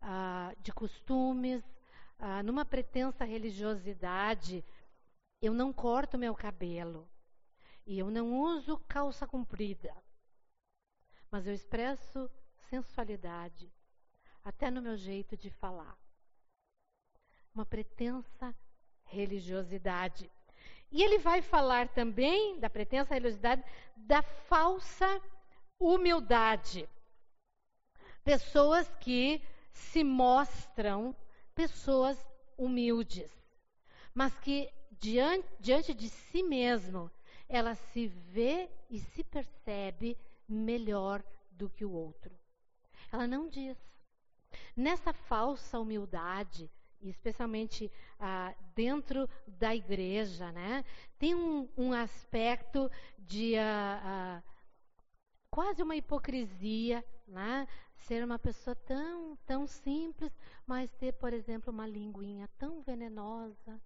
ah, 0.01 0.51
de 0.63 0.71
costumes, 0.71 1.63
ah, 2.17 2.41
numa 2.41 2.65
pretensa 2.65 3.23
religiosidade, 3.23 4.65
eu 5.39 5.53
não 5.53 5.71
corto 5.71 6.17
meu 6.17 6.33
cabelo, 6.33 7.07
e 7.87 7.97
eu 7.97 8.11
não 8.11 8.37
uso 8.41 8.77
calça 8.79 9.25
comprida, 9.25 9.95
mas 11.31 11.47
eu 11.47 11.53
expresso 11.53 12.29
sensualidade, 12.69 13.71
até 14.43 14.69
no 14.69 14.81
meu 14.81 14.97
jeito 14.97 15.37
de 15.37 15.49
falar. 15.49 15.97
Uma 17.55 17.65
pretensa 17.65 18.53
religiosidade. 19.05 20.29
E 20.91 21.01
ele 21.01 21.17
vai 21.17 21.41
falar 21.41 21.87
também 21.87 22.59
da 22.59 22.69
pretensa 22.69 23.13
religiosidade, 23.13 23.63
da 23.95 24.21
falsa 24.21 25.21
humildade. 25.79 26.87
Pessoas 28.21 28.93
que 28.99 29.41
se 29.71 30.03
mostram 30.03 31.15
pessoas 31.55 32.17
humildes, 32.57 33.31
mas 34.13 34.37
que 34.39 34.69
diante, 34.91 35.47
diante 35.61 35.93
de 35.93 36.09
si 36.09 36.43
mesmo 36.43 37.09
ela 37.49 37.75
se 37.75 38.07
vê 38.07 38.69
e 38.89 38.99
se 38.99 39.23
percebe 39.23 40.17
melhor 40.47 41.23
do 41.51 41.69
que 41.69 41.85
o 41.85 41.91
outro. 41.91 42.37
Ela 43.11 43.27
não 43.27 43.47
diz. 43.47 43.77
Nessa 44.75 45.13
falsa 45.13 45.79
humildade, 45.79 46.69
especialmente 47.01 47.91
ah, 48.19 48.53
dentro 48.75 49.29
da 49.45 49.75
igreja, 49.75 50.51
né, 50.51 50.83
tem 51.17 51.35
um, 51.35 51.67
um 51.77 51.93
aspecto 51.93 52.89
de 53.19 53.55
ah, 53.57 54.01
ah, 54.03 54.43
quase 55.49 55.81
uma 55.81 55.95
hipocrisia, 55.95 57.03
né? 57.27 57.67
Ser 57.97 58.23
uma 58.23 58.37
pessoa 58.37 58.75
tão, 58.75 59.35
tão 59.45 59.65
simples, 59.65 60.31
mas 60.65 60.91
ter, 60.93 61.13
por 61.13 61.33
exemplo, 61.33 61.73
uma 61.73 61.87
linguinha 61.87 62.47
tão 62.57 62.81
venenosa 62.83 63.81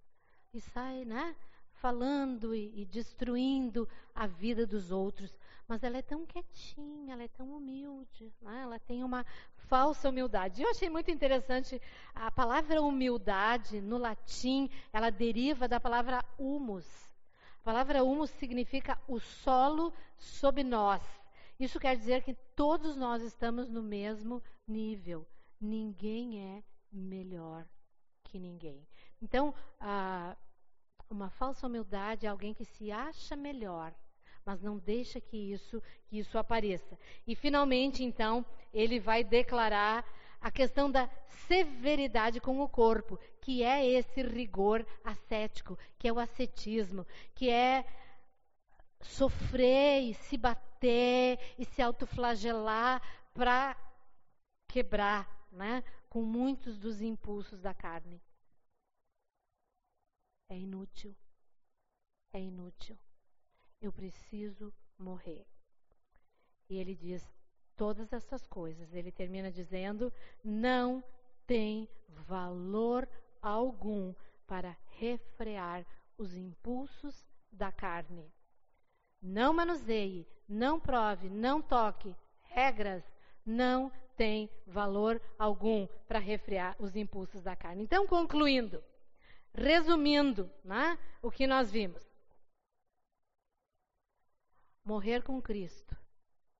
e 0.52 0.60
sai, 0.60 1.04
né? 1.04 1.34
Falando 1.82 2.54
e, 2.54 2.82
e 2.82 2.84
destruindo 2.84 3.88
a 4.14 4.24
vida 4.24 4.64
dos 4.64 4.92
outros. 4.92 5.36
Mas 5.66 5.82
ela 5.82 5.98
é 5.98 6.02
tão 6.02 6.24
quietinha, 6.24 7.12
ela 7.12 7.24
é 7.24 7.28
tão 7.28 7.56
humilde, 7.56 8.32
né? 8.40 8.60
ela 8.62 8.78
tem 8.78 9.02
uma 9.02 9.26
falsa 9.56 10.08
humildade. 10.08 10.62
Eu 10.62 10.70
achei 10.70 10.88
muito 10.88 11.10
interessante 11.10 11.82
a 12.14 12.30
palavra 12.30 12.80
humildade 12.80 13.80
no 13.80 13.98
latim, 13.98 14.70
ela 14.92 15.10
deriva 15.10 15.66
da 15.66 15.80
palavra 15.80 16.24
humus. 16.38 16.86
A 17.60 17.64
palavra 17.64 18.04
humus 18.04 18.30
significa 18.30 18.96
o 19.08 19.18
solo 19.18 19.92
sob 20.16 20.62
nós. 20.62 21.02
Isso 21.58 21.80
quer 21.80 21.96
dizer 21.96 22.22
que 22.22 22.34
todos 22.54 22.96
nós 22.96 23.22
estamos 23.22 23.68
no 23.68 23.82
mesmo 23.82 24.40
nível. 24.68 25.26
Ninguém 25.60 26.58
é 26.58 26.62
melhor 26.92 27.66
que 28.22 28.38
ninguém. 28.38 28.86
Então, 29.20 29.52
uma 31.12 31.30
falsa 31.30 31.66
humildade 31.66 32.26
é 32.26 32.28
alguém 32.28 32.54
que 32.54 32.64
se 32.64 32.90
acha 32.90 33.36
melhor, 33.36 33.94
mas 34.44 34.62
não 34.62 34.78
deixa 34.78 35.20
que 35.20 35.36
isso, 35.36 35.82
que 36.06 36.18
isso 36.18 36.38
apareça. 36.38 36.98
E 37.26 37.36
finalmente, 37.36 38.02
então, 38.02 38.44
ele 38.72 38.98
vai 38.98 39.22
declarar 39.22 40.04
a 40.40 40.50
questão 40.50 40.90
da 40.90 41.08
severidade 41.46 42.40
com 42.40 42.60
o 42.60 42.68
corpo, 42.68 43.18
que 43.40 43.62
é 43.62 43.86
esse 43.86 44.22
rigor 44.22 44.84
ascético, 45.04 45.78
que 45.98 46.08
é 46.08 46.12
o 46.12 46.18
ascetismo, 46.18 47.06
que 47.34 47.48
é 47.48 47.84
sofrer 49.00 50.00
e 50.02 50.14
se 50.14 50.36
bater 50.36 51.38
e 51.58 51.64
se 51.64 51.82
autoflagelar 51.82 53.00
para 53.34 53.76
quebrar, 54.68 55.28
né, 55.52 55.84
com 56.08 56.22
muitos 56.22 56.78
dos 56.78 57.02
impulsos 57.02 57.60
da 57.60 57.74
carne. 57.74 58.20
É 60.52 60.58
inútil. 60.58 61.16
É 62.30 62.38
inútil. 62.38 62.98
Eu 63.80 63.90
preciso 63.90 64.70
morrer. 64.98 65.46
E 66.68 66.76
ele 66.76 66.94
diz 66.94 67.26
todas 67.74 68.12
essas 68.12 68.46
coisas. 68.46 68.92
Ele 68.92 69.10
termina 69.10 69.50
dizendo: 69.50 70.12
não 70.44 71.02
tem 71.46 71.88
valor 72.28 73.08
algum 73.40 74.14
para 74.46 74.76
refrear 74.98 75.86
os 76.18 76.36
impulsos 76.36 77.26
da 77.50 77.72
carne. 77.72 78.30
Não 79.22 79.54
manuseie, 79.54 80.28
não 80.46 80.78
prove, 80.78 81.30
não 81.30 81.62
toque. 81.62 82.14
Regras 82.42 83.02
não 83.42 83.90
têm 84.18 84.50
valor 84.66 85.18
algum 85.38 85.86
para 86.06 86.18
refrear 86.18 86.76
os 86.78 86.94
impulsos 86.94 87.42
da 87.42 87.56
carne. 87.56 87.82
Então, 87.82 88.06
concluindo, 88.06 88.84
resumindo 89.54 90.50
né, 90.64 90.98
o 91.20 91.30
que 91.30 91.46
nós 91.46 91.70
vimos. 91.70 92.02
Morrer 94.84 95.22
com 95.22 95.40
Cristo 95.40 95.96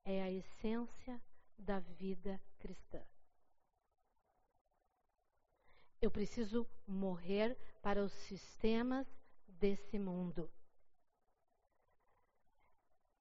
é 0.05 0.23
a 0.23 0.31
essência 0.31 1.21
da 1.59 1.81
vida 1.81 2.41
cristã. 2.59 3.03
Eu 6.01 6.11
preciso 6.11 6.69
morrer 6.87 7.57
para 7.81 8.03
os 8.03 8.13
sistemas 8.13 9.07
desse 9.47 9.99
mundo 9.99 10.51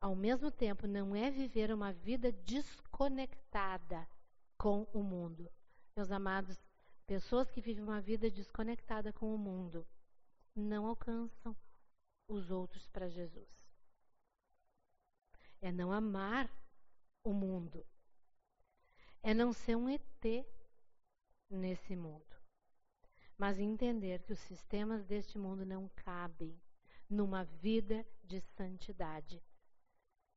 ao 0.01 0.15
mesmo 0.15 0.49
tempo, 0.49 0.87
não 0.87 1.15
é 1.15 1.29
viver 1.29 1.71
uma 1.71 1.93
vida 1.93 2.31
desconectada 2.31 4.07
com 4.57 4.87
o 4.91 5.03
mundo. 5.03 5.47
Meus 5.95 6.11
amados, 6.11 6.57
pessoas 7.01 7.49
que 7.51 7.61
vivem 7.61 7.83
uma 7.83 8.01
vida 8.01 8.29
desconectada 8.29 9.11
com 9.11 9.33
o 9.33 9.37
mundo 9.37 9.87
não 10.55 10.85
alcançam 10.85 11.55
os 12.27 12.51
outros 12.51 12.87
para 12.87 13.09
Jesus. 13.09 13.49
É 15.61 15.71
não 15.71 15.91
amar 15.91 16.49
o 17.23 17.33
mundo. 17.33 17.85
É 19.21 19.33
não 19.33 19.53
ser 19.53 19.75
um 19.75 19.89
ET 19.89 20.45
nesse 21.49 21.95
mundo. 21.95 22.25
Mas 23.37 23.59
entender 23.59 24.23
que 24.23 24.33
os 24.33 24.39
sistemas 24.39 25.05
deste 25.05 25.37
mundo 25.37 25.65
não 25.65 25.89
cabem 25.89 26.59
numa 27.09 27.43
vida 27.43 28.05
de 28.23 28.39
santidade 28.55 29.43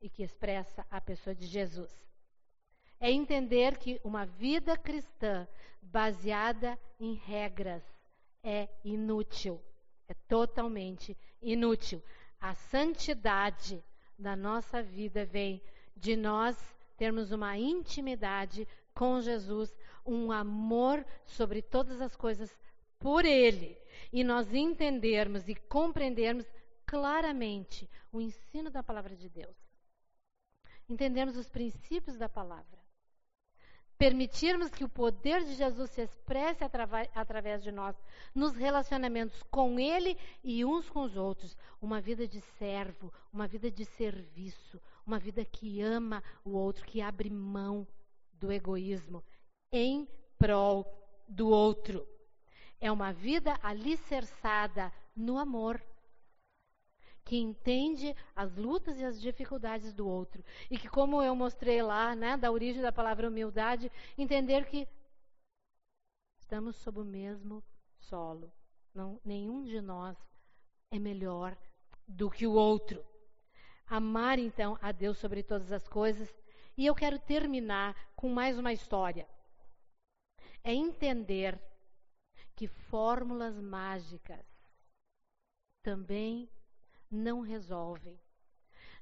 e 0.01 0.11
que 0.11 0.23
expressa 0.23 0.87
a 0.91 1.01
pessoa 1.01 1.35
de 1.35 1.47
Jesus. 1.47 2.05
É 3.05 3.11
entender 3.11 3.77
que 3.77 4.01
uma 4.03 4.25
vida 4.25 4.79
cristã 4.79 5.47
baseada 5.83 6.79
em 6.99 7.13
regras 7.13 7.83
é 8.43 8.67
inútil, 8.83 9.61
é 10.09 10.15
totalmente 10.27 11.15
inútil. 11.43 12.03
A 12.41 12.55
santidade 12.55 13.85
da 14.19 14.35
nossa 14.35 14.83
vida 14.83 15.27
vem 15.27 15.61
de 15.95 16.17
nós 16.17 16.57
termos 16.97 17.31
uma 17.31 17.59
intimidade 17.59 18.67
com 18.95 19.21
Jesus, 19.21 19.77
um 20.07 20.33
amor 20.33 21.05
sobre 21.27 21.61
todas 21.61 22.01
as 22.01 22.17
coisas 22.17 22.59
por 22.99 23.27
Ele, 23.27 23.77
e 24.11 24.25
nós 24.25 24.55
entendermos 24.55 25.47
e 25.47 25.55
compreendermos 25.55 26.47
claramente 26.87 27.87
o 28.11 28.19
ensino 28.19 28.71
da 28.71 28.83
palavra 28.83 29.15
de 29.15 29.29
Deus 29.29 29.55
entendermos 30.89 31.37
os 31.37 31.49
princípios 31.49 32.17
da 32.17 32.29
palavra. 32.29 32.74
Permitirmos 34.05 34.69
que 34.69 34.85
o 34.85 34.89
poder 34.89 35.43
de 35.47 35.55
Jesus 35.55 35.89
se 35.93 36.03
expresse 36.03 36.63
através 37.15 37.63
de 37.63 37.73
nós 37.73 37.97
nos 38.35 38.55
relacionamentos 38.55 39.43
com 39.45 39.81
Ele 39.81 40.15
e 40.43 40.63
uns 40.63 40.91
com 40.91 41.05
os 41.05 41.17
outros. 41.17 41.57
Uma 41.81 42.03
vida 42.03 42.29
de 42.29 42.39
servo, 42.59 43.11
uma 43.33 43.47
vida 43.47 43.71
de 43.71 43.87
serviço, 43.87 44.79
uma 45.07 45.19
vida 45.19 45.43
que 45.43 45.81
ama 45.81 46.23
o 46.45 46.51
outro, 46.51 46.85
que 46.85 47.01
abre 47.01 47.31
mão 47.31 47.89
do 48.35 48.53
egoísmo 48.53 49.25
em 49.73 50.07
prol 50.39 50.85
do 51.27 51.49
outro. 51.49 52.07
É 52.79 52.93
uma 52.93 53.11
vida 53.11 53.59
alicerçada 53.63 54.93
no 55.17 55.39
amor 55.39 55.83
que 57.25 57.37
entende 57.37 58.15
as 58.37 58.55
lutas 58.57 58.99
e 58.99 59.05
as 59.05 59.21
dificuldades 59.21 59.95
do 59.95 60.07
outro. 60.07 60.45
E 60.71 60.79
que, 60.79 60.89
como 60.89 61.23
eu 61.23 61.35
mostrei 61.35 61.83
lá, 61.83 62.15
né, 62.15 62.37
da 62.37 62.51
origem 62.51 62.83
da 62.83 62.93
palavra 62.93 63.29
humildade, 63.29 63.91
entender 64.17 64.67
que 64.67 64.87
estamos 66.39 66.77
sob 66.77 67.01
o 67.01 67.05
mesmo 67.05 67.65
solo. 67.99 68.53
Não, 68.95 69.21
nenhum 69.25 69.65
de 69.65 69.81
nós 69.81 70.17
é 70.91 70.99
melhor 70.99 71.57
do 72.07 72.31
que 72.31 72.47
o 72.47 72.53
outro. 72.53 73.05
Amar, 73.87 74.39
então, 74.39 74.79
a 74.81 74.93
Deus 74.93 75.19
sobre 75.19 75.43
todas 75.43 75.73
as 75.73 75.89
coisas. 75.89 76.33
E 76.77 76.85
eu 76.85 76.95
quero 76.95 77.19
terminar 77.19 77.97
com 78.15 78.29
mais 78.29 78.59
uma 78.59 78.73
história. 78.73 79.27
É 80.63 80.73
entender 80.73 81.59
que 82.55 82.69
fórmulas 82.69 83.59
mágicas 83.59 84.47
também 85.83 86.49
não 87.11 87.41
resolvem. 87.41 88.19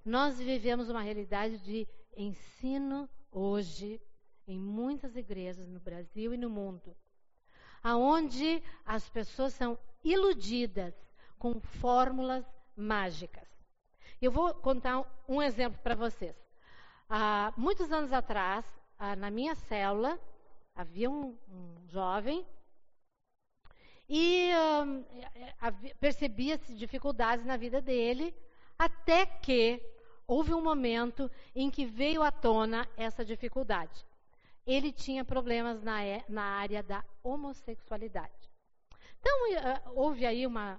Nós 0.05 0.39
vivemos 0.39 0.89
uma 0.89 1.03
realidade 1.03 1.59
de 1.59 1.89
ensino 2.17 3.09
hoje 3.31 4.01
em 4.47 4.59
muitas 4.59 5.17
igrejas 5.17 5.69
no 5.69 5.81
Brasil 5.81 6.35
e 6.35 6.37
no 6.37 6.51
mundo, 6.51 6.97
aonde 7.83 8.63
as 8.85 9.09
pessoas 9.09 9.55
são 9.55 9.79
iludidas 10.05 10.95
com 11.39 11.61
fórmulas 11.61 12.45
mágicas. 12.77 13.49
Eu 14.21 14.31
vou 14.31 14.55
contar 14.55 15.05
um 15.29 15.41
exemplo 15.41 15.81
para 15.83 15.95
vocês. 15.95 16.37
Há 17.09 17.53
muitos 17.57 17.91
anos 17.93 18.13
atrás, 18.13 18.65
na 19.19 19.31
minha 19.31 19.55
célula, 19.55 20.19
havia 20.75 21.11
um, 21.11 21.37
um 21.49 21.89
jovem 21.89 22.47
e 24.15 24.51
hum, 24.85 25.03
percebia-se 25.99 26.75
dificuldades 26.75 27.47
na 27.47 27.57
vida 27.57 27.81
dele, 27.81 28.35
até 28.79 29.25
que 29.25 29.81
houve 30.27 30.53
um 30.53 30.63
momento 30.63 31.31
em 31.57 31.71
que 31.71 31.87
veio 31.87 32.23
à 32.23 32.31
tona 32.31 32.87
essa 32.95 33.25
dificuldade. 33.25 34.07
Ele 34.67 34.93
tinha 34.93 35.25
problemas 35.25 35.83
na, 35.83 36.01
na 36.29 36.43
área 36.43 36.83
da 36.83 37.03
homossexualidade. 37.23 38.51
Então, 39.19 39.51
uh, 39.51 39.99
houve 39.99 40.27
aí 40.27 40.47
uma. 40.47 40.79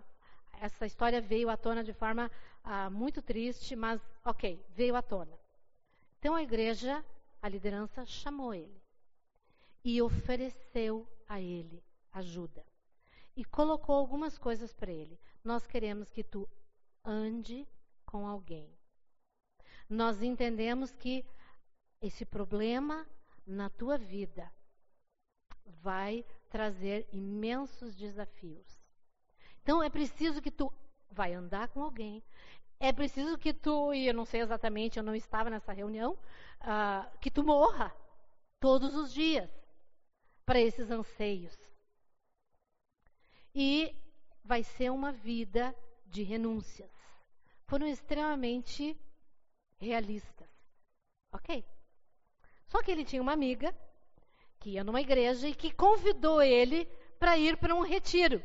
Essa 0.61 0.85
história 0.85 1.19
veio 1.19 1.49
à 1.49 1.57
tona 1.57 1.83
de 1.83 1.91
forma 1.91 2.29
uh, 2.63 2.91
muito 2.91 3.19
triste, 3.19 3.75
mas, 3.75 3.99
ok, 4.23 4.63
veio 4.69 4.95
à 4.95 5.01
tona. 5.01 5.35
Então, 6.19 6.35
a 6.35 6.43
igreja, 6.43 7.03
a 7.41 7.49
liderança, 7.49 8.05
chamou 8.05 8.53
ele 8.53 8.79
e 9.83 9.99
ofereceu 10.03 11.07
a 11.27 11.41
ele 11.41 11.83
ajuda 12.11 12.63
e 13.35 13.43
colocou 13.43 13.95
algumas 13.95 14.37
coisas 14.37 14.73
para 14.73 14.91
ele. 14.91 15.19
Nós 15.43 15.65
queremos 15.65 16.09
que 16.11 16.23
tu 16.23 16.47
ande 17.03 17.67
com 18.05 18.27
alguém. 18.27 18.69
Nós 19.89 20.21
entendemos 20.21 20.91
que 20.93 21.25
esse 22.01 22.25
problema 22.25 23.07
na 23.45 23.69
tua 23.69 23.97
vida 23.97 24.51
vai 25.65 26.25
trazer 26.49 27.07
imensos 27.11 27.95
desafios. 27.95 28.79
Então 29.61 29.81
é 29.81 29.89
preciso 29.89 30.41
que 30.41 30.51
tu 30.51 30.71
vai 31.09 31.33
andar 31.33 31.69
com 31.69 31.83
alguém. 31.83 32.23
É 32.79 32.91
preciso 32.91 33.37
que 33.37 33.53
tu, 33.53 33.93
e 33.93 34.07
eu 34.07 34.13
não 34.13 34.25
sei 34.25 34.41
exatamente, 34.41 34.97
eu 34.97 35.03
não 35.03 35.15
estava 35.15 35.49
nessa 35.49 35.71
reunião, 35.71 36.13
uh, 36.61 37.17
que 37.19 37.31
tu 37.31 37.43
morra 37.43 37.95
todos 38.59 38.93
os 38.95 39.13
dias 39.13 39.49
para 40.45 40.59
esses 40.59 40.91
anseios. 40.91 41.57
E 43.55 43.95
vai 44.43 44.63
ser 44.63 44.91
uma 44.91 45.11
vida 45.11 45.75
de 46.05 46.23
renúncias. 46.23 46.91
Foram 47.65 47.87
extremamente 47.87 48.97
realistas. 49.79 50.49
Ok? 51.31 51.65
Só 52.67 52.81
que 52.81 52.91
ele 52.91 53.05
tinha 53.05 53.21
uma 53.21 53.33
amiga 53.33 53.75
que 54.59 54.71
ia 54.71 54.83
numa 54.83 55.01
igreja 55.01 55.47
e 55.47 55.55
que 55.55 55.73
convidou 55.73 56.41
ele 56.41 56.85
para 57.19 57.37
ir 57.37 57.57
para 57.57 57.75
um 57.75 57.81
retiro. 57.81 58.43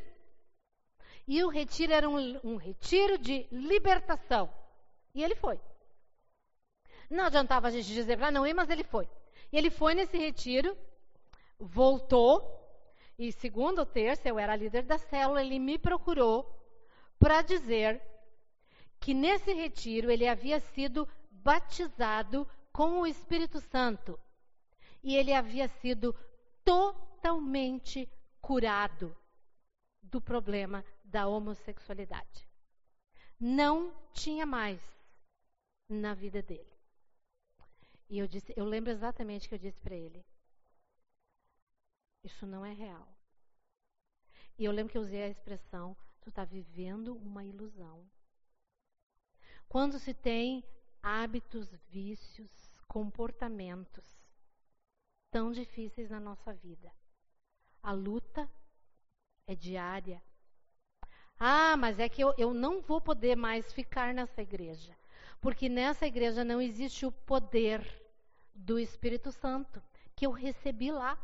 E 1.27 1.43
o 1.43 1.49
retiro 1.49 1.93
era 1.93 2.09
um, 2.09 2.39
um 2.43 2.55
retiro 2.55 3.17
de 3.17 3.47
libertação. 3.51 4.51
E 5.13 5.23
ele 5.23 5.35
foi. 5.35 5.59
Não 7.09 7.25
adiantava 7.25 7.67
a 7.67 7.71
gente 7.71 7.93
dizer 7.93 8.17
para 8.17 8.31
não 8.31 8.45
ir, 8.45 8.53
mas 8.53 8.69
ele 8.69 8.83
foi. 8.83 9.09
E 9.51 9.57
ele 9.57 9.69
foi 9.69 9.95
nesse 9.95 10.17
retiro, 10.17 10.77
voltou, 11.59 12.58
e 13.19 13.33
segundo 13.33 13.79
ou 13.79 13.85
terça, 13.85 14.29
eu 14.29 14.39
era 14.39 14.55
líder 14.55 14.83
da 14.83 14.97
célula, 14.97 15.43
ele 15.43 15.59
me 15.59 15.77
procurou 15.77 16.49
para 17.19 17.41
dizer 17.41 18.01
que 18.97 19.13
nesse 19.13 19.51
retiro 19.51 20.09
ele 20.09 20.25
havia 20.25 20.61
sido 20.61 21.05
batizado 21.29 22.47
com 22.71 23.01
o 23.01 23.05
Espírito 23.05 23.59
Santo. 23.59 24.17
E 25.03 25.17
ele 25.17 25.33
havia 25.33 25.67
sido 25.67 26.15
totalmente 26.63 28.09
curado 28.39 29.13
do 30.01 30.21
problema 30.21 30.85
da 31.03 31.27
homossexualidade. 31.27 32.47
Não 33.37 33.93
tinha 34.13 34.45
mais 34.45 34.79
na 35.89 36.13
vida 36.13 36.41
dele. 36.41 36.73
E 38.09 38.17
eu 38.17 38.27
disse, 38.29 38.53
eu 38.55 38.63
lembro 38.63 38.91
exatamente 38.91 39.45
o 39.45 39.49
que 39.49 39.55
eu 39.55 39.59
disse 39.59 39.79
para 39.81 39.95
ele. 39.95 40.25
Isso 42.23 42.45
não 42.45 42.65
é 42.65 42.73
real. 42.73 43.07
E 44.57 44.65
eu 44.65 44.71
lembro 44.71 44.91
que 44.91 44.97
eu 44.97 45.01
usei 45.01 45.23
a 45.23 45.29
expressão: 45.29 45.95
tu 46.21 46.29
está 46.29 46.43
vivendo 46.43 47.15
uma 47.15 47.43
ilusão. 47.43 48.05
Quando 49.67 49.99
se 49.99 50.13
tem 50.13 50.63
hábitos, 51.01 51.69
vícios, 51.89 52.51
comportamentos 52.87 54.03
tão 55.31 55.51
difíceis 55.51 56.09
na 56.09 56.19
nossa 56.19 56.53
vida, 56.53 56.91
a 57.83 57.91
luta 57.91 58.49
é 59.45 59.55
diária, 59.55 60.21
ah, 61.39 61.77
mas 61.77 61.99
é 61.99 62.09
que 62.09 62.21
eu, 62.21 62.33
eu 62.37 62.53
não 62.53 62.81
vou 62.81 62.99
poder 62.99 63.35
mais 63.37 63.71
ficar 63.71 64.13
nessa 64.13 64.41
igreja. 64.41 64.93
Porque 65.39 65.69
nessa 65.69 66.05
igreja 66.05 66.43
não 66.43 66.61
existe 66.61 67.05
o 67.05 67.11
poder 67.11 67.81
do 68.53 68.77
Espírito 68.77 69.31
Santo 69.31 69.81
que 70.15 70.25
eu 70.25 70.31
recebi 70.31 70.91
lá 70.91 71.17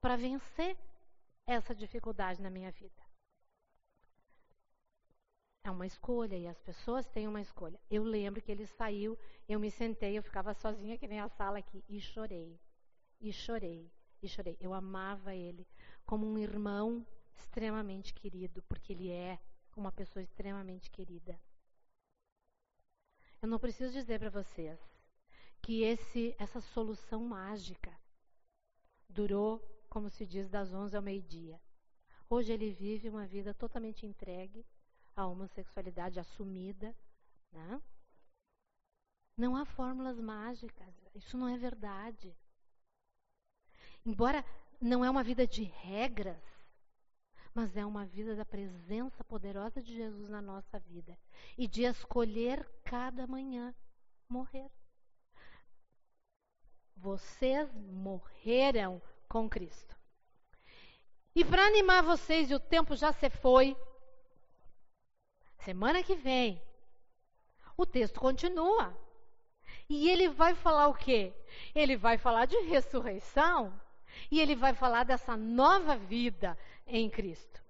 para 0.00 0.16
vencer 0.16 0.76
essa 1.46 1.74
dificuldade 1.74 2.40
na 2.40 2.50
minha 2.50 2.70
vida. 2.70 3.02
É 5.64 5.70
uma 5.70 5.86
escolha 5.86 6.36
e 6.36 6.46
as 6.46 6.60
pessoas 6.60 7.06
têm 7.08 7.28
uma 7.28 7.40
escolha. 7.40 7.78
Eu 7.90 8.02
lembro 8.02 8.40
que 8.40 8.50
ele 8.50 8.66
saiu, 8.66 9.18
eu 9.48 9.58
me 9.60 9.70
sentei, 9.70 10.16
eu 10.16 10.22
ficava 10.22 10.54
sozinha 10.54 10.96
que 10.96 11.06
nem 11.06 11.20
a 11.20 11.28
sala 11.28 11.58
aqui 11.58 11.84
e 11.88 12.00
chorei. 12.00 12.58
E 13.20 13.32
chorei, 13.32 13.90
e 14.22 14.28
chorei. 14.28 14.56
Eu 14.60 14.72
amava 14.72 15.34
ele 15.34 15.66
como 16.06 16.26
um 16.26 16.38
irmão 16.38 17.06
extremamente 17.34 18.14
querido, 18.14 18.62
porque 18.62 18.92
ele 18.92 19.10
é 19.10 19.38
uma 19.76 19.92
pessoa 19.92 20.22
extremamente 20.22 20.90
querida. 20.90 21.38
Eu 23.40 23.48
não 23.48 23.58
preciso 23.58 23.92
dizer 23.92 24.18
para 24.18 24.30
vocês 24.30 24.80
que 25.62 25.82
esse, 25.82 26.34
essa 26.38 26.60
solução 26.60 27.20
mágica 27.20 27.96
durou, 29.08 29.62
como 29.98 30.10
se 30.10 30.24
diz, 30.24 30.48
das 30.48 30.72
11 30.72 30.96
ao 30.96 31.02
meio-dia. 31.02 31.60
Hoje 32.30 32.52
ele 32.52 32.70
vive 32.70 33.08
uma 33.08 33.26
vida 33.26 33.52
totalmente 33.52 34.06
entregue 34.06 34.64
à 35.16 35.26
homossexualidade 35.26 36.20
assumida. 36.20 36.94
Né? 37.50 37.82
Não 39.36 39.56
há 39.56 39.64
fórmulas 39.64 40.20
mágicas, 40.20 40.94
isso 41.16 41.36
não 41.36 41.48
é 41.48 41.58
verdade. 41.58 42.32
Embora 44.06 44.44
não 44.80 45.04
é 45.04 45.10
uma 45.10 45.24
vida 45.24 45.44
de 45.48 45.64
regras, 45.64 46.44
mas 47.52 47.76
é 47.76 47.84
uma 47.84 48.06
vida 48.06 48.36
da 48.36 48.44
presença 48.44 49.24
poderosa 49.24 49.82
de 49.82 49.96
Jesus 49.96 50.28
na 50.28 50.40
nossa 50.40 50.78
vida 50.78 51.18
e 51.56 51.66
de 51.66 51.82
escolher 51.82 52.64
cada 52.84 53.26
manhã 53.26 53.74
morrer. 54.28 54.70
Vocês 56.94 57.68
morreram 57.74 59.02
com 59.28 59.48
Cristo. 59.48 59.96
E 61.34 61.44
para 61.44 61.66
animar 61.66 62.02
vocês, 62.02 62.50
e 62.50 62.54
o 62.54 62.60
tempo 62.60 62.96
já 62.96 63.12
se 63.12 63.30
foi, 63.30 63.76
semana 65.58 66.02
que 66.02 66.14
vem, 66.14 66.60
o 67.76 67.86
texto 67.86 68.18
continua. 68.18 68.96
E 69.88 70.10
ele 70.10 70.28
vai 70.28 70.54
falar 70.54 70.88
o 70.88 70.94
quê? 70.94 71.32
Ele 71.74 71.96
vai 71.96 72.18
falar 72.18 72.46
de 72.46 72.58
ressurreição. 72.62 73.72
E 74.30 74.40
ele 74.40 74.56
vai 74.56 74.74
falar 74.74 75.04
dessa 75.04 75.36
nova 75.36 75.96
vida 75.96 76.58
em 76.86 77.08
Cristo. 77.08 77.62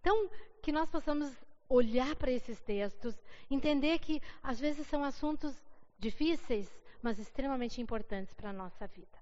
Então, 0.00 0.30
que 0.62 0.70
nós 0.70 0.88
possamos 0.88 1.34
olhar 1.68 2.14
para 2.16 2.30
esses 2.30 2.60
textos, 2.60 3.14
entender 3.50 3.98
que 3.98 4.22
às 4.42 4.58
vezes 4.58 4.86
são 4.86 5.04
assuntos 5.04 5.54
difíceis, 5.98 6.68
mas 7.02 7.18
extremamente 7.18 7.80
importantes 7.80 8.32
para 8.34 8.50
a 8.50 8.52
nossa 8.52 8.86
vida. 8.86 9.19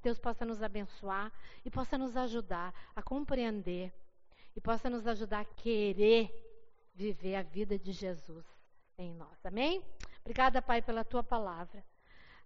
Que 0.00 0.04
Deus 0.04 0.18
possa 0.18 0.46
nos 0.46 0.62
abençoar 0.62 1.30
e 1.62 1.70
possa 1.70 1.98
nos 1.98 2.16
ajudar 2.16 2.74
a 2.96 3.02
compreender 3.02 3.92
e 4.56 4.60
possa 4.60 4.88
nos 4.88 5.06
ajudar 5.06 5.40
a 5.40 5.44
querer 5.44 6.32
viver 6.94 7.34
a 7.34 7.42
vida 7.42 7.78
de 7.78 7.92
Jesus 7.92 8.46
em 8.96 9.12
nós. 9.12 9.44
Amém? 9.44 9.84
Obrigada, 10.20 10.62
Pai, 10.62 10.80
pela 10.80 11.04
tua 11.04 11.22
palavra. 11.22 11.84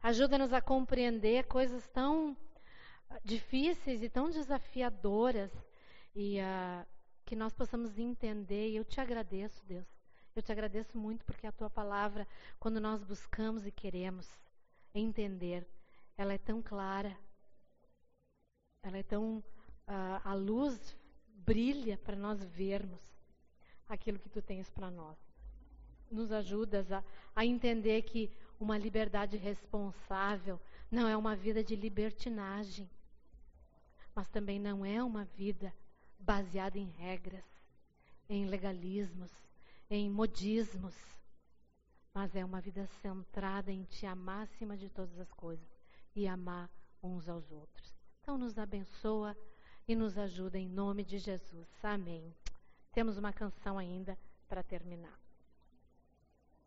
Ajuda-nos 0.02 0.52
a 0.52 0.60
compreender 0.60 1.44
coisas 1.46 1.86
tão 1.90 2.36
difíceis 3.24 4.02
e 4.02 4.10
tão 4.10 4.28
desafiadoras 4.30 5.52
e 6.12 6.40
uh, 6.40 6.84
que 7.24 7.36
nós 7.36 7.54
possamos 7.54 7.96
entender. 8.00 8.70
E 8.70 8.76
eu 8.76 8.84
te 8.84 9.00
agradeço, 9.00 9.64
Deus. 9.64 9.86
Eu 10.34 10.42
te 10.42 10.50
agradeço 10.50 10.98
muito 10.98 11.24
porque 11.24 11.46
a 11.46 11.52
tua 11.52 11.70
palavra, 11.70 12.26
quando 12.58 12.80
nós 12.80 13.04
buscamos 13.04 13.64
e 13.64 13.70
queremos 13.70 14.28
entender, 14.92 15.64
ela 16.16 16.32
é 16.32 16.38
tão 16.38 16.60
clara, 16.60 17.16
ela 18.84 18.98
é 18.98 19.02
tão. 19.02 19.42
Uh, 19.86 20.20
a 20.24 20.32
luz 20.32 20.96
brilha 21.44 21.98
para 21.98 22.16
nós 22.16 22.42
vermos 22.42 23.00
aquilo 23.88 24.18
que 24.18 24.28
tu 24.28 24.40
tens 24.40 24.70
para 24.70 24.90
nós. 24.90 25.18
Nos 26.10 26.30
ajudas 26.32 26.90
a, 26.92 27.02
a 27.34 27.44
entender 27.44 28.02
que 28.02 28.30
uma 28.58 28.78
liberdade 28.78 29.36
responsável 29.36 30.60
não 30.90 31.08
é 31.08 31.16
uma 31.16 31.34
vida 31.34 31.62
de 31.62 31.76
libertinagem, 31.76 32.88
mas 34.14 34.28
também 34.28 34.58
não 34.58 34.84
é 34.84 35.02
uma 35.02 35.24
vida 35.24 35.74
baseada 36.18 36.78
em 36.78 36.88
regras, 36.90 37.44
em 38.28 38.46
legalismos, 38.46 39.32
em 39.90 40.08
modismos, 40.08 40.94
mas 42.14 42.34
é 42.34 42.44
uma 42.44 42.60
vida 42.60 42.86
centrada 43.02 43.72
em 43.72 43.84
te 43.84 44.06
amar 44.06 44.44
acima 44.44 44.76
de 44.76 44.88
todas 44.88 45.18
as 45.18 45.32
coisas 45.32 45.68
e 46.14 46.26
amar 46.28 46.70
uns 47.02 47.28
aos 47.28 47.50
outros. 47.50 47.93
Então, 48.24 48.38
nos 48.38 48.56
abençoa 48.56 49.36
e 49.86 49.94
nos 49.94 50.16
ajuda 50.16 50.58
em 50.58 50.66
nome 50.66 51.04
de 51.04 51.18
Jesus. 51.18 51.68
Amém. 51.82 52.34
Temos 52.90 53.18
uma 53.18 53.34
canção 53.34 53.76
ainda 53.76 54.18
para 54.48 54.62
terminar. 54.62 55.23